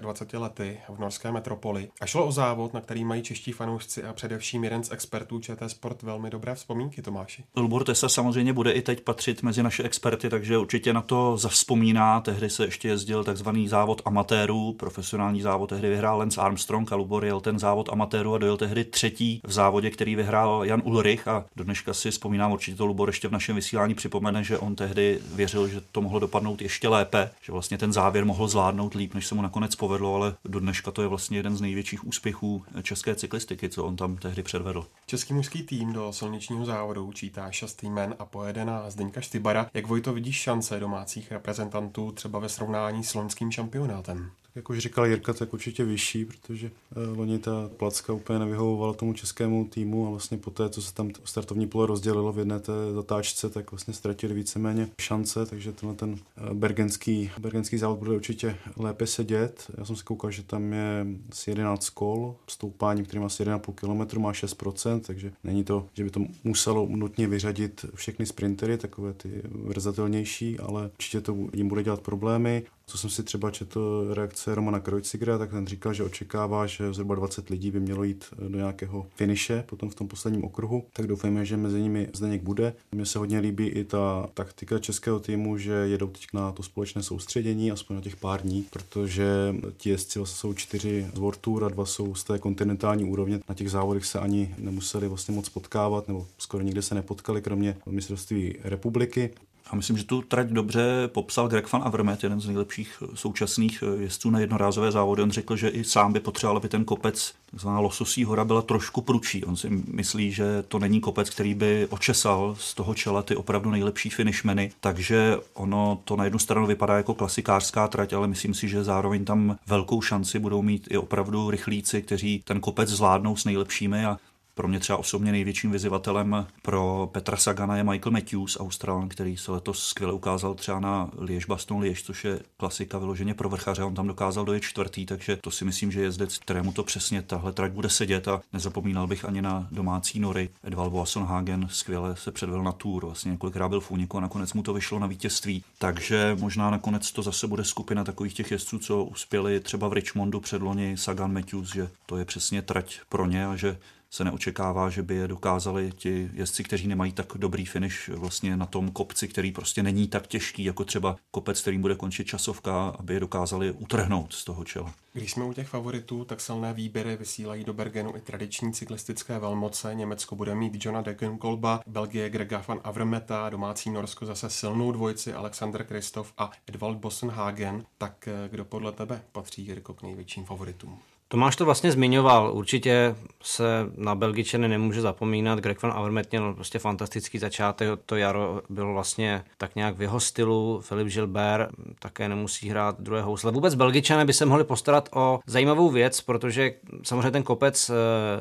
24 0.00 0.42
lety 0.42 0.80
v 0.88 0.98
norské 0.98 1.32
metropoli. 1.32 1.88
A 2.00 2.06
šlo 2.06 2.26
o 2.26 2.32
závod, 2.32 2.74
na 2.74 2.80
který 2.80 3.04
mají 3.04 3.22
čeští 3.22 3.52
fanoušci 3.52 4.04
a 4.04 4.12
především 4.12 4.64
jeden 4.64 4.84
z 4.84 4.92
expertů 4.92 5.40
ČT 5.40 5.70
Sport 5.70 6.02
velmi 6.02 6.30
dobré 6.30 6.54
vzpomínky, 6.54 7.02
Tomáši. 7.02 7.44
Lubor 7.56 7.84
Tesa 7.84 8.08
samozřejmě 8.08 8.52
bude 8.52 8.72
i 8.72 8.82
teď 8.82 9.00
patřit 9.00 9.42
mezi 9.42 9.62
naše 9.62 9.82
experty, 9.82 10.30
takže 10.30 10.58
určitě 10.58 10.92
na 10.92 11.02
to 11.02 11.36
zavzpomíná. 11.36 12.20
Tehdy 12.20 12.50
se 12.50 12.64
ještě 12.64 12.88
jezdil 12.88 13.24
takzvaný 13.24 13.68
závod 13.68 14.02
amatérů, 14.04 14.72
profesionální 14.72 15.42
závod, 15.42 15.70
tehdy 15.70 15.88
vyhrál 15.88 16.18
Lance 16.18 16.40
Armstrong 16.40 16.92
a 16.92 16.96
Lubor 16.96 17.24
jel 17.24 17.40
ten 17.40 17.58
závod 17.58 17.88
amatérů 17.92 18.34
a 18.34 18.38
dojel 18.38 18.56
tehdy 18.56 18.84
třetí 18.84 19.40
v 19.44 19.52
závodě, 19.52 19.90
který 19.90 20.16
vyhrál 20.16 20.64
Jan 20.64 20.82
Ulrich 20.84 21.28
a 21.28 21.44
do 21.56 21.64
dneška 21.64 21.94
si 21.94 22.10
vzpomínám 22.10 22.52
určitě 22.52 22.76
to 22.76 22.86
Lubor 22.86 23.08
ještě 23.08 23.28
v 23.28 23.32
našem 23.32 23.56
vysílání 23.56 23.93
připomene, 23.94 24.44
že 24.44 24.58
on 24.58 24.74
tehdy 24.74 25.20
věřil, 25.34 25.68
že 25.68 25.80
to 25.92 26.00
mohlo 26.00 26.18
dopadnout 26.18 26.62
ještě 26.62 26.88
lépe, 26.88 27.30
že 27.42 27.52
vlastně 27.52 27.78
ten 27.78 27.92
závěr 27.92 28.24
mohl 28.24 28.48
zvládnout 28.48 28.94
líp, 28.94 29.14
než 29.14 29.26
se 29.26 29.34
mu 29.34 29.42
nakonec 29.42 29.74
povedlo, 29.74 30.14
ale 30.14 30.34
do 30.44 30.60
dneška 30.60 30.90
to 30.90 31.02
je 31.02 31.08
vlastně 31.08 31.38
jeden 31.38 31.56
z 31.56 31.60
největších 31.60 32.06
úspěchů 32.06 32.64
české 32.82 33.14
cyklistiky, 33.14 33.68
co 33.68 33.84
on 33.84 33.96
tam 33.96 34.16
tehdy 34.16 34.42
předvedl. 34.42 34.86
Český 35.06 35.34
mužský 35.34 35.62
tým 35.62 35.92
do 35.92 36.12
silničního 36.12 36.64
závodu 36.64 37.12
čítá 37.12 37.50
šest 37.50 37.82
jmen 37.82 38.14
a 38.18 38.24
pojede 38.24 38.64
na 38.64 38.90
Zdeňka 38.90 39.20
Štybara. 39.20 39.70
Jak 39.74 39.86
Vojto 39.86 40.12
vidíš 40.12 40.36
šance 40.36 40.80
domácích 40.80 41.32
reprezentantů 41.32 42.12
třeba 42.12 42.38
ve 42.38 42.48
srovnání 42.48 43.04
s 43.04 43.14
loňským 43.14 43.50
šampionátem? 43.50 44.30
Jak 44.54 44.70
už 44.70 44.78
říkal 44.78 45.06
Jirka, 45.06 45.32
tak 45.32 45.54
určitě 45.54 45.84
vyšší, 45.84 46.24
protože 46.24 46.70
uh, 46.96 47.18
loni 47.18 47.38
ta 47.38 47.70
placka 47.76 48.12
úplně 48.12 48.38
nevyhovovala 48.38 48.92
tomu 48.92 49.12
českému 49.12 49.64
týmu 49.64 50.06
a 50.06 50.10
vlastně 50.10 50.38
po 50.38 50.50
té, 50.50 50.68
co 50.68 50.82
se 50.82 50.94
tam 50.94 51.10
startovní 51.24 51.66
pole 51.66 51.86
rozdělilo 51.86 52.32
v 52.32 52.38
jedné 52.38 52.60
té 52.60 52.72
zatáčce, 52.94 53.50
tak 53.50 53.70
vlastně 53.70 53.94
ztratili 53.94 54.34
víceméně 54.34 54.88
šance, 55.00 55.46
takže 55.46 55.72
tenhle 55.72 55.96
ten 55.96 56.10
uh, 56.10 56.18
bergenský, 56.52 57.30
bergenský 57.38 57.78
závod 57.78 57.98
bude 57.98 58.10
určitě 58.10 58.56
lépe 58.76 59.06
sedět. 59.06 59.70
Já 59.78 59.84
jsem 59.84 59.96
si 59.96 60.04
koukal, 60.04 60.30
že 60.30 60.42
tam 60.42 60.72
je 60.72 61.06
asi 61.32 61.50
11 61.50 61.90
kol, 61.90 62.36
stoupání, 62.48 63.04
který 63.04 63.20
má 63.20 63.26
asi 63.26 63.44
1,5 63.44 64.06
km, 64.08 64.20
má 64.20 64.32
6%, 64.32 65.00
takže 65.00 65.32
není 65.44 65.64
to, 65.64 65.86
že 65.94 66.04
by 66.04 66.10
to 66.10 66.20
muselo 66.44 66.86
nutně 66.90 67.28
vyřadit 67.28 67.84
všechny 67.94 68.26
sprintery, 68.26 68.78
takové 68.78 69.12
ty 69.12 69.42
vrzatelnější, 69.44 70.58
ale 70.58 70.84
určitě 70.84 71.20
to 71.20 71.36
jim 71.52 71.68
bude 71.68 71.82
dělat 71.82 72.00
problémy. 72.00 72.62
Co 72.86 72.98
jsem 72.98 73.10
si 73.10 73.22
třeba 73.22 73.50
četl 73.50 74.06
reakce 74.14 74.54
Romana 74.54 74.80
Krojcigra, 74.80 75.38
tak 75.38 75.50
ten 75.50 75.66
říkal, 75.66 75.94
že 75.94 76.04
očekává, 76.04 76.66
že 76.66 76.92
zhruba 76.92 77.14
20 77.14 77.50
lidí 77.50 77.70
by 77.70 77.80
mělo 77.80 78.04
jít 78.04 78.24
do 78.48 78.58
nějakého 78.58 79.06
finiše 79.16 79.64
potom 79.66 79.90
v 79.90 79.94
tom 79.94 80.08
posledním 80.08 80.44
okruhu, 80.44 80.84
tak 80.92 81.06
doufejme, 81.06 81.46
že 81.46 81.56
mezi 81.56 81.82
nimi 81.82 82.08
Zdeněk 82.14 82.42
bude. 82.42 82.74
Mně 82.92 83.06
se 83.06 83.18
hodně 83.18 83.38
líbí 83.38 83.66
i 83.66 83.84
ta 83.84 84.28
taktika 84.34 84.78
českého 84.78 85.20
týmu, 85.20 85.58
že 85.58 85.72
jedou 85.72 86.06
teď 86.06 86.26
na 86.34 86.52
to 86.52 86.62
společné 86.62 87.02
soustředění, 87.02 87.70
aspoň 87.70 87.96
na 87.96 88.02
těch 88.02 88.16
pár 88.16 88.42
dní, 88.42 88.66
protože 88.70 89.54
ti 89.76 89.90
jezdci 89.90 90.20
jsou 90.24 90.54
čtyři 90.54 91.06
z 91.14 91.18
World 91.18 91.38
Tour 91.40 91.64
a 91.64 91.68
dva 91.68 91.86
jsou 91.86 92.14
z 92.14 92.24
té 92.24 92.38
kontinentální 92.38 93.04
úrovně. 93.04 93.40
Na 93.48 93.54
těch 93.54 93.70
závodech 93.70 94.04
se 94.04 94.18
ani 94.18 94.54
nemuseli 94.58 95.08
vlastně 95.08 95.34
moc 95.34 95.48
potkávat, 95.48 96.08
nebo 96.08 96.26
skoro 96.38 96.64
nikde 96.64 96.82
se 96.82 96.94
nepotkali, 96.94 97.42
kromě 97.42 97.76
mistrovství 97.86 98.54
republiky. 98.64 99.30
A 99.70 99.76
myslím, 99.76 99.98
že 99.98 100.04
tu 100.04 100.22
trať 100.22 100.46
dobře 100.46 101.08
popsal 101.08 101.48
Greg 101.48 101.72
van 101.72 101.82
Avermaet, 101.84 102.22
jeden 102.22 102.40
z 102.40 102.46
nejlepších 102.46 103.02
současných 103.14 103.84
jezdců 103.98 104.30
na 104.30 104.38
jednorázové 104.38 104.92
závody. 104.92 105.22
On 105.22 105.30
řekl, 105.30 105.56
že 105.56 105.68
i 105.68 105.84
sám 105.84 106.12
by 106.12 106.20
potřeboval, 106.20 106.56
aby 106.56 106.68
ten 106.68 106.84
kopec, 106.84 107.34
takzvaná 107.50 107.80
Lososí 107.80 108.24
hora, 108.24 108.44
byla 108.44 108.62
trošku 108.62 109.00
prudší. 109.00 109.44
On 109.44 109.56
si 109.56 109.70
myslí, 109.70 110.32
že 110.32 110.64
to 110.68 110.78
není 110.78 111.00
kopec, 111.00 111.30
který 111.30 111.54
by 111.54 111.86
očesal 111.90 112.56
z 112.58 112.74
toho 112.74 112.94
čela 112.94 113.22
ty 113.22 113.36
opravdu 113.36 113.70
nejlepší 113.70 114.10
finishmeny. 114.10 114.72
Takže 114.80 115.36
ono 115.54 116.00
to 116.04 116.16
na 116.16 116.24
jednu 116.24 116.38
stranu 116.38 116.66
vypadá 116.66 116.96
jako 116.96 117.14
klasikářská 117.14 117.88
trať, 117.88 118.12
ale 118.12 118.28
myslím 118.28 118.54
si, 118.54 118.68
že 118.68 118.84
zároveň 118.84 119.24
tam 119.24 119.56
velkou 119.66 120.02
šanci 120.02 120.38
budou 120.38 120.62
mít 120.62 120.88
i 120.90 120.98
opravdu 120.98 121.50
rychlíci, 121.50 122.02
kteří 122.02 122.42
ten 122.44 122.60
kopec 122.60 122.88
zvládnou 122.88 123.36
s 123.36 123.44
nejlepšími 123.44 124.06
a 124.06 124.18
pro 124.54 124.68
mě 124.68 124.80
třeba 124.80 124.98
osobně 124.98 125.32
největším 125.32 125.70
vyzývatelem 125.70 126.46
pro 126.62 127.08
Petra 127.12 127.36
Sagana 127.36 127.76
je 127.76 127.84
Michael 127.84 128.12
Matthews, 128.12 128.56
Australan, 128.60 129.08
který 129.08 129.36
se 129.36 129.52
letos 129.52 129.86
skvěle 129.86 130.12
ukázal 130.12 130.54
třeba 130.54 130.80
na 130.80 131.10
Liež 131.18 131.44
Baston 131.44 131.80
Liež, 131.80 132.02
což 132.02 132.24
je 132.24 132.40
klasika 132.56 132.98
vyloženě 132.98 133.34
pro 133.34 133.48
vrchaře. 133.48 133.84
On 133.84 133.94
tam 133.94 134.06
dokázal 134.06 134.44
dojet 134.44 134.62
čtvrtý, 134.62 135.06
takže 135.06 135.36
to 135.36 135.50
si 135.50 135.64
myslím, 135.64 135.92
že 135.92 136.00
jezdec, 136.00 136.38
kterému 136.38 136.72
to 136.72 136.84
přesně 136.84 137.22
tahle 137.22 137.52
trať 137.52 137.72
bude 137.72 137.88
sedět 137.88 138.28
a 138.28 138.40
nezapomínal 138.52 139.06
bych 139.06 139.24
ani 139.24 139.42
na 139.42 139.68
domácí 139.70 140.20
nory. 140.20 140.48
Edvald 140.64 140.92
Boasson-Hagen 140.92 141.68
skvěle 141.68 142.16
se 142.16 142.32
předvedl 142.32 142.62
na 142.62 142.72
tour, 142.72 143.04
vlastně 143.04 143.30
několikrát 143.30 143.68
byl 143.68 143.80
v 143.80 143.90
úniku 143.90 144.18
a 144.18 144.20
nakonec 144.20 144.52
mu 144.52 144.62
to 144.62 144.74
vyšlo 144.74 144.98
na 144.98 145.06
vítězství. 145.06 145.64
Takže 145.78 146.36
možná 146.40 146.70
nakonec 146.70 147.12
to 147.12 147.22
zase 147.22 147.46
bude 147.46 147.64
skupina 147.64 148.04
takových 148.04 148.34
těch 148.34 148.50
jezdců, 148.50 148.78
co 148.78 149.04
uspěli 149.04 149.60
třeba 149.60 149.88
v 149.88 149.92
Richmondu 149.92 150.40
předloni 150.40 150.96
Sagan 150.96 151.32
Matthews, 151.32 151.72
že 151.74 151.88
to 152.06 152.16
je 152.16 152.24
přesně 152.24 152.62
trať 152.62 153.00
pro 153.08 153.26
ně 153.26 153.46
a 153.46 153.56
že 153.56 153.78
se 154.14 154.24
neočekává, 154.24 154.90
že 154.90 155.02
by 155.02 155.14
je 155.14 155.28
dokázali 155.28 155.92
ti 155.96 156.30
jezdci, 156.32 156.64
kteří 156.64 156.88
nemají 156.88 157.12
tak 157.12 157.26
dobrý 157.36 157.66
finish 157.66 158.08
vlastně 158.08 158.56
na 158.56 158.66
tom 158.66 158.90
kopci, 158.90 159.28
který 159.28 159.52
prostě 159.52 159.82
není 159.82 160.08
tak 160.08 160.26
těžký, 160.26 160.64
jako 160.64 160.84
třeba 160.84 161.16
kopec, 161.30 161.60
kterým 161.60 161.80
bude 161.80 161.94
končit 161.94 162.24
časovka, 162.24 162.88
aby 162.98 163.14
je 163.14 163.20
dokázali 163.20 163.72
utrhnout 163.72 164.32
z 164.32 164.44
toho 164.44 164.64
čela. 164.64 164.94
Když 165.12 165.32
jsme 165.32 165.44
u 165.44 165.52
těch 165.52 165.68
favoritů, 165.68 166.24
tak 166.24 166.40
silné 166.40 166.72
výběry 166.72 167.16
vysílají 167.16 167.64
do 167.64 167.72
Bergenu 167.72 168.16
i 168.16 168.20
tradiční 168.20 168.72
cyklistické 168.72 169.38
velmoce. 169.38 169.94
Německo 169.94 170.36
bude 170.36 170.54
mít 170.54 170.84
Johna 170.84 171.02
Degenkolba, 171.02 171.80
Belgie 171.86 172.30
Grega 172.30 172.64
van 172.68 172.80
Avermeta, 172.84 173.50
domácí 173.50 173.90
Norsko 173.90 174.26
zase 174.26 174.50
silnou 174.50 174.92
dvojici 174.92 175.32
Alexander 175.32 175.84
Kristoff 175.84 176.32
a 176.38 176.50
Edvald 176.66 176.98
Bossenhagen. 176.98 177.84
Tak 177.98 178.28
eh, 178.28 178.48
kdo 178.48 178.64
podle 178.64 178.92
tebe 178.92 179.22
patří 179.32 179.66
Jirko 179.66 179.94
k 179.94 180.02
největším 180.02 180.44
favoritům? 180.44 180.98
Tomáš 181.28 181.56
to 181.56 181.64
vlastně 181.64 181.92
zmiňoval, 181.92 182.50
určitě 182.54 183.14
se 183.42 183.64
na 183.96 184.14
Belgičany 184.14 184.68
nemůže 184.68 185.00
zapomínat, 185.00 185.58
Greg 185.58 185.82
van 185.82 185.92
Avermaet 185.92 186.30
měl 186.30 186.54
prostě 186.54 186.78
fantastický 186.78 187.38
začátek, 187.38 187.88
to 188.06 188.16
jaro 188.16 188.62
bylo 188.68 188.92
vlastně 188.92 189.44
tak 189.58 189.76
nějak 189.76 189.96
v 189.96 190.02
jeho 190.02 190.20
stylu, 190.20 190.80
Filip 190.80 191.08
Gilbert 191.08 191.70
také 191.98 192.28
nemusí 192.28 192.68
hrát 192.68 193.00
druhé 193.00 193.22
housle. 193.22 193.52
Vůbec 193.52 193.74
Belgičané 193.74 194.24
by 194.24 194.32
se 194.32 194.46
mohli 194.46 194.64
postarat 194.64 195.08
o 195.14 195.40
zajímavou 195.46 195.90
věc, 195.90 196.20
protože 196.20 196.72
samozřejmě 197.02 197.30
ten 197.30 197.42
kopec 197.42 197.90
eh, 197.90 197.94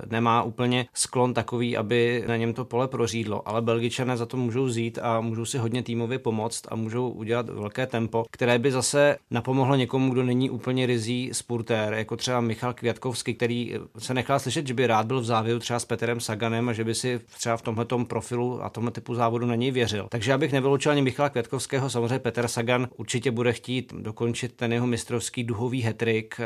nemá 0.09 0.43
úplně 0.43 0.85
sklon 0.93 1.33
takový, 1.33 1.77
aby 1.77 2.23
na 2.27 2.37
něm 2.37 2.53
to 2.53 2.65
pole 2.65 2.87
prořídlo, 2.87 3.47
ale 3.47 3.61
Belgičané 3.61 4.17
za 4.17 4.25
to 4.25 4.37
můžou 4.37 4.69
zít 4.69 4.99
a 5.01 5.21
můžou 5.21 5.45
si 5.45 5.57
hodně 5.57 5.83
týmově 5.83 6.19
pomoct 6.19 6.67
a 6.67 6.75
můžou 6.75 7.09
udělat 7.09 7.49
velké 7.49 7.87
tempo, 7.87 8.25
které 8.31 8.59
by 8.59 8.71
zase 8.71 9.17
napomohlo 9.31 9.75
někomu, 9.75 10.13
kdo 10.13 10.23
není 10.23 10.49
úplně 10.49 10.85
rizí 10.85 11.29
spurtér, 11.33 11.93
jako 11.93 12.17
třeba 12.17 12.41
Michal 12.41 12.72
Květkovský, 12.73 13.33
který 13.33 13.73
se 13.97 14.13
nechal 14.13 14.39
slyšet, 14.39 14.67
že 14.67 14.73
by 14.73 14.87
rád 14.87 15.05
byl 15.05 15.21
v 15.21 15.25
závěru 15.25 15.59
třeba 15.59 15.79
s 15.79 15.85
Peterem 15.85 16.19
Saganem 16.19 16.69
a 16.69 16.73
že 16.73 16.83
by 16.83 16.95
si 16.95 17.19
třeba 17.37 17.57
v 17.57 17.61
tomhle 17.61 17.85
profilu 18.07 18.63
a 18.63 18.69
tomhle 18.69 18.91
typu 18.91 19.15
závodu 19.15 19.45
na 19.45 19.55
něj 19.55 19.71
věřil. 19.71 20.07
Takže 20.09 20.31
já 20.31 20.37
bych 20.37 20.51
nevyloučil 20.51 20.91
ani 20.91 21.01
Michala 21.01 21.29
Květkovského, 21.29 21.89
samozřejmě 21.89 22.19
Peter 22.19 22.47
Sagan 22.47 22.87
určitě 22.97 23.31
bude 23.31 23.53
chtít 23.53 23.93
dokončit 23.93 24.53
ten 24.53 24.73
jeho 24.73 24.87
mistrovský 24.87 25.43
duhový 25.43 25.81
hetrik. 25.81 26.41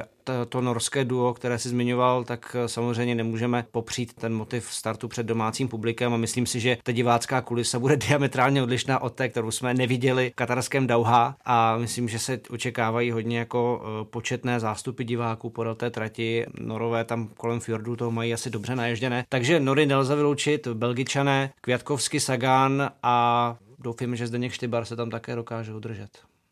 To, 0.49 0.61
norské 0.61 1.05
duo, 1.05 1.33
které 1.33 1.59
si 1.59 1.69
zmiňoval, 1.69 2.23
tak 2.23 2.55
samozřejmě 2.65 3.15
nemůžeme 3.15 3.65
popřít 3.71 4.13
ten 4.13 4.33
motiv 4.33 4.73
startu 4.73 5.07
před 5.07 5.25
domácím 5.25 5.67
publikem 5.67 6.13
a 6.13 6.17
myslím 6.17 6.45
si, 6.45 6.59
že 6.59 6.77
ta 6.83 6.91
divácká 6.91 7.41
kulisa 7.41 7.79
bude 7.79 7.97
diametrálně 8.07 8.63
odlišná 8.63 8.99
od 9.01 9.13
té, 9.13 9.29
kterou 9.29 9.51
jsme 9.51 9.73
neviděli 9.73 10.29
v 10.29 10.35
katarském 10.35 10.87
Dauha 10.87 11.35
a 11.45 11.77
myslím, 11.77 12.09
že 12.09 12.19
se 12.19 12.39
očekávají 12.49 13.11
hodně 13.11 13.39
jako 13.39 13.81
eh, 13.83 14.05
početné 14.05 14.59
zástupy 14.59 15.03
diváků 15.03 15.49
podél 15.49 15.75
té 15.75 15.89
trati. 15.89 16.45
Norové 16.59 17.03
tam 17.03 17.27
kolem 17.37 17.59
fjordu 17.59 17.95
to 17.95 18.11
mají 18.11 18.33
asi 18.33 18.49
dobře 18.49 18.75
naježděné. 18.75 19.25
Takže 19.29 19.59
Nory 19.59 19.85
nelze 19.85 20.15
vyloučit, 20.15 20.67
Belgičané, 20.67 21.53
Květkovsky, 21.61 22.19
Sagan 22.19 22.91
a 23.03 23.57
doufím, 23.79 24.15
že 24.15 24.27
Zdeněk 24.27 24.51
Štybar 24.51 24.85
se 24.85 24.95
tam 24.95 25.09
také 25.09 25.35
dokáže 25.35 25.73
udržet 25.73 26.09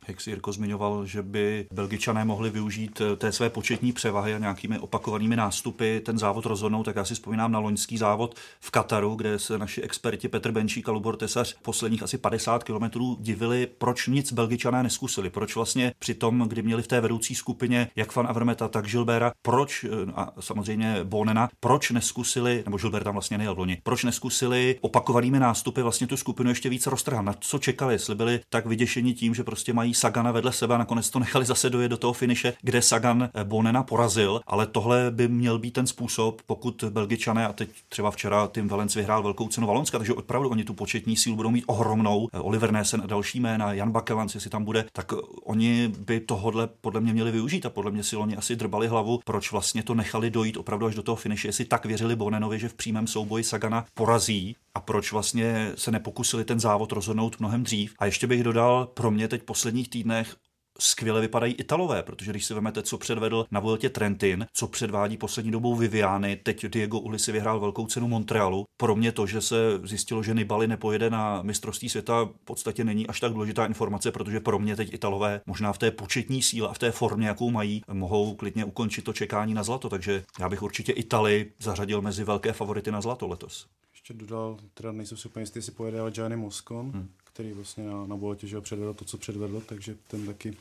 jak 0.08 0.22
si 0.22 0.30
Jirko 0.30 0.52
zmiňoval, 0.52 1.06
že 1.06 1.22
by 1.24 1.68
Belgičané 1.72 2.26
mohli 2.26 2.50
využít 2.50 3.02
eh, 3.02 3.16
té 3.16 3.32
své 3.32 3.50
početní 3.50 3.92
převahy 3.92 4.34
a 4.34 4.38
nějakými 4.38 4.80
opakovanými 4.80 5.36
nástupy 5.36 6.00
ten 6.00 6.18
závod 6.18 6.46
rozhodnout, 6.46 6.84
tak 6.84 6.96
já 6.96 7.06
si 7.06 7.14
vzpomínám 7.14 7.52
na 7.52 7.60
loňský 7.60 7.98
závod 7.98 8.36
v 8.60 8.72
Kataru, 8.72 9.16
kde 9.16 9.40
se 9.40 9.58
naši 9.58 9.82
experti 9.82 10.28
Petr 10.28 10.52
Benčík 10.52 10.90
a 10.90 10.92
Lubor 10.92 11.18
Tesař 11.18 11.56
posledních 11.62 12.04
asi 12.04 12.18
50 12.18 12.64
kilometrů 12.64 13.18
divili, 13.20 13.68
proč 13.78 14.08
nic 14.08 14.34
Belgičané 14.34 14.84
neskusili, 14.84 15.30
proč 15.30 15.56
vlastně 15.56 15.94
při 16.00 16.14
tom, 16.14 16.40
kdy 16.40 16.62
měli 16.62 16.84
v 16.84 16.88
té 16.88 17.02
vedoucí 17.02 17.36
skupině 17.36 17.88
jak 17.96 18.12
Fan 18.12 18.28
Avermeta, 18.28 18.68
tak 18.68 18.86
Gilbera, 18.86 19.32
proč 19.42 19.84
eh, 19.84 20.12
a 20.16 20.34
samozřejmě 20.40 21.00
Bonena, 21.04 21.50
proč 21.60 21.92
neskusili, 21.92 22.64
nebo 22.66 22.78
Gilbert 22.78 23.04
tam 23.04 23.14
vlastně 23.14 23.38
nejel 23.38 23.56
v 23.56 23.60
loni, 23.60 23.78
proč 23.84 24.04
neskusili 24.04 24.78
opakovanými 24.82 25.40
nástupy 25.40 25.82
vlastně 25.82 26.08
tu 26.08 26.18
skupinu 26.18 26.50
ještě 26.50 26.70
více 26.70 26.90
roztrhat, 26.90 27.26
na 27.26 27.34
co 27.40 27.60
čekali, 27.60 27.94
jestli 27.94 28.16
byli 28.16 28.40
tak 28.50 28.66
vyděšeni 28.66 29.14
tím, 29.14 29.36
že 29.36 29.44
prostě 29.44 29.74
mají 29.74 29.94
Sagana 29.98 30.32
vedle 30.32 30.52
sebe 30.52 30.76
a 30.76 30.78
nakonec 30.78 31.10
to 31.10 31.20
nechali 31.20 31.46
zase 31.46 31.70
dojet 31.70 31.90
do 31.90 31.98
toho 31.98 32.14
finiše, 32.14 32.54
kde 32.62 32.82
Sagan 32.82 33.30
eh, 33.34 33.44
Bonena 33.44 33.84
porazil, 33.84 34.42
ale 34.48 34.68
tohle 34.68 35.12
by 35.12 35.28
měl 35.28 35.60
být 35.60 35.72
ten 35.72 35.88
způsob, 35.88 36.42
pokud 36.46 36.84
Belgičané, 36.90 37.48
a 37.48 37.54
teď 37.54 37.70
třeba 37.90 38.12
včera 38.12 38.48
Tim 38.48 38.68
Valens 38.68 38.96
vyhrál 38.96 39.24
velkou 39.24 39.48
cenu 39.48 39.68
Valonska, 39.68 39.98
takže 39.98 40.14
opravdu 40.14 40.50
oni 40.50 40.64
tu 40.64 40.74
početní 40.74 41.18
sílu 41.18 41.36
budou 41.36 41.52
mít 41.52 41.64
ohromnou. 41.68 42.28
Eh, 42.34 42.40
Oliver 42.40 42.72
Nesen 42.72 43.02
a 43.04 43.08
další 43.08 43.40
jména, 43.40 43.74
Jan 43.74 43.92
Bakelans, 43.92 44.36
jestli 44.36 44.50
tam 44.50 44.64
bude, 44.64 44.86
tak 44.94 45.14
oni 45.44 45.92
by 46.00 46.20
tohodle 46.20 46.68
podle 46.82 47.02
mě 47.02 47.14
měli 47.14 47.32
využít 47.32 47.66
a 47.66 47.70
podle 47.70 47.92
mě 47.92 48.04
si 48.04 48.16
oni 48.16 48.36
asi 48.36 48.56
drbali 48.56 48.88
hlavu, 48.88 49.20
proč 49.26 49.52
vlastně 49.52 49.84
to 49.84 49.96
nechali 49.96 50.30
dojít 50.30 50.58
opravdu 50.58 50.86
až 50.86 50.96
do 50.96 51.04
toho 51.04 51.16
finiše, 51.16 51.48
jestli 51.48 51.66
tak 51.66 51.86
věřili 51.86 52.16
Bonenovi, 52.16 52.60
že 52.60 52.70
v 52.70 52.74
přímém 52.74 53.08
souboji 53.08 53.44
Sagana 53.44 53.86
porazí 53.94 54.56
a 54.76 54.80
proč 54.80 55.12
vlastně 55.12 55.72
se 55.76 55.92
nepokusili 55.92 56.46
ten 56.46 56.60
závod 56.60 56.92
rozhodnout 56.92 57.40
mnohem 57.40 57.64
dřív. 57.64 57.94
A 58.00 58.06
ještě 58.06 58.28
bych 58.28 58.44
dodal, 58.44 58.88
pro 58.94 59.12
mě 59.12 59.28
teď 59.28 59.44
posledních 59.86 59.90
týdnech 59.90 60.36
skvěle 60.80 61.22
vypadají 61.22 61.54
Italové, 61.54 62.04
protože 62.04 62.32
když 62.32 62.46
si 62.46 62.54
vezmete, 62.54 62.84
co 62.84 62.98
předvedl 62.98 63.46
na 63.52 63.60
Vueltě 63.60 63.90
Trentin, 63.90 64.46
co 64.54 64.68
předvádí 64.68 65.18
poslední 65.18 65.52
dobou 65.52 65.76
Viviany, 65.76 66.36
teď 66.36 66.66
Diego 66.66 67.00
Ulisi 67.00 67.32
vyhrál 67.32 67.60
velkou 67.60 67.88
cenu 67.88 68.08
Montrealu. 68.08 68.66
Pro 68.78 68.96
mě 68.96 69.12
to, 69.12 69.28
že 69.28 69.42
se 69.42 69.80
zjistilo, 69.84 70.24
že 70.24 70.34
Nibali 70.34 70.68
nepojede 70.68 71.10
na 71.10 71.42
mistrovství 71.42 71.90
světa, 71.90 72.26
v 72.26 72.46
podstatě 72.46 72.84
není 72.84 73.08
až 73.08 73.20
tak 73.20 73.34
důležitá 73.34 73.66
informace, 73.66 74.12
protože 74.12 74.40
pro 74.40 74.60
mě 74.60 74.76
teď 74.76 74.94
Italové 74.94 75.42
možná 75.46 75.74
v 75.74 75.78
té 75.78 75.92
početní 75.92 76.42
síle 76.42 76.68
a 76.68 76.74
v 76.74 76.80
té 76.80 76.92
formě, 76.92 77.28
jakou 77.28 77.52
mají, 77.52 77.82
mohou 77.88 78.36
klidně 78.36 78.66
ukončit 78.66 79.06
to 79.06 79.14
čekání 79.14 79.54
na 79.54 79.64
zlato. 79.64 79.90
Takže 79.90 80.24
já 80.40 80.50
bych 80.50 80.62
určitě 80.62 80.92
Itali 80.92 81.52
zařadil 81.60 82.02
mezi 82.02 82.24
velké 82.24 82.54
favority 82.54 82.92
na 82.92 83.02
zlato 83.02 83.28
letos. 83.28 83.68
Ještě 83.94 84.14
dodal, 84.14 84.58
teda 84.74 84.92
nejsem 84.92 85.18
si 85.18 85.28
úplně 85.28 85.44
jistý, 85.44 85.58
jestli 85.58 85.72
pojede 85.72 86.00
ale 86.00 86.12
Gianni 86.12 86.36
Moscon, 86.36 86.92
hmm 86.92 87.10
který 87.36 87.54
vlastně 87.54 87.84
na, 87.84 88.06
na 88.06 88.16
boletě 88.16 88.48
že 88.48 88.62
předvedl 88.62 88.94
to, 88.94 89.06
co 89.06 89.18
předvedl, 89.18 89.62
takže 89.62 89.96
ten 90.08 90.26
taky 90.26 90.58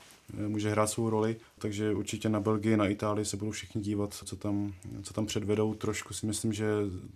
může 0.49 0.71
hrát 0.71 0.87
svou 0.87 1.11
roli, 1.11 1.37
takže 1.59 1.95
určitě 1.95 2.29
na 2.29 2.41
Belgii, 2.41 2.77
na 2.77 2.87
Itálii 2.87 3.25
se 3.25 3.37
budou 3.37 3.51
všichni 3.51 3.81
dívat, 3.81 4.15
co 4.25 4.37
tam, 4.37 4.75
co 5.03 5.15
tam 5.15 5.27
předvedou. 5.27 5.75
Trošku 5.75 6.15
si 6.15 6.27
myslím, 6.27 6.53
že 6.53 6.67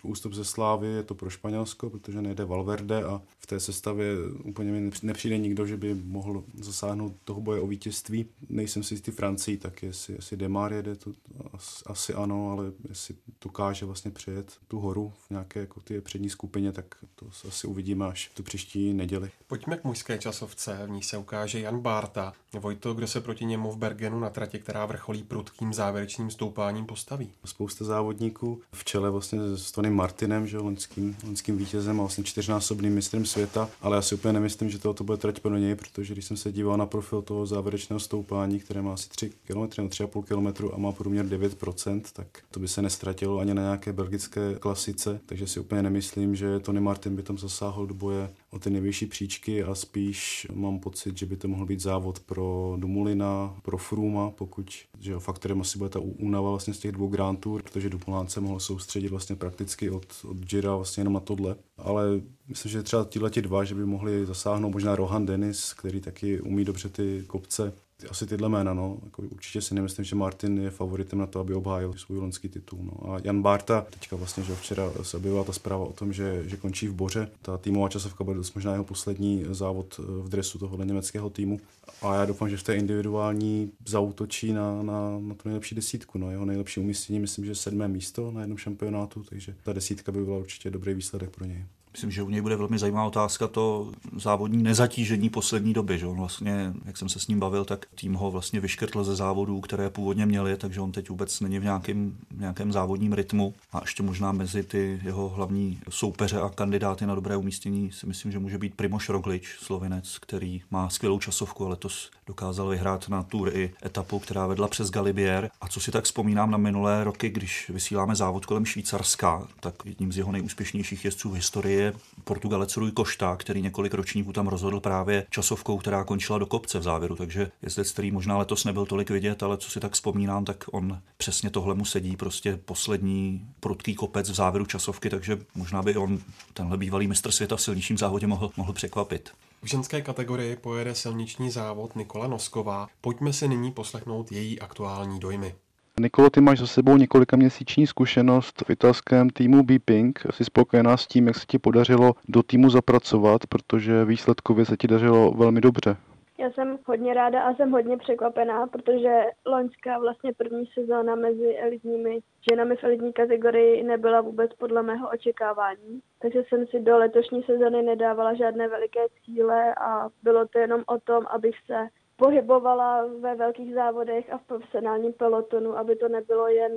ústup 0.03 0.33
ze 0.33 0.45
Slávy 0.45 0.87
je 0.87 1.03
to 1.03 1.15
pro 1.15 1.29
Španělsko, 1.29 1.89
protože 1.89 2.21
nejde 2.21 2.45
Valverde 2.45 3.03
a 3.03 3.21
v 3.39 3.47
té 3.47 3.59
sestavě 3.59 4.13
úplně 4.43 4.71
mi 4.71 4.91
nepřijde 5.03 5.37
nikdo, 5.37 5.65
že 5.65 5.77
by 5.77 5.93
mohl 5.93 6.43
zasáhnout 6.59 7.13
toho 7.23 7.41
boje 7.41 7.61
o 7.61 7.67
vítězství. 7.67 8.25
Nejsem 8.49 8.83
si 8.83 8.93
jistý 8.93 9.11
Francii, 9.11 9.57
tak 9.57 9.83
jestli, 9.83 10.13
jestli 10.13 10.37
Demar 10.37 10.73
jede, 10.73 10.95
to 10.95 11.11
asi, 11.53 11.83
asi 11.85 12.13
ano, 12.13 12.51
ale 12.51 12.71
jestli 12.89 13.15
dokáže 13.41 13.85
vlastně 13.85 14.11
přejet 14.11 14.53
tu 14.67 14.79
horu 14.79 15.13
v 15.27 15.29
nějaké 15.29 15.59
jako 15.59 15.79
ty 15.79 16.01
přední 16.01 16.29
skupině, 16.29 16.71
tak 16.71 16.85
to 17.15 17.25
asi 17.47 17.67
uvidíme 17.67 18.05
až 18.05 18.31
tu 18.33 18.43
příští 18.43 18.93
neděli. 18.93 19.31
Pojďme 19.47 19.77
k 19.77 19.83
mužské 19.83 20.17
časovce, 20.17 20.79
v 20.85 20.89
ní 20.89 21.03
se 21.03 21.17
ukáže 21.17 21.59
Jan 21.59 21.79
Bárta. 21.79 22.33
Vojto, 22.59 22.93
kdo 22.99 23.07
se 23.07 23.21
proti 23.21 23.45
němu 23.45 23.71
v 23.71 23.77
Bergenu 23.77 24.19
na 24.19 24.29
trati, 24.29 24.59
která 24.59 24.85
vrcholí 24.85 25.23
prudkým 25.23 25.73
závěrečným 25.73 26.29
stoupáním 26.31 26.85
postaví? 26.85 27.29
Spousta 27.45 27.85
závodníků 27.85 28.61
v 28.73 28.83
čele 28.83 29.09
vlastně 29.09 29.39
s 29.55 29.71
Tony 29.71 29.89
Martinem, 29.89 30.47
že 30.47 30.57
loňským, 30.57 31.17
loňským 31.23 31.57
vítězem 31.57 31.99
a 31.99 32.03
vlastně 32.03 32.23
čtyřnásobným 32.23 32.93
mistrem 32.93 33.25
světa, 33.25 33.69
ale 33.81 33.95
já 33.95 34.01
si 34.01 34.15
úplně 34.15 34.33
nemyslím, 34.33 34.69
že 34.69 34.79
to, 34.79 35.03
bude 35.03 35.17
trať 35.17 35.39
pro 35.39 35.57
něj, 35.57 35.75
protože 35.75 36.13
když 36.13 36.25
jsem 36.25 36.37
se 36.37 36.51
díval 36.51 36.77
na 36.77 36.85
profil 36.85 37.21
toho 37.21 37.45
závěrečného 37.45 37.99
stoupání, 37.99 38.59
které 38.59 38.81
má 38.81 38.93
asi 38.93 39.09
3 39.09 39.29
km, 39.47 39.59
3,5 39.59 40.23
km 40.23 40.69
a 40.73 40.77
má 40.77 40.91
průměr 40.91 41.25
9%, 41.25 42.01
tak 42.13 42.27
to 42.51 42.59
by 42.59 42.67
se 42.67 42.81
nestratilo 42.81 43.39
ani 43.39 43.53
na 43.53 43.61
nějaké 43.61 43.93
belgické 43.93 44.55
klasice, 44.55 45.19
takže 45.25 45.47
si 45.47 45.59
úplně 45.59 45.83
nemyslím, 45.83 46.35
že 46.35 46.59
Tony 46.59 46.79
Martin 46.79 47.15
by 47.15 47.23
tam 47.23 47.37
zasáhl 47.37 47.87
do 47.87 47.93
boje 47.93 48.29
o 48.49 48.59
ty 48.59 48.69
nejvyšší 48.69 49.05
příčky 49.05 49.63
a 49.63 49.75
spíš 49.75 50.47
mám 50.53 50.79
pocit, 50.79 51.17
že 51.17 51.25
by 51.25 51.37
to 51.37 51.47
mohl 51.47 51.65
být 51.65 51.79
závod 51.79 52.19
pro 52.19 52.75
Dumulina, 52.79 53.55
pro 53.61 53.77
Fruma, 53.77 54.31
pokud 54.31 54.71
že 54.99 55.11
jo, 55.11 55.19
faktorem 55.19 55.61
asi 55.61 55.77
bude 55.77 55.89
ta 55.89 55.99
únava 55.99 56.49
vlastně 56.49 56.73
z 56.73 56.79
těch 56.79 56.91
dvou 56.91 57.07
Grand 57.07 57.39
Tour, 57.39 57.63
protože 57.63 57.89
Dumoulin 57.89 58.27
se 58.27 58.41
mohl 58.41 58.59
soustředit 58.59 59.07
vlastně 59.07 59.35
prakticky 59.35 59.89
od, 59.89 60.05
od 60.23 60.37
Gira 60.37 60.75
vlastně 60.75 61.01
jenom 61.01 61.13
na 61.13 61.19
tohle. 61.19 61.55
Ale 61.77 62.21
myslím, 62.47 62.71
že 62.71 62.83
třeba 62.83 63.29
ti 63.29 63.41
dva, 63.41 63.63
že 63.63 63.75
by 63.75 63.85
mohli 63.85 64.25
zasáhnout 64.25 64.71
možná 64.71 64.95
Rohan 64.95 65.25
Dennis, 65.25 65.73
který 65.73 66.01
taky 66.01 66.41
umí 66.41 66.65
dobře 66.65 66.89
ty 66.89 67.23
kopce, 67.27 67.73
asi 68.09 68.27
tyhle 68.27 68.49
jména, 68.49 68.73
no. 68.73 68.97
Jako 69.03 69.21
určitě 69.21 69.61
si 69.61 69.75
nemyslím, 69.75 70.05
že 70.05 70.15
Martin 70.15 70.57
je 70.57 70.69
favoritem 70.69 71.19
na 71.19 71.27
to, 71.27 71.39
aby 71.39 71.53
obhájil 71.53 71.93
svůj 71.93 72.17
loňský 72.17 72.49
titul. 72.49 72.79
No. 72.83 73.13
A 73.13 73.19
Jan 73.23 73.41
Barta, 73.41 73.85
teďka 73.89 74.15
vlastně, 74.15 74.43
že 74.43 74.55
včera 74.55 74.91
se 75.01 75.17
objevila 75.17 75.43
ta 75.43 75.53
zpráva 75.53 75.85
o 75.85 75.93
tom, 75.93 76.13
že, 76.13 76.43
že 76.45 76.57
končí 76.57 76.87
v 76.87 76.93
Boře. 76.93 77.31
Ta 77.41 77.57
týmová 77.57 77.89
časovka 77.89 78.23
bude 78.23 78.37
dost 78.37 78.55
možná 78.55 78.71
jeho 78.71 78.83
poslední 78.83 79.45
závod 79.49 79.97
v 79.97 80.29
dresu 80.29 80.59
tohohle 80.59 80.85
německého 80.85 81.29
týmu. 81.29 81.59
A 82.01 82.15
já 82.15 82.25
doufám, 82.25 82.49
že 82.49 82.57
v 82.57 82.63
té 82.63 82.75
individuální 82.75 83.71
zautočí 83.85 84.53
na, 84.53 84.83
na, 84.83 85.19
na 85.19 85.35
tu 85.35 85.49
nejlepší 85.49 85.75
desítku. 85.75 86.17
No. 86.17 86.31
Jeho 86.31 86.45
nejlepší 86.45 86.79
umístění, 86.79 87.19
myslím, 87.19 87.45
že 87.45 87.55
sedmé 87.55 87.87
místo 87.87 88.31
na 88.31 88.41
jednom 88.41 88.57
šampionátu, 88.57 89.23
takže 89.23 89.55
ta 89.63 89.73
desítka 89.73 90.11
by 90.11 90.23
byla 90.25 90.37
určitě 90.37 90.69
dobrý 90.69 90.93
výsledek 90.93 91.29
pro 91.29 91.45
něj. 91.45 91.65
Myslím, 91.93 92.11
že 92.11 92.23
u 92.23 92.29
něj 92.29 92.41
bude 92.41 92.55
velmi 92.55 92.79
zajímavá 92.79 93.07
otázka 93.07 93.47
to 93.47 93.91
závodní 94.17 94.63
nezatížení 94.63 95.29
poslední 95.29 95.73
doby. 95.73 95.97
Že 95.97 96.05
on 96.05 96.17
vlastně, 96.17 96.73
jak 96.85 96.97
jsem 96.97 97.09
se 97.09 97.19
s 97.19 97.27
ním 97.27 97.39
bavil, 97.39 97.65
tak 97.65 97.85
tým 97.95 98.13
ho 98.13 98.31
vlastně 98.31 98.59
vyškrtl 98.59 99.03
ze 99.03 99.15
závodů, 99.15 99.61
které 99.61 99.89
původně 99.89 100.25
měli, 100.25 100.57
takže 100.57 100.81
on 100.81 100.91
teď 100.91 101.09
vůbec 101.09 101.39
není 101.39 101.59
v 101.59 101.63
nějakém, 101.63 102.17
nějakém 102.37 102.71
závodním 102.71 103.13
rytmu. 103.13 103.53
A 103.71 103.79
ještě 103.81 104.03
možná 104.03 104.31
mezi 104.31 104.63
ty 104.63 104.99
jeho 105.03 105.29
hlavní 105.29 105.79
soupeře 105.89 106.39
a 106.39 106.49
kandidáty 106.49 107.05
na 107.05 107.15
dobré 107.15 107.37
umístění 107.37 107.91
si 107.91 108.07
myslím, 108.07 108.31
že 108.31 108.39
může 108.39 108.57
být 108.57 108.75
Primoš 108.75 109.09
Roglič, 109.09 109.57
slovinec, 109.59 110.17
který 110.17 110.61
má 110.71 110.89
skvělou 110.89 111.19
časovku 111.19 111.65
a 111.65 111.69
letos 111.69 112.11
dokázal 112.27 112.67
vyhrát 112.67 113.09
na 113.09 113.23
Tour 113.23 113.51
i 113.53 113.73
etapu, 113.85 114.19
která 114.19 114.47
vedla 114.47 114.67
přes 114.67 114.91
Galibier. 114.91 115.49
A 115.61 115.67
co 115.67 115.79
si 115.79 115.91
tak 115.91 116.03
vzpomínám 116.03 116.51
na 116.51 116.57
minulé 116.57 117.03
roky, 117.03 117.29
když 117.29 117.69
vysíláme 117.69 118.15
závod 118.15 118.45
kolem 118.45 118.65
Švýcarska, 118.65 119.47
tak 119.59 119.75
jedním 119.85 120.11
z 120.11 120.17
jeho 120.17 120.31
nejúspěšnějších 120.31 121.05
jezdců 121.05 121.29
v 121.29 121.33
historii 121.33 121.78
je 121.79 121.93
Portugalec 122.23 122.77
Rui 122.77 122.91
Košta, 122.91 123.35
který 123.35 123.61
několik 123.61 123.93
ročníků 123.93 124.33
tam 124.33 124.47
rozhodl 124.47 124.79
právě 124.79 125.25
časovkou, 125.29 125.77
která 125.77 126.03
končila 126.03 126.39
do 126.39 126.45
kopce 126.45 126.79
v 126.79 126.83
závěru. 126.83 127.15
Takže 127.15 127.51
jezdec, 127.61 127.91
který 127.91 128.11
možná 128.11 128.37
letos 128.37 128.65
nebyl 128.65 128.85
tolik 128.85 129.09
vidět, 129.09 129.43
ale 129.43 129.57
co 129.57 129.71
si 129.71 129.79
tak 129.79 129.93
vzpomínám, 129.93 130.45
tak 130.45 130.63
on 130.71 131.01
přesně 131.17 131.49
tohle 131.49 131.75
mu 131.75 131.85
sedí, 131.85 132.17
prostě 132.17 132.59
poslední 132.65 133.45
prudký 133.59 133.95
kopec 133.95 134.29
v 134.29 134.33
závěru 134.33 134.65
časovky, 134.65 135.09
takže 135.09 135.37
možná 135.55 135.81
by 135.81 135.95
on, 135.95 136.19
tenhle 136.53 136.77
bývalý 136.77 137.07
mistr 137.07 137.31
světa 137.31 137.55
v 137.55 137.61
silničním 137.61 137.97
závodě, 137.97 138.27
mohl, 138.27 138.51
mohl 138.57 138.73
překvapit. 138.73 139.29
V 139.61 139.67
ženské 139.67 140.01
kategorii 140.01 140.55
pojede 140.55 140.95
silniční 140.95 141.51
závod 141.51 141.95
Nikola 141.95 142.27
Nosková. 142.27 142.87
Pojďme 143.01 143.33
si 143.33 143.47
nyní 143.47 143.71
poslechnout 143.71 144.31
její 144.31 144.59
aktuální 144.59 145.19
dojmy. 145.19 145.55
Nikolo, 145.99 146.29
ty 146.29 146.41
máš 146.41 146.59
za 146.59 146.67
sebou 146.67 146.97
několika 146.97 147.37
měsíční 147.37 147.87
zkušenost 147.87 148.63
v 148.67 148.69
italském 148.69 149.29
týmu 149.29 149.63
Beeping. 149.63 150.19
Jsi 150.31 150.45
spokojená 150.45 150.97
s 150.97 151.07
tím, 151.07 151.27
jak 151.27 151.35
se 151.35 151.45
ti 151.45 151.59
podařilo 151.59 152.13
do 152.27 152.43
týmu 152.43 152.69
zapracovat, 152.69 153.41
protože 153.49 154.05
výsledkově 154.05 154.65
se 154.65 154.77
ti 154.77 154.87
dařilo 154.87 155.31
velmi 155.31 155.61
dobře. 155.61 155.97
Já 156.37 156.51
jsem 156.51 156.79
hodně 156.85 157.13
ráda 157.13 157.41
a 157.41 157.55
jsem 157.55 157.71
hodně 157.71 157.97
překvapená, 157.97 158.67
protože 158.67 159.23
loňská 159.45 159.99
vlastně 159.99 160.33
první 160.33 160.65
sezóna 160.73 161.15
mezi 161.15 161.57
elitními 161.57 162.19
ženami 162.51 162.75
v 162.75 162.83
elitní 162.83 163.13
kategorii 163.13 163.83
nebyla 163.83 164.21
vůbec 164.21 164.53
podle 164.53 164.83
mého 164.83 165.09
očekávání. 165.09 166.01
Takže 166.21 166.43
jsem 166.47 166.67
si 166.67 166.79
do 166.79 166.97
letošní 166.97 167.43
sezóny 167.43 167.81
nedávala 167.81 168.33
žádné 168.33 168.67
veliké 168.67 168.99
cíle 169.25 169.75
a 169.75 170.09
bylo 170.23 170.47
to 170.47 170.59
jenom 170.59 170.83
o 170.87 170.99
tom, 170.99 171.25
abych 171.29 171.55
se 171.65 171.87
pohybovala 172.19 173.05
ve 173.19 173.35
velkých 173.35 173.73
závodech 173.73 174.33
a 174.33 174.37
v 174.37 174.43
profesionálním 174.43 175.13
pelotonu, 175.13 175.77
aby 175.77 175.95
to 175.95 176.07
nebylo 176.07 176.47
jen 176.47 176.71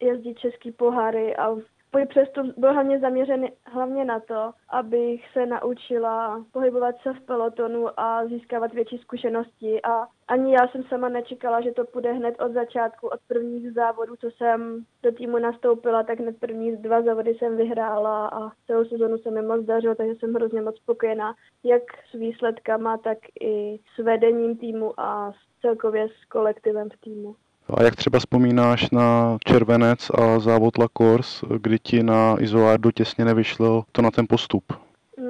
jezdit 0.00 0.38
český 0.38 0.72
poháry 0.72 1.36
a 1.36 1.56
můj 1.94 2.06
přestup 2.06 2.46
byl 2.56 2.72
hlavně 2.72 3.00
zaměřený 3.00 3.48
hlavně 3.64 4.04
na 4.04 4.20
to, 4.20 4.52
abych 4.68 5.30
se 5.32 5.46
naučila 5.46 6.44
pohybovat 6.52 6.94
se 7.02 7.12
v 7.12 7.20
pelotonu 7.20 8.00
a 8.00 8.26
získávat 8.26 8.74
větší 8.74 8.98
zkušenosti 8.98 9.82
a 9.82 10.06
ani 10.28 10.54
já 10.54 10.68
jsem 10.68 10.82
sama 10.82 11.08
nečekala, 11.08 11.60
že 11.60 11.72
to 11.72 11.84
půjde 11.84 12.12
hned 12.12 12.34
od 12.42 12.52
začátku, 12.52 13.06
od 13.08 13.20
prvních 13.28 13.72
závodů, 13.72 14.16
co 14.16 14.30
jsem 14.30 14.84
do 15.02 15.12
týmu 15.12 15.38
nastoupila, 15.38 16.02
tak 16.02 16.20
hned 16.20 16.40
první 16.40 16.76
dva 16.76 17.02
závody 17.02 17.34
jsem 17.34 17.56
vyhrála 17.56 18.28
a 18.28 18.50
celou 18.66 18.84
sezonu 18.84 19.18
se 19.18 19.30
mi 19.30 19.42
moc 19.42 19.64
dařilo, 19.64 19.94
takže 19.94 20.14
jsem 20.14 20.34
hrozně 20.34 20.62
moc 20.62 20.76
spokojená, 20.76 21.34
jak 21.64 21.82
s 22.10 22.12
výsledkama, 22.12 22.98
tak 22.98 23.18
i 23.40 23.80
s 23.94 24.02
vedením 24.02 24.56
týmu 24.56 25.00
a 25.00 25.32
celkově 25.60 26.08
s 26.08 26.24
kolektivem 26.24 26.90
v 26.90 27.00
týmu. 27.00 27.36
A 27.70 27.82
jak 27.82 27.96
třeba 27.96 28.18
vzpomínáš 28.18 28.90
na 28.90 29.38
červenec 29.46 30.10
a 30.10 30.38
závod 30.38 30.78
La 30.78 30.88
Course, 30.98 31.46
kdy 31.58 31.78
ti 31.78 32.02
na 32.02 32.36
Izoardu 32.40 32.90
těsně 32.90 33.24
nevyšlo 33.24 33.82
to 33.92 34.02
na 34.02 34.10
ten 34.10 34.26
postup? 34.28 34.64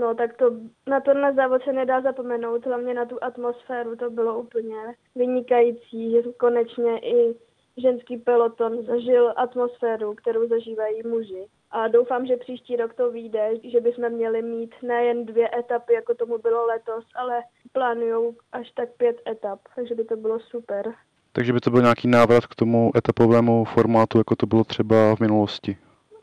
No 0.01 0.15
tak 0.15 0.37
to, 0.37 0.51
na 0.87 1.01
tenhle 1.01 1.35
závod 1.35 1.63
se 1.63 1.73
nedá 1.73 2.01
zapomenout, 2.01 2.67
hlavně 2.67 2.95
na 2.95 3.05
tu 3.05 3.25
atmosféru, 3.25 3.97
to 3.97 4.11
bylo 4.11 4.39
úplně 4.39 4.77
vynikající, 5.15 6.11
že 6.11 6.23
konečně 6.37 6.99
i 6.99 7.35
ženský 7.77 8.17
peloton 8.17 8.85
zažil 8.85 9.35
atmosféru, 9.37 10.15
kterou 10.15 10.49
zažívají 10.49 11.03
muži. 11.07 11.47
A 11.71 11.89
doufám, 11.89 12.27
že 12.27 12.37
příští 12.37 12.77
rok 12.77 12.95
to 12.95 13.11
vyjde, 13.11 13.51
že 13.65 13.81
bychom 13.81 14.11
měli 14.11 14.43
mít 14.43 14.75
nejen 14.83 15.27
dvě 15.27 15.51
etapy, 15.59 15.95
jako 15.95 16.15
tomu 16.15 16.39
bylo 16.39 16.67
letos, 16.67 17.05
ale 17.17 17.43
plánují 17.73 18.37
až 18.53 18.71
tak 18.71 18.89
pět 18.97 19.17
etap, 19.29 19.61
takže 19.77 19.95
by 19.95 20.05
to 20.05 20.17
bylo 20.17 20.41
super. 20.41 20.95
Takže 21.37 21.53
by 21.53 21.61
to 21.61 21.71
byl 21.71 21.83
nějaký 21.83 22.09
návrat 22.09 22.47
k 22.47 22.55
tomu 22.55 22.91
etapovému 22.97 23.65
formátu, 23.65 24.19
jako 24.19 24.37
to 24.37 24.47
bylo 24.47 24.65
třeba 24.65 25.17
v 25.17 25.21
minulosti. 25.21 25.77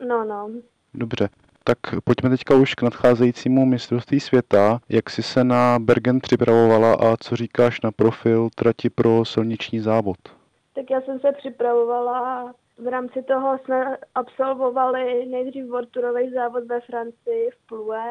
No, 0.08 0.24
no. 0.24 0.50
Dobře. 0.94 1.28
Tak 1.64 1.78
pojďme 2.04 2.30
teďka 2.30 2.54
už 2.54 2.74
k 2.74 2.82
nadcházejícímu 2.82 3.66
mistrovství 3.66 4.20
světa. 4.20 4.78
Jak 4.88 5.10
jsi 5.10 5.22
se 5.22 5.44
na 5.44 5.78
Bergen 5.78 6.20
připravovala 6.20 6.94
a 6.94 7.16
co 7.16 7.36
říkáš 7.36 7.80
na 7.80 7.90
profil 7.92 8.48
trati 8.54 8.90
pro 8.90 9.24
silniční 9.24 9.80
závod? 9.80 10.16
Tak 10.74 10.90
já 10.90 11.00
jsem 11.00 11.20
se 11.20 11.32
připravovala 11.32 12.52
v 12.78 12.88
rámci 12.88 13.22
toho 13.22 13.58
jsme 13.58 13.96
absolvovali 14.14 15.26
nejdřív 15.26 15.66
Vorturový 15.66 16.30
závod 16.30 16.64
ve 16.64 16.80
Francii 16.80 17.50
v 17.50 17.66
Plue. 17.66 18.10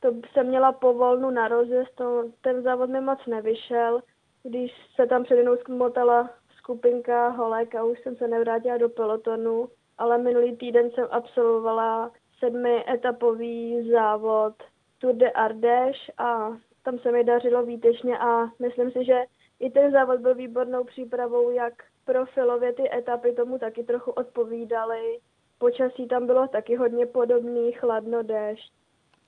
To 0.00 0.12
jsem 0.32 0.46
měla 0.46 0.72
povolnu 0.72 1.30
na 1.30 1.48
rozjezd, 1.48 1.94
to, 1.94 2.24
ten 2.40 2.62
závod 2.62 2.90
mi 2.90 3.00
moc 3.00 3.18
nevyšel. 3.26 4.00
Když 4.42 4.72
se 4.96 5.06
tam 5.06 5.24
přede 5.24 5.42
mnou 5.42 5.56
smotala 5.64 6.30
skupinka 6.60 7.28
holek 7.28 7.74
a 7.74 7.84
už 7.84 8.00
jsem 8.00 8.16
se 8.16 8.28
nevrátila 8.28 8.78
do 8.78 8.88
pelotonu, 8.88 9.68
ale 9.98 10.18
minulý 10.18 10.56
týden 10.56 10.90
jsem 10.90 11.08
absolvovala 11.10 12.12
sedmi 12.38 12.84
etapový 12.88 13.90
závod 13.92 14.54
Tour 14.98 15.14
de 15.14 15.30
Ardèche 15.30 16.12
a 16.18 16.56
tam 16.84 16.98
se 16.98 17.12
mi 17.12 17.24
dařilo 17.24 17.62
výtečně 17.62 18.18
a 18.18 18.50
myslím 18.58 18.90
si, 18.90 19.04
že 19.04 19.24
i 19.60 19.70
ten 19.70 19.92
závod 19.92 20.20
byl 20.20 20.34
výbornou 20.34 20.84
přípravou, 20.84 21.50
jak 21.50 21.74
profilově 22.04 22.72
ty 22.72 22.94
etapy 22.94 23.32
tomu 23.32 23.58
taky 23.58 23.82
trochu 23.84 24.10
odpovídaly. 24.10 25.18
Počasí 25.58 26.08
tam 26.08 26.26
bylo 26.26 26.48
taky 26.48 26.76
hodně 26.76 27.06
podobný, 27.06 27.72
chladno, 27.72 28.22
déšť. 28.22 28.72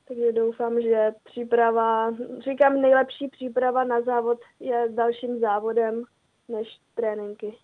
Takže 0.09 0.33
doufám, 0.33 0.80
že 0.80 1.12
příprava, 1.24 2.12
říkám, 2.39 2.80
nejlepší 2.80 3.28
příprava 3.28 3.85
na 3.85 4.01
závod 4.01 4.39
je 4.61 4.89
dalším 4.89 5.39
závodem 5.39 6.05
než 6.53 6.78
tréninky. 6.94 7.55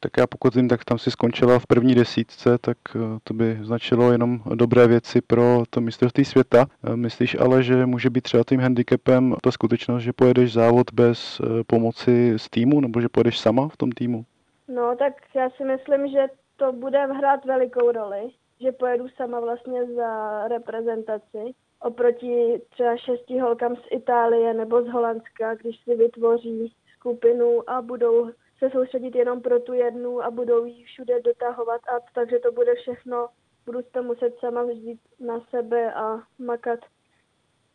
Tak 0.00 0.12
já 0.18 0.26
pokud 0.26 0.54
vím, 0.54 0.68
tak 0.68 0.84
tam 0.84 0.98
si 0.98 1.10
skončila 1.10 1.58
v 1.58 1.66
první 1.66 1.94
desítce, 1.94 2.58
tak 2.58 2.78
eh, 2.96 2.98
to 3.24 3.34
by 3.34 3.58
značilo 3.62 4.12
jenom 4.12 4.40
dobré 4.54 4.86
věci 4.86 5.20
pro 5.20 5.62
to 5.70 5.80
mistrovství 5.80 6.24
světa. 6.24 6.66
Eh, 6.84 6.96
myslíš 6.96 7.36
ale, 7.40 7.62
že 7.62 7.86
může 7.86 8.10
být 8.10 8.20
třeba 8.20 8.42
tím 8.48 8.60
handicapem 8.60 9.34
ta 9.42 9.50
skutečnost, 9.50 10.02
že 10.02 10.12
pojedeš 10.12 10.52
závod 10.52 10.92
bez 10.92 11.40
eh, 11.40 11.64
pomoci 11.66 12.34
z 12.36 12.50
týmu, 12.50 12.80
nebo 12.80 13.00
že 13.00 13.08
pojedeš 13.08 13.38
sama 13.38 13.68
v 13.68 13.76
tom 13.76 13.92
týmu? 13.92 14.24
No, 14.68 14.96
tak 14.96 15.12
já 15.34 15.50
si 15.50 15.64
myslím, 15.64 16.08
že 16.08 16.26
to 16.56 16.72
bude 16.72 17.06
hrát 17.06 17.44
velikou 17.44 17.92
roli, 17.92 18.28
že 18.60 18.72
pojedu 18.72 19.08
sama 19.16 19.40
vlastně 19.40 19.86
za 19.94 20.48
reprezentaci 20.48 21.54
oproti 21.84 22.60
třeba 22.70 22.96
šesti 22.96 23.38
holkám 23.38 23.76
z 23.76 23.82
Itálie 23.90 24.54
nebo 24.54 24.82
z 24.82 24.88
Holandska, 24.88 25.54
když 25.54 25.76
si 25.84 25.94
vytvoří 25.94 26.72
skupinu 27.04 27.70
a 27.70 27.82
budou 27.82 28.30
se 28.58 28.70
soustředit 28.70 29.14
jenom 29.14 29.40
pro 29.40 29.60
tu 29.60 29.72
jednu 29.72 30.22
a 30.22 30.30
budou 30.30 30.64
ji 30.64 30.84
všude 30.84 31.20
dotahovat 31.20 31.80
a 31.80 32.00
takže 32.14 32.38
to 32.38 32.52
bude 32.52 32.74
všechno, 32.74 33.28
budu 33.66 33.78
to 33.82 34.02
muset 34.02 34.34
sama 34.40 34.62
vzít 34.62 35.00
na 35.20 35.40
sebe 35.50 35.94
a 35.94 36.22
makat 36.38 36.80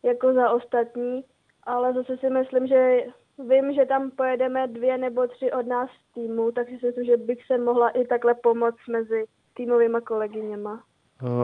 jako 0.02 0.32
za 0.32 0.50
ostatní, 0.50 1.24
ale 1.62 1.94
zase 1.94 2.16
si 2.16 2.30
myslím, 2.30 2.66
že 2.66 3.04
vím, 3.48 3.72
že 3.72 3.86
tam 3.86 4.10
pojedeme 4.10 4.66
dvě 4.66 4.98
nebo 4.98 5.26
tři 5.26 5.52
od 5.52 5.66
nás 5.66 5.90
z 5.90 6.14
týmu, 6.14 6.52
takže 6.52 6.78
si 6.78 6.86
myslím, 6.86 7.04
že 7.04 7.16
bych 7.16 7.46
se 7.46 7.58
mohla 7.58 7.90
i 7.90 8.04
takhle 8.06 8.34
pomoct 8.34 8.88
mezi 8.88 9.24
týmovými 9.54 9.98
kolegyněma. 10.04 10.82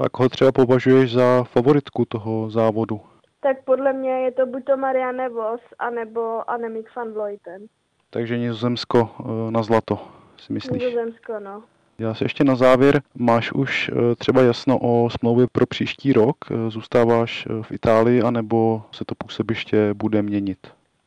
A 0.05 0.09
koho 0.09 0.29
třeba 0.29 0.53
považuješ 0.53 1.13
za 1.13 1.45
favoritku 1.45 2.05
toho 2.05 2.51
závodu? 2.51 3.01
Tak 3.41 3.65
podle 3.65 3.93
mě 3.93 4.11
je 4.11 4.33
to 4.33 4.47
buď 4.47 4.65
to 4.65 4.77
Marianne 4.77 5.29
Vos, 5.29 5.61
anebo 5.79 6.51
Annemiek 6.51 6.97
van 6.97 7.13
Vleuten. 7.13 7.67
Takže 8.11 8.39
Nizozemsko 8.39 9.11
eh, 9.21 9.51
na 9.51 9.63
zlato, 9.63 9.99
si 10.39 10.53
myslíš? 10.53 10.83
Nizozemsko, 10.83 11.41
no. 11.41 11.63
Já 11.99 12.15
se 12.15 12.25
ještě 12.25 12.45
na 12.45 12.57
závěr, 12.57 13.03
máš 13.15 13.53
už 13.53 13.89
eh, 13.89 14.15
třeba 14.15 14.43
jasno 14.43 14.79
o 14.83 15.11
smlouvě 15.11 15.47
pro 15.53 15.67
příští 15.67 16.13
rok? 16.13 16.37
Eh, 16.51 16.71
zůstáváš 16.71 17.49
v 17.63 17.73
Itálii, 17.73 18.23
anebo 18.23 18.83
se 18.93 19.05
to 19.05 19.15
působiště 19.15 19.95
bude 19.95 20.23
měnit? 20.23 20.59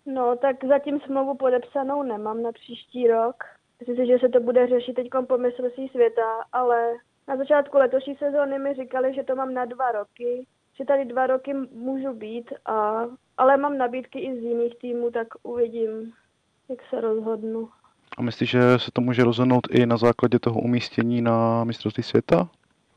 No, 0.05 0.35
tak 0.35 0.63
zatím 0.63 0.99
smlouvu 0.99 1.37
podepsanou 1.37 2.03
nemám 2.03 2.43
na 2.43 2.51
příští 2.51 3.07
rok. 3.07 3.35
Myslím 3.79 3.95
si, 3.95 4.11
že 4.11 4.19
se 4.19 4.29
to 4.29 4.39
bude 4.39 4.67
řešit 4.67 4.93
teď 4.93 5.07
po 5.27 5.37
mistrovství 5.37 5.89
světa, 5.89 6.27
ale 6.51 6.93
na 7.27 7.37
začátku 7.37 7.77
letošní 7.77 8.15
sezóny 8.15 8.59
mi 8.59 8.73
říkali, 8.73 9.13
že 9.13 9.23
to 9.23 9.35
mám 9.35 9.53
na 9.53 9.65
dva 9.65 9.91
roky, 9.91 10.45
že 10.77 10.85
tady 10.85 11.05
dva 11.05 11.27
roky 11.27 11.53
můžu 11.71 12.13
být, 12.13 12.53
a, 12.65 13.05
ale 13.37 13.57
mám 13.57 13.77
nabídky 13.77 14.19
i 14.19 14.39
z 14.39 14.43
jiných 14.43 14.79
týmů, 14.79 15.11
tak 15.11 15.27
uvidím, 15.43 16.13
jak 16.69 16.79
se 16.89 17.01
rozhodnu. 17.01 17.69
A 18.17 18.21
myslíš, 18.21 18.49
že 18.49 18.79
se 18.79 18.91
to 18.91 19.01
může 19.01 19.23
rozhodnout 19.23 19.67
i 19.71 19.85
na 19.85 19.97
základě 19.97 20.39
toho 20.39 20.61
umístění 20.61 21.21
na 21.21 21.63
mistrovství 21.63 22.03
světa? 22.03 22.49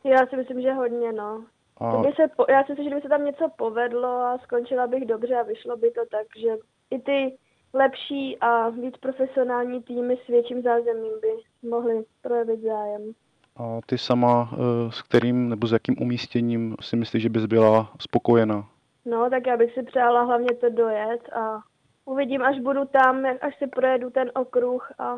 Já 0.05 0.27
si 0.27 0.37
myslím, 0.37 0.63
že 0.63 0.73
hodně, 0.73 1.13
no. 1.13 1.45
A... 1.77 1.93
To 1.93 1.99
by 1.99 2.13
se 2.17 2.29
po, 2.37 2.45
já 2.49 2.65
si 2.65 2.73
myslím, 2.73 2.89
že 2.89 2.95
by 2.95 3.01
se 3.01 3.09
tam 3.09 3.25
něco 3.25 3.49
povedlo 3.57 4.09
a 4.09 4.39
skončila 4.39 4.87
bych 4.87 5.07
dobře 5.07 5.37
a 5.37 5.43
vyšlo 5.43 5.77
by 5.77 5.91
to 5.91 6.01
tak, 6.11 6.27
že 6.37 6.57
i 6.91 6.99
ty 6.99 7.37
lepší 7.75 8.39
a 8.39 8.69
víc 8.69 8.97
profesionální 8.97 9.83
týmy 9.83 10.19
s 10.25 10.27
větším 10.27 10.63
zázemím 10.63 11.13
by 11.21 11.29
mohly 11.69 12.05
projevit 12.23 12.61
zájem. 12.61 13.13
A 13.57 13.79
ty 13.87 13.99
sama 13.99 14.51
eh, 14.53 14.93
s 14.93 15.03
kterým 15.03 15.49
nebo 15.49 15.67
s 15.67 15.73
jakým 15.73 16.03
umístěním 16.03 16.77
si 16.81 16.97
myslíš, 16.97 17.23
že 17.23 17.29
bys 17.29 17.47
byla 17.47 17.93
spokojená? 18.01 18.69
No, 19.05 19.31
tak 19.31 19.47
já 19.47 19.57
bych 19.57 19.75
si 19.75 19.83
přála 19.83 20.23
hlavně 20.23 20.55
to 20.55 20.71
dojet 20.71 21.33
a 21.33 21.63
uvidím, 22.05 22.43
až 22.43 22.61
budu 22.61 22.85
tam, 22.85 23.27
až 23.41 23.59
si 23.59 23.67
projedu 23.67 24.11
ten 24.11 24.31
okruh 24.35 24.93
a 24.99 25.17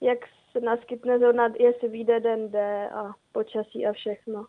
jak 0.00 0.18
se 0.52 0.60
naskytne 0.60 1.18
zóna, 1.18 1.52
jestli 1.58 1.88
vyjde 1.88 2.20
den 2.20 2.50
D 2.50 2.88
a 2.90 3.12
počasí 3.32 3.86
a 3.86 3.92
všechno. 3.92 4.46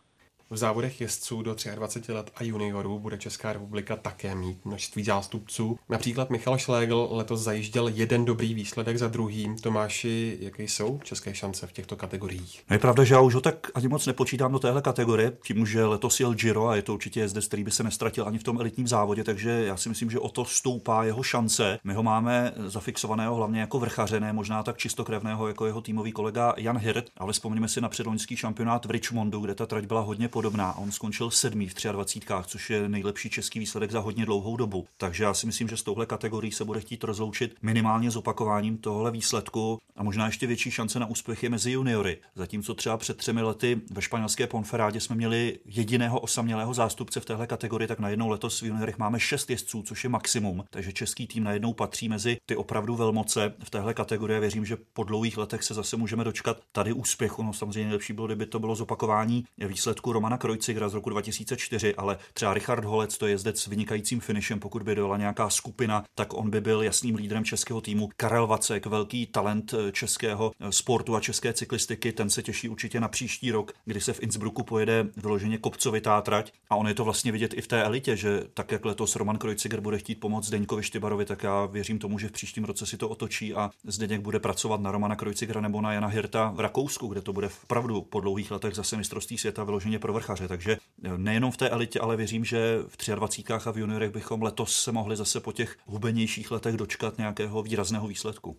V 0.50 0.56
závodech 0.56 1.00
jezdců 1.00 1.42
do 1.42 1.56
23 1.74 2.12
let 2.12 2.30
a 2.36 2.44
juniorů 2.44 2.98
bude 2.98 3.18
Česká 3.18 3.52
republika 3.52 3.96
také 3.96 4.34
mít 4.34 4.64
množství 4.64 5.04
zástupců. 5.04 5.78
Například 5.88 6.30
Michal 6.30 6.58
Šlégl 6.58 7.08
letos 7.10 7.40
zajížděl 7.40 7.88
jeden 7.88 8.24
dobrý 8.24 8.54
výsledek 8.54 8.98
za 8.98 9.08
druhým. 9.08 9.56
Tomáši, 9.56 10.38
jaké 10.40 10.62
jsou 10.62 11.00
české 11.04 11.34
šance 11.34 11.66
v 11.66 11.72
těchto 11.72 11.96
kategoriích? 11.96 12.62
No 12.70 12.74
je 12.74 12.78
pravda, 12.78 13.04
že 13.04 13.14
já 13.14 13.20
už 13.20 13.34
ho 13.34 13.40
tak 13.40 13.70
ani 13.74 13.88
moc 13.88 14.06
nepočítám 14.06 14.52
do 14.52 14.58
téhle 14.58 14.82
kategorie, 14.82 15.32
tím, 15.42 15.66
že 15.66 15.84
letos 15.84 16.20
jel 16.20 16.34
Giro 16.34 16.68
a 16.68 16.76
je 16.76 16.82
to 16.82 16.94
určitě 16.94 17.20
jezdec, 17.20 17.46
který 17.46 17.64
by 17.64 17.70
se 17.70 17.82
nestratil 17.82 18.26
ani 18.26 18.38
v 18.38 18.42
tom 18.42 18.60
elitním 18.60 18.88
závodě, 18.88 19.24
takže 19.24 19.50
já 19.50 19.76
si 19.76 19.88
myslím, 19.88 20.10
že 20.10 20.18
o 20.18 20.28
to 20.28 20.44
stoupá 20.44 21.04
jeho 21.04 21.22
šance. 21.22 21.78
My 21.84 21.94
ho 21.94 22.02
máme 22.02 22.52
zafixovaného 22.66 23.34
hlavně 23.34 23.60
jako 23.60 23.78
vrchaře, 23.78 24.20
ne 24.20 24.32
možná 24.32 24.62
tak 24.62 24.78
čistokrevného 24.78 25.48
jako 25.48 25.66
jeho 25.66 25.80
týmový 25.80 26.12
kolega 26.12 26.54
Jan 26.56 26.78
Hirt, 26.78 27.06
ale 27.16 27.32
vzpomeňme 27.32 27.68
si 27.68 27.80
na 27.80 27.88
předloňský 27.88 28.36
šampionát 28.36 28.86
v 28.86 28.90
Richmondu, 28.90 29.40
kde 29.40 29.54
ta 29.54 29.66
trať 29.66 29.84
byla 29.84 30.00
hodně 30.00 30.28
podobná. 30.36 30.76
On 30.76 30.92
skončil 30.92 31.30
sedmý 31.30 31.68
v 31.68 31.74
23, 31.92 32.34
což 32.46 32.70
je 32.70 32.88
nejlepší 32.88 33.30
český 33.30 33.58
výsledek 33.58 33.90
za 33.90 34.00
hodně 34.00 34.26
dlouhou 34.26 34.56
dobu. 34.56 34.86
Takže 34.96 35.24
já 35.24 35.34
si 35.34 35.46
myslím, 35.46 35.68
že 35.68 35.76
s 35.76 35.82
touhle 35.82 36.06
kategorií 36.06 36.52
se 36.52 36.64
bude 36.64 36.80
chtít 36.80 37.04
rozloučit 37.04 37.56
minimálně 37.62 38.10
s 38.10 38.16
opakováním 38.16 38.78
tohle 38.78 39.10
výsledku 39.10 39.78
a 39.96 40.02
možná 40.02 40.26
ještě 40.26 40.46
větší 40.46 40.70
šance 40.70 40.98
na 40.98 41.06
úspěch 41.06 41.42
je 41.42 41.48
mezi 41.48 41.70
juniory. 41.70 42.18
Zatímco 42.34 42.74
třeba 42.74 42.96
před 42.96 43.16
třemi 43.16 43.42
lety 43.42 43.80
ve 43.90 44.02
španělské 44.02 44.46
Ponferádě 44.46 45.00
jsme 45.00 45.16
měli 45.16 45.58
jediného 45.64 46.20
osamělého 46.20 46.74
zástupce 46.74 47.20
v 47.20 47.24
téhle 47.24 47.46
kategorii, 47.46 47.88
tak 47.88 47.98
najednou 47.98 48.28
letos 48.28 48.62
v 48.62 48.66
juniorech 48.66 48.98
máme 48.98 49.20
šest 49.20 49.50
jezdců, 49.50 49.82
což 49.82 50.04
je 50.04 50.10
maximum. 50.10 50.64
Takže 50.70 50.92
český 50.92 51.26
tým 51.26 51.44
najednou 51.44 51.72
patří 51.72 52.08
mezi 52.08 52.36
ty 52.46 52.56
opravdu 52.56 52.96
velmoce 52.96 53.52
v 53.64 53.70
téhle 53.70 53.94
kategorii. 53.94 54.40
Věřím, 54.40 54.64
že 54.64 54.76
po 54.92 55.04
dlouhých 55.04 55.38
letech 55.38 55.62
se 55.62 55.74
zase 55.74 55.96
můžeme 55.96 56.24
dočkat 56.24 56.56
tady 56.72 56.92
úspěchu. 56.92 57.42
No 57.42 57.52
samozřejmě 57.52 57.92
lepší 57.92 58.12
bylo, 58.12 58.26
kdyby 58.26 58.46
to 58.46 58.58
bylo 58.58 58.74
zopakování 58.74 59.44
výsledku 59.58 60.12
Romana 60.26 60.38
Krojcigra 60.38 60.88
z 60.88 60.94
roku 60.94 61.10
2004, 61.10 61.94
ale 61.94 62.18
třeba 62.34 62.54
Richard 62.54 62.84
Holec, 62.84 63.18
to 63.18 63.26
je 63.26 63.32
jezdec 63.32 63.60
s 63.60 63.66
vynikajícím 63.66 64.20
finišem, 64.20 64.60
pokud 64.60 64.82
by 64.82 64.94
dojela 64.94 65.16
nějaká 65.16 65.50
skupina, 65.50 66.04
tak 66.14 66.34
on 66.34 66.50
by 66.50 66.60
byl 66.60 66.82
jasným 66.82 67.14
lídrem 67.14 67.44
českého 67.44 67.80
týmu. 67.80 68.08
Karel 68.16 68.46
Vacek, 68.46 68.86
velký 68.86 69.26
talent 69.26 69.74
eh, 69.74 69.92
českého 69.92 70.52
eh, 70.60 70.72
sportu 70.72 71.16
a 71.16 71.20
české 71.20 71.52
cyklistiky, 71.52 72.12
ten 72.12 72.30
se 72.30 72.42
těší 72.42 72.68
určitě 72.68 73.00
na 73.00 73.08
příští 73.08 73.50
rok, 73.50 73.72
kdy 73.84 74.00
se 74.00 74.12
v 74.12 74.22
Innsbrucku 74.22 74.62
pojede 74.62 75.06
vyloženě 75.16 75.58
kopcovitá 75.58 76.20
trať 76.20 76.52
a 76.70 76.76
on 76.76 76.88
je 76.88 76.94
to 76.94 77.04
vlastně 77.04 77.32
vidět 77.32 77.54
i 77.54 77.60
v 77.60 77.66
té 77.66 77.82
elitě, 77.82 78.16
že 78.16 78.42
tak 78.54 78.72
jak 78.72 78.84
letos 78.84 79.16
Roman 79.16 79.38
Krojciger 79.38 79.80
bude 79.80 79.98
chtít 79.98 80.20
pomoct 80.20 80.46
Zdeňkovi 80.46 80.82
Štybarovi, 80.82 81.24
tak 81.24 81.42
já 81.42 81.66
věřím 81.66 81.98
tomu, 81.98 82.18
že 82.18 82.28
v 82.28 82.32
příštím 82.32 82.64
roce 82.64 82.86
si 82.86 82.96
to 82.96 83.08
otočí 83.08 83.54
a 83.54 83.70
Zdeněk 83.84 84.20
bude 84.20 84.40
pracovat 84.40 84.80
na 84.80 84.90
Romana 84.90 85.16
Krojcigera 85.16 85.60
nebo 85.60 85.80
na 85.80 85.92
Jana 85.92 86.08
Hirta 86.08 86.52
v 86.56 86.60
Rakousku, 86.60 87.06
kde 87.06 87.22
to 87.22 87.32
bude 87.32 87.48
vpravdu 87.48 88.02
po 88.02 88.20
dlouhých 88.20 88.50
letech 88.50 88.74
zase 88.74 88.96
mistrovství 88.96 89.38
světa 89.38 89.64
vyloženě 89.64 89.98
pro 89.98 90.15
vrchaře. 90.16 90.48
Takže 90.48 90.76
eh, 91.04 91.18
nejenom 91.18 91.50
v 91.50 91.56
té 91.56 91.68
elitě, 91.70 92.00
ale 92.00 92.16
věřím, 92.16 92.44
že 92.44 92.78
v 92.88 93.14
23 93.14 93.52
a 93.52 93.72
v 93.72 93.78
juniorech 93.78 94.10
bychom 94.10 94.42
letos 94.42 94.82
se 94.82 94.92
mohli 94.92 95.16
zase 95.16 95.40
po 95.40 95.52
těch 95.52 95.76
hubenějších 95.86 96.50
letech 96.50 96.76
dočkat 96.76 97.18
nějakého 97.18 97.62
výrazného 97.62 98.08
výsledku. 98.08 98.56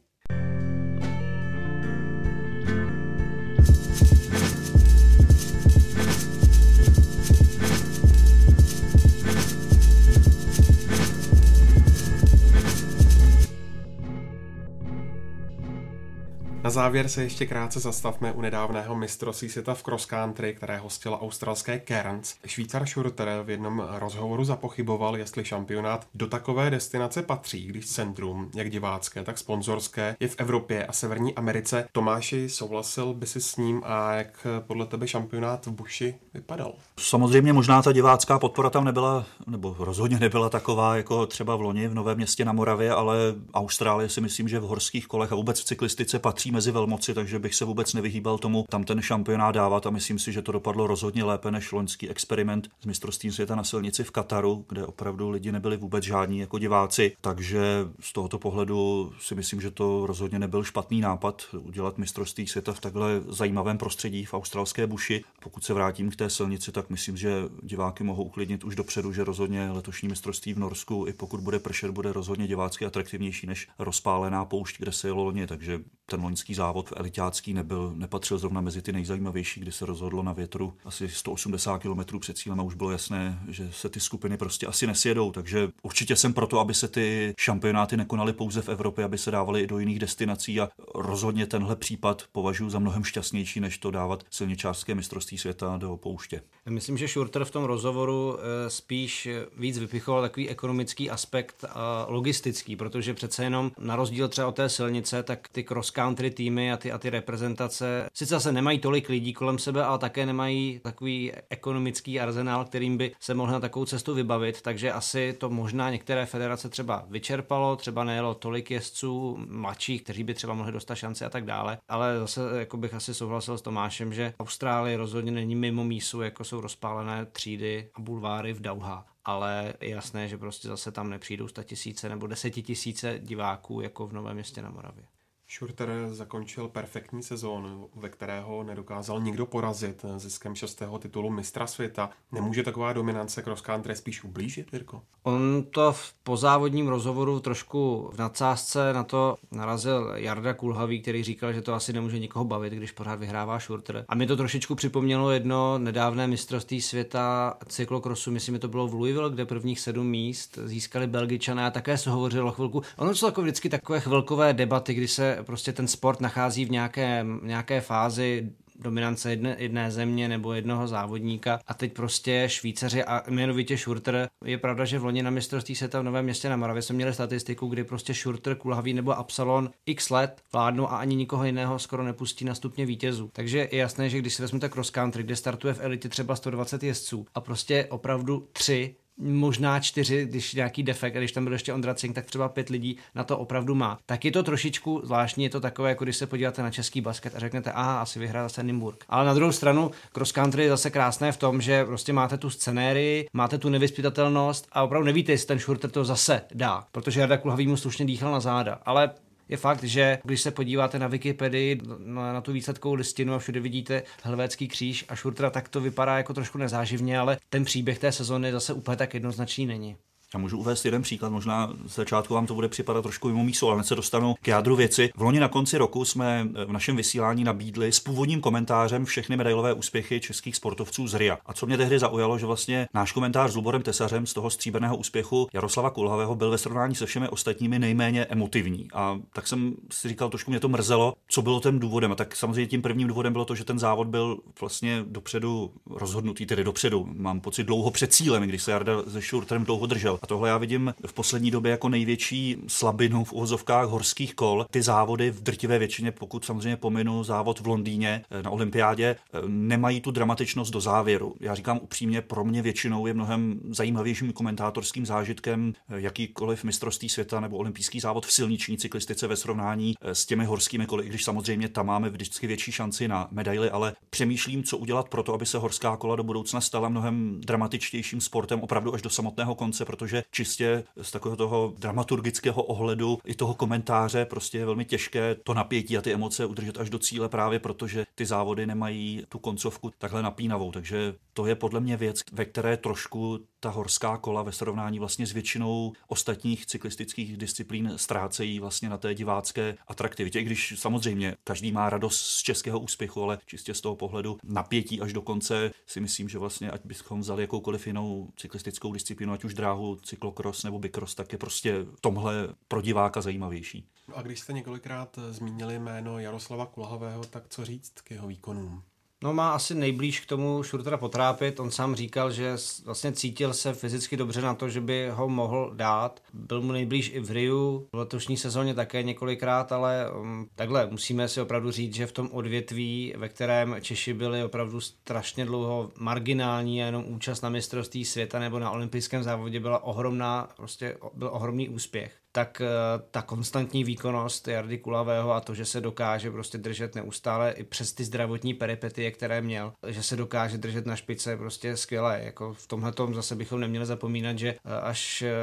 Na 16.67 16.71
závěr 16.71 17.09
se 17.09 17.23
ještě 17.23 17.45
krátce 17.45 17.79
zastavme 17.79 18.31
u 18.31 18.41
nedávného 18.41 18.95
mistrovství 18.95 19.49
světa 19.49 19.73
v 19.73 19.83
cross 19.83 20.05
country, 20.05 20.53
které 20.53 20.77
hostila 20.77 21.21
australské 21.21 21.81
Cairns. 21.87 22.35
Švýcar 22.45 22.85
Schurter 22.85 23.29
v 23.43 23.49
jednom 23.49 23.87
rozhovoru 23.91 24.43
zapochyboval, 24.43 25.17
jestli 25.17 25.45
šampionát 25.45 26.07
do 26.13 26.27
takové 26.27 26.69
destinace 26.69 27.21
patří, 27.21 27.65
když 27.65 27.87
centrum, 27.87 28.51
jak 28.55 28.69
divácké, 28.69 29.23
tak 29.23 29.37
sponzorské, 29.37 30.15
je 30.19 30.27
v 30.27 30.35
Evropě 30.37 30.85
a 30.85 30.93
Severní 30.93 31.35
Americe. 31.35 31.87
Tomáši, 31.91 32.49
souhlasil 32.49 33.13
by 33.13 33.25
si 33.25 33.41
s 33.41 33.55
ním 33.55 33.81
a 33.85 34.13
jak 34.13 34.47
podle 34.59 34.85
tebe 34.85 35.07
šampionát 35.07 35.65
v 35.65 35.71
Buši 35.71 36.15
vypadal? 36.33 36.73
Samozřejmě 36.99 37.53
možná 37.53 37.81
ta 37.81 37.91
divácká 37.91 38.39
podpora 38.39 38.69
tam 38.69 38.85
nebyla, 38.85 39.25
nebo 39.47 39.75
rozhodně 39.79 40.19
nebyla 40.19 40.49
taková 40.49 40.97
jako 40.97 41.25
třeba 41.25 41.55
v 41.55 41.61
loni 41.61 41.87
v 41.87 41.93
Novém 41.93 42.17
městě 42.17 42.45
na 42.45 42.53
Moravě, 42.53 42.91
ale 42.91 43.17
Austrálie 43.53 44.09
si 44.09 44.21
myslím, 44.21 44.47
že 44.47 44.59
v 44.59 44.63
horských 44.63 45.07
kolech 45.07 45.31
a 45.31 45.35
vůbec 45.35 45.61
v 45.61 45.65
cyklistice 45.65 46.19
patří 46.19 46.56
mezi 46.57 46.71
velmoci, 46.71 47.13
takže 47.13 47.39
bych 47.39 47.55
se 47.55 47.65
vůbec 47.65 47.93
nevyhýbal 47.93 48.37
tomu 48.37 48.65
tam 48.69 48.83
ten 48.83 49.01
šampionát 49.01 49.55
dávat 49.55 49.87
a 49.87 49.89
myslím 49.89 50.19
si, 50.19 50.31
že 50.31 50.41
to 50.41 50.51
dopadlo 50.51 50.87
rozhodně 50.87 51.23
lépe 51.23 51.51
než 51.51 51.71
loňský 51.71 52.09
experiment 52.09 52.69
s 52.81 52.85
mistrovstvím 52.85 53.31
světa 53.31 53.55
na 53.55 53.63
silnici 53.63 54.03
v 54.03 54.11
Kataru, 54.11 54.65
kde 54.69 54.85
opravdu 54.85 55.29
lidi 55.29 55.51
nebyli 55.51 55.77
vůbec 55.77 56.03
žádní 56.03 56.39
jako 56.39 56.59
diváci. 56.59 57.15
Takže 57.21 57.61
z 57.99 58.13
tohoto 58.13 58.39
pohledu 58.39 59.11
si 59.19 59.35
myslím, 59.35 59.61
že 59.61 59.71
to 59.71 60.07
rozhodně 60.07 60.39
nebyl 60.39 60.63
špatný 60.63 61.01
nápad 61.01 61.45
udělat 61.59 61.97
mistrovství 61.97 62.47
světa 62.47 62.73
v 62.73 62.79
takhle 62.79 63.21
zajímavém 63.27 63.77
prostředí 63.77 64.25
v 64.25 64.33
australské 64.33 64.87
buši. 64.87 65.23
Pokud 65.43 65.63
se 65.63 65.73
vrátím 65.73 66.11
k 66.11 66.15
té 66.15 66.29
silnici, 66.29 66.71
tak 66.71 66.89
myslím, 66.89 67.17
že 67.17 67.43
diváky 67.63 68.03
mohou 68.03 68.23
uklidnit 68.23 68.63
už 68.63 68.75
dopředu, 68.75 69.13
že 69.13 69.23
rozhodně 69.23 69.71
letošní 69.71 70.09
mistrovství 70.09 70.53
v 70.53 70.59
Norsku, 70.59 71.05
i 71.07 71.13
pokud 71.13 71.39
bude 71.39 71.59
pršet, 71.59 71.91
bude 71.91 72.13
rozhodně 72.13 72.47
divácky 72.47 72.85
atraktivnější 72.85 73.47
než 73.47 73.67
rozpálená 73.79 74.45
poušť, 74.45 74.77
kde 74.79 74.91
se 74.91 75.07
jelo 75.07 75.23
loni. 75.23 75.47
Takže 75.47 75.79
ten 76.09 76.23
loňský 76.23 76.53
závod 76.53 76.89
v 76.89 76.93
elitácký 76.95 77.53
nebyl, 77.53 77.93
nepatřil 77.95 78.37
zrovna 78.37 78.61
mezi 78.61 78.81
ty 78.81 78.91
nejzajímavější, 78.91 79.59
kdy 79.59 79.71
se 79.71 79.85
rozhodlo 79.85 80.23
na 80.23 80.33
větru 80.33 80.73
asi 80.85 81.09
180 81.09 81.77
km 81.77 82.19
před 82.19 82.37
cílem 82.37 82.59
a 82.59 82.63
už 82.63 82.75
bylo 82.75 82.91
jasné, 82.91 83.39
že 83.47 83.71
se 83.71 83.89
ty 83.89 83.99
skupiny 83.99 84.37
prostě 84.37 84.67
asi 84.67 84.87
nesjedou. 84.87 85.31
Takže 85.31 85.69
určitě 85.83 86.15
jsem 86.15 86.33
proto, 86.33 86.59
aby 86.59 86.73
se 86.73 86.87
ty 86.87 87.33
šampionáty 87.39 87.97
nekonaly 87.97 88.33
pouze 88.33 88.61
v 88.61 88.69
Evropě, 88.69 89.05
aby 89.05 89.17
se 89.17 89.31
dávaly 89.31 89.61
i 89.61 89.67
do 89.67 89.79
jiných 89.79 89.99
destinací 89.99 90.59
a 90.59 90.69
rozhodně 90.95 91.45
tenhle 91.45 91.75
případ 91.75 92.23
považuji 92.31 92.69
za 92.69 92.79
mnohem 92.79 93.03
šťastnější, 93.03 93.59
než 93.59 93.77
to 93.77 93.91
dávat 93.91 94.23
silničářské 94.31 94.95
mistrovství 94.95 95.37
světa 95.37 95.77
do 95.77 95.97
pouště. 95.97 96.41
Myslím, 96.69 96.97
že 96.97 97.07
Schurter 97.07 97.45
v 97.45 97.51
tom 97.51 97.63
rozhovoru 97.63 98.37
eh, 98.37 98.69
spíš 98.69 99.27
víc 99.57 99.77
vypichoval 99.77 100.21
takový 100.21 100.49
ekonomický 100.49 101.09
aspekt 101.09 101.65
a 101.69 102.05
logistický, 102.09 102.75
protože 102.75 103.13
přece 103.13 103.43
jenom 103.43 103.71
na 103.79 103.95
rozdíl 103.95 104.27
třeba 104.27 104.47
od 104.47 104.55
té 104.55 104.69
silnice, 104.69 105.23
tak 105.23 105.47
ty 105.51 105.63
cross-country 105.97 106.31
týmy 106.31 106.71
a 106.71 106.77
ty, 106.77 106.91
a 106.91 106.97
ty 106.97 107.09
reprezentace. 107.09 108.09
Sice 108.13 108.35
zase 108.35 108.51
nemají 108.51 108.79
tolik 108.79 109.09
lidí 109.09 109.33
kolem 109.33 109.59
sebe, 109.59 109.83
ale 109.83 109.97
také 109.97 110.25
nemají 110.25 110.79
takový 110.83 111.31
ekonomický 111.49 112.19
arzenál, 112.19 112.65
kterým 112.65 112.97
by 112.97 113.11
se 113.19 113.33
mohli 113.33 113.53
na 113.53 113.59
takovou 113.59 113.85
cestu 113.85 114.13
vybavit, 114.13 114.61
takže 114.61 114.91
asi 114.91 115.33
to 115.33 115.49
možná 115.49 115.89
některé 115.89 116.25
federace 116.25 116.69
třeba 116.69 117.05
vyčerpalo, 117.09 117.75
třeba 117.75 118.03
nejelo 118.03 118.33
tolik 118.33 118.71
jezdců 118.71 119.37
mladších, 119.49 120.03
kteří 120.03 120.23
by 120.23 120.33
třeba 120.33 120.53
mohli 120.53 120.71
dostat 120.71 120.95
šance 120.95 121.25
a 121.25 121.29
tak 121.29 121.45
dále, 121.45 121.77
ale 121.89 122.19
zase 122.19 122.41
jako 122.59 122.77
bych 122.77 122.93
asi 122.93 123.13
souhlasil 123.13 123.57
s 123.57 123.61
Tomášem, 123.61 124.13
že 124.13 124.33
Austrálie 124.39 124.97
rozhodně 124.97 125.31
není 125.31 125.55
mimo 125.55 125.83
mísu, 125.83 126.21
jako 126.21 126.43
jsou 126.43 126.61
rozpálené 126.61 127.25
třídy 127.25 127.89
a 127.93 128.01
bulváry 128.01 128.53
v 128.53 128.61
Dauha. 128.61 129.05
Ale 129.25 129.73
je 129.81 129.89
jasné, 129.89 130.27
že 130.27 130.37
prostě 130.37 130.67
zase 130.67 130.91
tam 130.91 131.09
nepřijdou 131.09 131.47
tisíce 131.63 132.09
nebo 132.09 132.27
desetitisíce 132.27 133.19
diváků 133.19 133.81
jako 133.81 134.07
v 134.07 134.13
Novém 134.13 134.33
městě 134.33 134.61
na 134.61 134.69
Moravě. 134.69 135.03
Schurter 135.49 135.89
zakončil 136.11 136.67
perfektní 136.67 137.23
sezónu, 137.23 137.89
ve 137.95 138.09
kterého 138.09 138.63
nedokázal 138.63 139.21
nikdo 139.21 139.45
porazit 139.45 140.05
ziskem 140.17 140.55
šestého 140.55 140.99
titulu 140.99 141.29
mistra 141.29 141.67
světa. 141.67 142.09
Nemůže 142.31 142.63
taková 142.63 142.93
dominance 142.93 143.41
cross 143.41 143.61
country 143.61 143.95
spíš 143.95 144.23
ublížit, 144.23 144.73
Jirko? 144.73 145.01
On 145.23 145.63
to 145.71 145.91
v 145.91 146.13
pozávodním 146.23 146.87
rozhovoru 146.87 147.39
trošku 147.39 148.09
v 148.13 148.17
nadsázce 148.17 148.93
na 148.93 149.03
to 149.03 149.35
narazil 149.51 150.11
Jarda 150.15 150.53
Kulhavý, 150.53 151.01
který 151.01 151.23
říkal, 151.23 151.53
že 151.53 151.61
to 151.61 151.73
asi 151.73 151.93
nemůže 151.93 152.19
nikoho 152.19 152.45
bavit, 152.45 152.73
když 152.73 152.91
pořád 152.91 153.19
vyhrává 153.19 153.59
Schurter. 153.59 154.05
A 154.07 154.15
mi 154.15 154.27
to 154.27 154.37
trošičku 154.37 154.75
připomnělo 154.75 155.31
jedno 155.31 155.77
nedávné 155.77 156.27
mistrovství 156.27 156.81
světa 156.81 157.57
cyklokrosu, 157.67 158.31
myslím, 158.31 158.55
že 158.55 158.59
to 158.59 158.67
bylo 158.67 158.87
v 158.87 158.93
Louisville, 158.93 159.29
kde 159.29 159.45
prvních 159.45 159.79
sedm 159.79 160.07
míst 160.07 160.59
získali 160.63 161.07
Belgičané 161.07 161.65
a 161.65 161.71
také 161.71 161.97
se 161.97 162.09
hovořilo 162.09 162.51
chvilku. 162.51 162.81
Ono 162.97 163.15
jsou 163.15 163.25
jako 163.25 163.41
vždycky 163.41 163.69
takové 163.69 163.99
chvilkové 163.99 164.53
debaty, 164.53 164.93
kdy 164.93 165.07
se 165.07 165.36
prostě 165.43 165.73
ten 165.73 165.87
sport 165.87 166.21
nachází 166.21 166.65
v 166.65 166.71
nějaké, 166.71 167.25
nějaké 167.43 167.81
fázi 167.81 168.49
dominance 168.79 169.29
jedné, 169.29 169.55
jedné 169.59 169.91
země 169.91 170.29
nebo 170.29 170.53
jednoho 170.53 170.87
závodníka 170.87 171.59
a 171.67 171.73
teď 171.73 171.93
prostě 171.93 172.43
Švýcaři 172.47 173.03
a 173.03 173.23
jmenovitě 173.29 173.77
Schurter. 173.77 174.29
Je 174.45 174.57
pravda, 174.57 174.85
že 174.85 174.99
v 174.99 175.03
loni 175.03 175.23
na 175.23 175.29
mistrovství 175.29 175.75
světa 175.75 175.99
v 175.99 176.03
Novém 176.03 176.25
městě 176.25 176.49
na 176.49 176.55
Moravě 176.55 176.81
jsme 176.81 176.95
měli 176.95 177.13
statistiku, 177.13 177.67
kdy 177.67 177.83
prostě 177.83 178.13
Schurter, 178.13 178.55
Kulhavý 178.55 178.93
nebo 178.93 179.17
Absalon 179.17 179.69
x 179.85 180.09
let 180.09 180.41
vládnou 180.53 180.91
a 180.91 180.97
ani 180.97 181.15
nikoho 181.15 181.45
jiného 181.45 181.79
skoro 181.79 182.03
nepustí 182.03 182.45
na 182.45 182.55
stupně 182.55 182.85
vítězů. 182.85 183.29
Takže 183.33 183.69
je 183.71 183.77
jasné, 183.77 184.09
že 184.09 184.17
když 184.17 184.33
si 184.33 184.41
vezmete 184.41 184.69
cross 184.69 184.89
country, 184.89 185.23
kde 185.23 185.35
startuje 185.35 185.73
v 185.73 185.81
elitě 185.81 186.09
třeba 186.09 186.35
120 186.35 186.83
jezdců 186.83 187.25
a 187.35 187.41
prostě 187.41 187.85
opravdu 187.89 188.47
tři 188.53 188.95
možná 189.17 189.79
čtyři, 189.79 190.25
když 190.25 190.53
nějaký 190.53 190.83
defekt, 190.83 191.15
a 191.15 191.19
když 191.19 191.31
tam 191.31 191.43
byl 191.43 191.53
ještě 191.53 191.73
Ondra 191.73 191.93
Cink, 191.93 192.15
tak 192.15 192.25
třeba 192.25 192.49
pět 192.49 192.69
lidí 192.69 192.97
na 193.15 193.23
to 193.23 193.37
opravdu 193.37 193.75
má. 193.75 193.99
Tak 194.05 194.25
je 194.25 194.31
to 194.31 194.43
trošičku 194.43 195.01
zvláštní, 195.03 195.43
je 195.43 195.49
to 195.49 195.59
takové, 195.59 195.89
jako 195.89 196.03
když 196.03 196.17
se 196.17 196.27
podíváte 196.27 196.63
na 196.63 196.71
český 196.71 197.01
basket 197.01 197.35
a 197.35 197.39
řeknete, 197.39 197.71
aha, 197.71 198.01
asi 198.01 198.19
vyhrál 198.19 198.45
zase 198.45 198.63
Nimburg. 198.63 199.05
Ale 199.09 199.25
na 199.25 199.33
druhou 199.33 199.51
stranu, 199.51 199.91
cross 200.11 200.31
country 200.31 200.63
je 200.63 200.69
zase 200.69 200.89
krásné 200.89 201.31
v 201.31 201.37
tom, 201.37 201.61
že 201.61 201.85
prostě 201.85 202.13
máte 202.13 202.37
tu 202.37 202.49
scenérii, 202.49 203.27
máte 203.33 203.57
tu 203.57 203.69
nevyspytatelnost 203.69 204.67
a 204.71 204.83
opravdu 204.83 205.05
nevíte, 205.05 205.31
jestli 205.31 205.47
ten 205.47 205.59
Schurter 205.59 205.89
to 205.89 206.05
zase 206.05 206.41
dá, 206.53 206.83
protože 206.91 207.19
Jarda 207.19 207.37
Kulhavý 207.37 207.67
mu 207.67 207.77
slušně 207.77 208.05
dýchal 208.05 208.31
na 208.31 208.39
záda. 208.39 208.79
Ale 208.85 209.09
je 209.49 209.57
fakt, 209.57 209.83
že 209.83 210.19
když 210.23 210.41
se 210.41 210.51
podíváte 210.51 210.99
na 210.99 211.07
Wikipedii, 211.07 211.81
na, 211.97 212.33
na 212.33 212.41
tu 212.41 212.51
výsledkovou 212.53 212.93
listinu 212.93 213.33
a 213.33 213.39
všude 213.39 213.59
vidíte 213.59 214.03
Helvécký 214.23 214.67
kříž 214.67 215.05
a 215.09 215.15
Šurtra, 215.15 215.49
tak 215.49 215.69
to 215.69 215.81
vypadá 215.81 216.17
jako 216.17 216.33
trošku 216.33 216.57
nezáživně, 216.57 217.19
ale 217.19 217.37
ten 217.49 217.65
příběh 217.65 217.99
té 217.99 218.11
sezóny 218.11 218.51
zase 218.51 218.73
úplně 218.73 218.97
tak 218.97 219.13
jednoznačný 219.13 219.65
není. 219.65 219.97
Já 220.33 220.39
můžu 220.39 220.57
uvést 220.57 220.85
jeden 220.85 221.01
příklad, 221.01 221.29
možná 221.29 221.73
z 221.85 221.95
začátku 221.95 222.33
vám 222.33 222.45
to 222.47 222.53
bude 222.53 222.69
připadat 222.69 223.01
trošku 223.01 223.27
mimo 223.27 223.43
místo, 223.43 223.69
ale 223.69 223.83
se 223.83 223.95
dostanu 223.95 224.35
k 224.41 224.47
jádru 224.47 224.75
věci. 224.75 225.09
V 225.15 225.21
loni 225.21 225.39
na 225.39 225.47
konci 225.47 225.77
roku 225.77 226.05
jsme 226.05 226.47
v 226.65 226.71
našem 226.71 226.95
vysílání 226.95 227.43
nabídli 227.43 227.91
s 227.91 227.99
původním 227.99 228.41
komentářem 228.41 229.05
všechny 229.05 229.37
medailové 229.37 229.73
úspěchy 229.73 230.19
českých 230.19 230.55
sportovců 230.55 231.07
z 231.07 231.15
RIA. 231.15 231.37
A 231.45 231.53
co 231.53 231.65
mě 231.65 231.77
tehdy 231.77 231.99
zaujalo, 231.99 232.37
že 232.37 232.45
vlastně 232.45 232.87
náš 232.93 233.11
komentář 233.11 233.51
s 233.51 233.55
Luborem 233.55 233.81
Tesařem 233.81 234.25
z 234.25 234.33
toho 234.33 234.49
stříbrného 234.49 234.97
úspěchu 234.97 235.47
Jaroslava 235.53 235.89
Kulhavého 235.89 236.35
byl 236.35 236.49
ve 236.49 236.57
srovnání 236.57 236.95
se 236.95 237.05
všemi 237.05 237.29
ostatními 237.29 237.79
nejméně 237.79 238.25
emotivní. 238.25 238.87
A 238.93 239.19
tak 239.33 239.47
jsem 239.47 239.75
si 239.91 240.09
říkal, 240.09 240.29
trošku 240.29 240.51
mě 240.51 240.59
to 240.59 240.69
mrzelo, 240.69 241.13
co 241.27 241.41
bylo 241.41 241.59
tím 241.59 241.79
důvodem. 241.79 242.11
A 242.11 242.15
tak 242.15 242.35
samozřejmě 242.35 242.67
tím 242.67 242.81
prvním 242.81 243.07
důvodem 243.07 243.33
bylo 243.33 243.45
to, 243.45 243.55
že 243.55 243.63
ten 243.63 243.79
závod 243.79 244.07
byl 244.07 244.37
vlastně 244.59 245.03
dopředu 245.07 245.71
rozhodnutý, 245.89 246.45
tedy 246.45 246.63
dopředu. 246.63 247.07
Mám 247.13 247.41
pocit 247.41 247.63
dlouho 247.63 247.91
před 247.91 248.13
cílem, 248.13 248.43
když 248.43 248.63
se 248.63 248.71
Jarda 248.71 248.93
se 249.07 249.21
Šurtrem 249.21 249.63
dlouho 249.63 249.85
držel. 249.85 250.16
A 250.21 250.27
tohle 250.27 250.49
já 250.49 250.57
vidím 250.57 250.93
v 251.05 251.13
poslední 251.13 251.51
době 251.51 251.71
jako 251.71 251.89
největší 251.89 252.57
slabinu 252.67 253.23
v 253.23 253.33
uvozovkách 253.33 253.87
horských 253.87 254.35
kol. 254.35 254.65
Ty 254.71 254.81
závody 254.81 255.31
v 255.31 255.43
drtivé 255.43 255.79
většině, 255.79 256.11
pokud 256.11 256.45
samozřejmě 256.45 256.77
pominu 256.77 257.23
závod 257.23 257.59
v 257.59 257.67
Londýně 257.67 258.23
eh, 258.31 258.43
na 258.43 258.49
olympiádě, 258.49 259.05
eh, 259.05 259.39
nemají 259.47 260.01
tu 260.01 260.11
dramatičnost 260.11 260.73
do 260.73 260.81
závěru. 260.81 261.35
Já 261.39 261.55
říkám 261.55 261.79
upřímně, 261.83 262.21
pro 262.21 262.45
mě 262.45 262.61
většinou 262.61 263.07
je 263.07 263.13
mnohem 263.13 263.59
zajímavějším 263.69 264.33
komentátorským 264.33 265.05
zážitkem 265.05 265.73
eh, 265.89 266.01
jakýkoliv 266.01 266.63
mistrovství 266.63 267.09
světa 267.09 267.39
nebo 267.39 267.57
olympijský 267.57 267.99
závod 267.99 268.25
v 268.25 268.31
silniční 268.33 268.77
cyklistice 268.77 269.27
ve 269.27 269.35
srovnání 269.35 269.95
s 270.01 270.25
těmi 270.25 270.45
horskými 270.45 270.85
koly, 270.85 271.05
i 271.05 271.09
když 271.09 271.23
samozřejmě 271.23 271.69
tam 271.69 271.85
máme 271.85 272.09
vždycky 272.09 272.47
větší 272.47 272.71
šanci 272.71 273.07
na 273.07 273.27
medaily, 273.31 273.69
ale 273.69 273.93
přemýšlím, 274.09 274.63
co 274.63 274.77
udělat 274.77 275.09
pro 275.09 275.23
to, 275.23 275.33
aby 275.33 275.45
se 275.45 275.57
horská 275.57 275.97
kola 275.97 276.15
do 276.15 276.23
budoucna 276.23 276.61
stala 276.61 276.89
mnohem 276.89 277.41
dramatičtějším 277.41 278.21
sportem 278.21 278.61
opravdu 278.61 278.93
až 278.93 279.01
do 279.01 279.09
samotného 279.09 279.55
konce, 279.55 279.85
protože 279.85 280.06
protože 280.07 280.23
čistě 280.31 280.83
z 281.01 281.11
takového 281.11 281.37
toho 281.37 281.73
dramaturgického 281.77 282.63
ohledu 282.63 283.19
i 283.25 283.35
toho 283.35 283.53
komentáře 283.53 284.25
prostě 284.25 284.57
je 284.57 284.65
velmi 284.65 284.85
těžké 284.85 285.35
to 285.35 285.53
napětí 285.53 285.97
a 285.97 286.01
ty 286.01 286.13
emoce 286.13 286.45
udržet 286.45 286.77
až 286.77 286.89
do 286.89 286.99
cíle 286.99 287.29
právě 287.29 287.59
protože 287.59 288.05
ty 288.15 288.25
závody 288.25 288.65
nemají 288.65 289.23
tu 289.29 289.39
koncovku 289.39 289.91
takhle 289.97 290.21
napínavou. 290.21 290.71
Takže 290.71 291.15
to 291.33 291.45
je 291.45 291.55
podle 291.55 291.79
mě 291.79 291.97
věc, 291.97 292.21
ve 292.31 292.45
které 292.45 292.77
trošku 292.77 293.39
ta 293.59 293.69
horská 293.69 294.17
kola 294.17 294.43
ve 294.43 294.51
srovnání 294.51 294.99
vlastně 294.99 295.27
s 295.27 295.31
většinou 295.31 295.93
ostatních 296.07 296.65
cyklistických 296.65 297.37
disciplín 297.37 297.93
ztrácejí 297.95 298.59
vlastně 298.59 298.89
na 298.89 298.97
té 298.97 299.15
divácké 299.15 299.77
atraktivitě. 299.87 300.39
I 300.39 300.43
když 300.43 300.73
samozřejmě 300.77 301.35
každý 301.43 301.71
má 301.71 301.89
radost 301.89 302.21
z 302.21 302.41
českého 302.41 302.79
úspěchu, 302.79 303.23
ale 303.23 303.39
čistě 303.45 303.73
z 303.73 303.81
toho 303.81 303.95
pohledu 303.95 304.37
napětí 304.43 305.01
až 305.01 305.13
do 305.13 305.21
konce 305.21 305.71
si 305.85 305.99
myslím, 306.01 306.29
že 306.29 306.37
vlastně 306.37 306.71
ať 306.71 306.81
bychom 306.85 307.19
vzali 307.19 307.43
jakoukoliv 307.43 307.87
jinou 307.87 308.29
cyklistickou 308.37 308.93
disciplínu, 308.93 309.33
ať 309.33 309.43
už 309.43 309.53
dráhu, 309.53 309.95
cyklokros 309.95 310.63
nebo 310.63 310.79
bikros, 310.79 311.15
tak 311.15 311.31
je 311.31 311.37
prostě 311.37 311.85
tomhle 312.01 312.33
pro 312.67 312.81
diváka 312.81 313.21
zajímavější. 313.21 313.87
A 314.15 314.21
když 314.21 314.39
jste 314.39 314.53
několikrát 314.53 315.19
zmínili 315.29 315.79
jméno 315.79 316.19
Jaroslava 316.19 316.65
Kulhavého, 316.65 317.23
tak 317.23 317.43
co 317.49 317.65
říct 317.65 317.93
k 318.01 318.11
jeho 318.11 318.27
výkonům? 318.27 318.83
No 319.23 319.33
má 319.33 319.51
asi 319.51 319.75
nejblíž 319.75 320.19
k 320.19 320.25
tomu 320.25 320.63
Šurtera 320.63 320.97
potrápit. 320.97 321.59
On 321.59 321.71
sám 321.71 321.95
říkal, 321.95 322.31
že 322.31 322.55
vlastně 322.85 323.11
cítil 323.11 323.53
se 323.53 323.73
fyzicky 323.73 324.17
dobře 324.17 324.41
na 324.41 324.53
to, 324.53 324.69
že 324.69 324.81
by 324.81 325.09
ho 325.09 325.29
mohl 325.29 325.71
dát. 325.75 326.19
Byl 326.33 326.61
mu 326.61 326.71
nejblíž 326.71 327.11
i 327.13 327.19
v 327.19 327.31
Riu, 327.31 327.87
v 327.93 327.97
letošní 327.97 328.37
sezóně 328.37 328.73
také 328.73 329.03
několikrát, 329.03 329.71
ale 329.71 330.11
um, 330.11 330.49
takhle 330.55 330.87
musíme 330.91 331.27
si 331.27 331.41
opravdu 331.41 331.71
říct, 331.71 331.95
že 331.95 332.07
v 332.07 332.11
tom 332.11 332.29
odvětví, 332.31 333.13
ve 333.17 333.29
kterém 333.29 333.75
Češi 333.81 334.13
byli 334.13 334.43
opravdu 334.43 334.81
strašně 334.81 335.45
dlouho 335.45 335.91
marginální 335.99 336.83
a 336.83 336.85
jenom 336.85 337.05
účast 337.07 337.41
na 337.41 337.49
mistrovství 337.49 338.05
světa 338.05 338.39
nebo 338.39 338.59
na 338.59 338.71
olympijském 338.71 339.23
závodě 339.23 339.59
byla 339.59 339.83
ohromná, 339.83 340.49
prostě 340.57 340.97
byl 341.13 341.29
ohromný 341.33 341.69
úspěch 341.69 342.13
tak 342.37 342.61
eh, 342.61 342.67
ta 343.11 343.21
konstantní 343.21 343.83
výkonnost 343.83 344.47
Jardy 344.47 344.77
Kulavého 344.77 345.33
a 345.33 345.41
to, 345.41 345.53
že 345.53 345.65
se 345.65 345.81
dokáže 345.81 346.31
prostě 346.31 346.57
držet 346.57 346.95
neustále 346.95 347.51
i 347.51 347.63
přes 347.63 347.93
ty 347.93 348.03
zdravotní 348.03 348.53
peripetie, 348.53 349.11
které 349.11 349.41
měl, 349.41 349.73
že 349.87 350.03
se 350.03 350.15
dokáže 350.15 350.57
držet 350.57 350.85
na 350.85 350.95
špice 350.95 351.37
prostě 351.37 351.77
skvěle. 351.77 352.21
Jako 352.23 352.53
v 352.53 352.67
tomhle 352.67 352.91
tom 352.91 353.15
zase 353.15 353.35
bychom 353.35 353.59
neměli 353.59 353.85
zapomínat, 353.85 354.39
že 354.39 354.49
eh, 354.49 354.81
až 354.81 355.21
eh, 355.21 355.33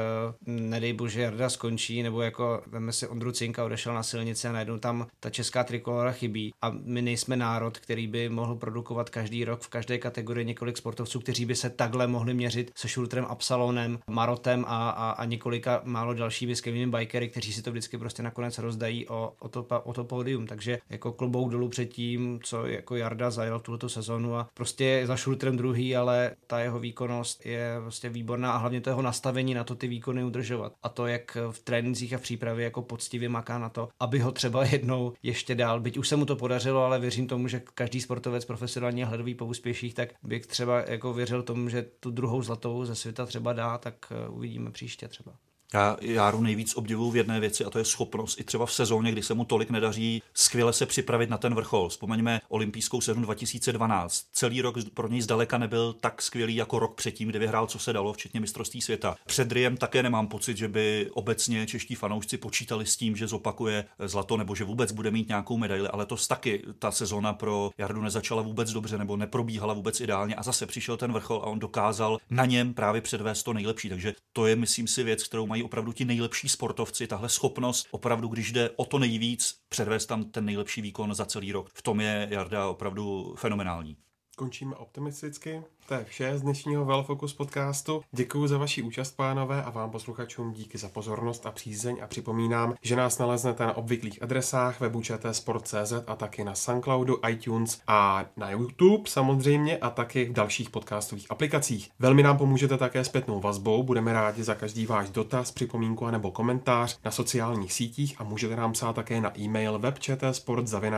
nedej 0.45 0.93
bože 0.93 1.21
Jarda 1.21 1.49
skončí, 1.49 2.03
nebo 2.03 2.21
jako 2.21 2.63
veme 2.67 2.91
si 2.91 3.07
Ondru 3.07 3.31
Cinka 3.31 3.65
odešel 3.65 3.93
na 3.93 4.03
silnici 4.03 4.47
a 4.47 4.51
najednou 4.51 4.77
tam 4.77 5.07
ta 5.19 5.29
česká 5.29 5.63
trikolora 5.63 6.11
chybí 6.11 6.53
a 6.61 6.69
my 6.69 7.01
nejsme 7.01 7.35
národ, 7.35 7.77
který 7.77 8.07
by 8.07 8.29
mohl 8.29 8.55
produkovat 8.55 9.09
každý 9.09 9.45
rok 9.45 9.61
v 9.61 9.67
každé 9.67 9.97
kategorii 9.97 10.45
několik 10.45 10.77
sportovců, 10.77 11.19
kteří 11.19 11.45
by 11.45 11.55
se 11.55 11.69
takhle 11.69 12.07
mohli 12.07 12.33
měřit 12.33 12.71
se 12.75 12.87
Šultrem 12.87 13.25
Absalonem, 13.25 13.99
Marotem 14.09 14.65
a, 14.67 14.89
a, 14.89 15.09
a 15.09 15.25
několika 15.25 15.81
málo 15.83 16.13
dalšími 16.13 16.55
skvělými 16.55 16.84
těmi 16.85 16.97
bikery, 16.97 17.29
kteří 17.29 17.53
si 17.53 17.61
to 17.61 17.71
vždycky 17.71 17.97
prostě 17.97 18.23
nakonec 18.23 18.57
rozdají 18.57 19.07
o, 19.07 19.33
o, 19.39 19.49
to, 19.49 19.65
o 19.83 19.93
to 19.93 20.03
pódium. 20.03 20.47
Takže 20.47 20.79
jako 20.89 21.11
klobouk 21.11 21.51
dolů 21.51 21.69
před 21.69 21.85
tím, 21.85 22.39
co 22.43 22.65
jako 22.65 22.95
Jarda 22.95 23.31
zajel 23.31 23.59
tuto 23.59 23.89
sezonu 23.89 24.35
a 24.35 24.49
prostě 24.53 25.01
za 25.05 25.15
šultrem 25.15 25.57
druhý, 25.57 25.95
ale 25.95 26.35
ta 26.47 26.59
jeho 26.59 26.79
výkonnost 26.79 27.45
je 27.45 27.75
prostě 27.81 28.09
výborná 28.09 28.51
a 28.51 28.57
hlavně 28.57 28.81
to 28.81 28.89
jeho 28.89 29.01
nastavení 29.01 29.53
na 29.53 29.63
to 29.63 29.75
ty 29.75 29.87
výkony 29.87 30.23
udržovat. 30.23 30.73
A 30.83 30.89
to, 30.89 31.07
jak 31.07 31.37
v 31.51 31.59
trénincích 31.59 32.13
a 32.13 32.17
v 32.17 32.21
přípravě 32.21 32.63
jako 32.63 32.81
poctivě 32.81 33.29
maká 33.29 33.57
na 33.57 33.69
to, 33.69 33.89
aby 33.99 34.19
ho 34.19 34.31
třeba 34.31 34.65
jednou 34.65 35.13
ještě 35.23 35.55
dál, 35.55 35.79
byť 35.79 35.97
už 35.97 36.07
se 36.07 36.15
mu 36.15 36.25
to 36.25 36.35
podařilo, 36.35 36.83
ale 36.83 36.99
věřím 36.99 37.27
tomu, 37.27 37.47
že 37.47 37.61
každý 37.73 38.01
sportovec 38.01 38.45
profesionálně 38.45 39.05
hledový 39.05 39.35
po 39.35 39.45
úspěších, 39.45 39.93
tak 39.93 40.09
bych 40.23 40.47
třeba 40.47 40.83
jako 40.87 41.13
věřil 41.13 41.43
tomu, 41.43 41.69
že 41.69 41.85
tu 41.99 42.11
druhou 42.11 42.41
zlatou 42.41 42.85
ze 42.85 42.95
světa 42.95 43.25
třeba 43.25 43.53
dá, 43.53 43.77
tak 43.77 43.95
eh, 44.11 44.29
uvidíme 44.29 44.71
příště 44.71 45.07
třeba. 45.07 45.35
Já 45.75 45.97
Járu 46.01 46.41
nejvíc 46.41 46.75
obdivuju 46.75 47.11
v 47.11 47.15
jedné 47.15 47.39
věci 47.39 47.65
a 47.65 47.69
to 47.69 47.79
je 47.79 47.85
schopnost 47.85 48.39
i 48.39 48.43
třeba 48.43 48.65
v 48.65 48.73
sezóně, 48.73 49.11
kdy 49.11 49.23
se 49.23 49.33
mu 49.33 49.45
tolik 49.45 49.69
nedaří, 49.69 50.21
skvěle 50.33 50.73
se 50.73 50.85
připravit 50.85 51.29
na 51.29 51.37
ten 51.37 51.55
vrchol. 51.55 51.89
Vzpomeňme 51.89 52.41
olympijskou 52.49 53.01
sezónu 53.01 53.25
2012. 53.25 54.25
Celý 54.33 54.61
rok 54.61 54.75
pro 54.93 55.07
něj 55.07 55.21
zdaleka 55.21 55.57
nebyl 55.57 55.93
tak 55.93 56.21
skvělý 56.21 56.55
jako 56.55 56.79
rok 56.79 56.95
předtím, 56.95 57.29
kdy 57.29 57.39
vyhrál, 57.39 57.67
co 57.67 57.79
se 57.79 57.93
dalo, 57.93 58.13
včetně 58.13 58.39
mistrovství 58.39 58.81
světa. 58.81 59.15
Před 59.25 59.51
Riem 59.51 59.77
také 59.77 60.03
nemám 60.03 60.27
pocit, 60.27 60.57
že 60.57 60.67
by 60.67 61.09
obecně 61.13 61.67
čeští 61.67 61.95
fanoušci 61.95 62.37
počítali 62.37 62.85
s 62.85 62.97
tím, 62.97 63.15
že 63.15 63.27
zopakuje 63.27 63.85
zlato 63.99 64.37
nebo 64.37 64.55
že 64.55 64.63
vůbec 64.63 64.91
bude 64.91 65.11
mít 65.11 65.27
nějakou 65.27 65.57
medaili, 65.57 65.87
ale 65.87 66.05
to 66.05 66.15
taky 66.27 66.63
ta 66.79 66.91
sezóna 66.91 67.33
pro 67.33 67.71
Jardu 67.77 68.01
nezačala 68.01 68.41
vůbec 68.41 68.71
dobře 68.71 68.97
nebo 68.97 69.17
neprobíhala 69.17 69.73
vůbec 69.73 70.01
ideálně 70.01 70.35
a 70.35 70.43
zase 70.43 70.65
přišel 70.65 70.97
ten 70.97 71.13
vrchol 71.13 71.37
a 71.37 71.45
on 71.45 71.59
dokázal 71.59 72.17
na 72.29 72.45
něm 72.45 72.73
právě 72.73 73.01
předvést 73.01 73.43
to 73.43 73.53
nejlepší. 73.53 73.89
Takže 73.89 74.13
to 74.33 74.47
je, 74.47 74.55
myslím 74.55 74.87
si, 74.87 75.03
věc, 75.03 75.23
kterou 75.23 75.47
mají 75.47 75.64
opravdu 75.65 75.91
ti 75.91 76.05
nejlepší 76.05 76.49
sportovci, 76.49 77.07
tahle 77.07 77.29
schopnost 77.29 77.87
opravdu, 77.91 78.27
když 78.27 78.51
jde 78.51 78.69
o 78.75 78.85
to 78.85 78.99
nejvíc, 78.99 79.59
předvést 79.69 80.05
tam 80.05 80.23
ten 80.23 80.45
nejlepší 80.45 80.81
výkon 80.81 81.13
za 81.13 81.25
celý 81.25 81.51
rok. 81.51 81.69
V 81.73 81.81
tom 81.81 82.01
je 82.01 82.27
Jarda 82.31 82.67
opravdu 82.67 83.35
fenomenální. 83.37 83.97
Končíme 84.37 84.75
optimisticky. 84.75 85.61
To 85.87 85.93
je 85.93 86.05
vše 86.05 86.37
z 86.37 86.41
dnešního 86.41 86.85
Velfocus 86.85 87.33
podcastu. 87.33 88.01
Děkuji 88.11 88.47
za 88.47 88.57
vaši 88.57 88.81
účast, 88.81 89.11
pánové, 89.11 89.63
a 89.63 89.69
vám 89.69 89.91
posluchačům 89.91 90.53
díky 90.53 90.77
za 90.77 90.89
pozornost 90.89 91.45
a 91.45 91.51
přízeň 91.51 91.97
a 92.03 92.07
připomínám, 92.07 92.73
že 92.81 92.95
nás 92.95 93.17
naleznete 93.17 93.65
na 93.65 93.77
obvyklých 93.77 94.23
adresách 94.23 94.79
webu 94.79 95.01
Sport.cz 95.31 95.93
a 96.07 96.15
taky 96.15 96.43
na 96.43 96.55
Soundcloudu, 96.55 97.19
iTunes 97.29 97.81
a 97.87 98.25
na 98.37 98.51
YouTube 98.51 99.09
samozřejmě 99.09 99.77
a 99.77 99.89
taky 99.89 100.25
v 100.25 100.33
dalších 100.33 100.69
podcastových 100.69 101.31
aplikacích. 101.31 101.89
Velmi 101.99 102.23
nám 102.23 102.37
pomůžete 102.37 102.77
také 102.77 103.03
zpětnou 103.03 103.39
vazbou, 103.39 103.83
budeme 103.83 104.13
rádi 104.13 104.43
za 104.43 104.55
každý 104.55 104.85
váš 104.85 105.09
dotaz, 105.09 105.51
připomínku 105.51 106.07
nebo 106.07 106.31
komentář 106.31 106.99
na 107.05 107.11
sociálních 107.11 107.73
sítích 107.73 108.15
a 108.17 108.23
můžete 108.23 108.55
nám 108.55 108.73
psát 108.73 108.93
také 108.93 109.21
na 109.21 109.39
e-mail 109.39 109.79
webčtsport.cz. 109.79 110.95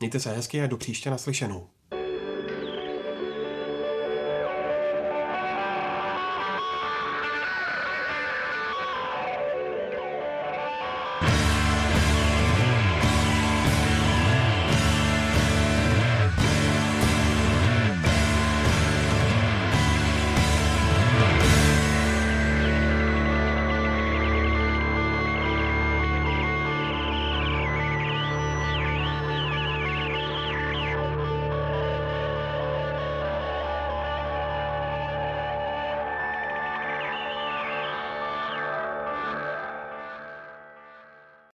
Mějte 0.00 0.20
se 0.20 0.32
hezky 0.32 0.62
a 0.62 0.66
do 0.66 0.76
příště 0.76 1.10
naslyšenou. 1.10 1.66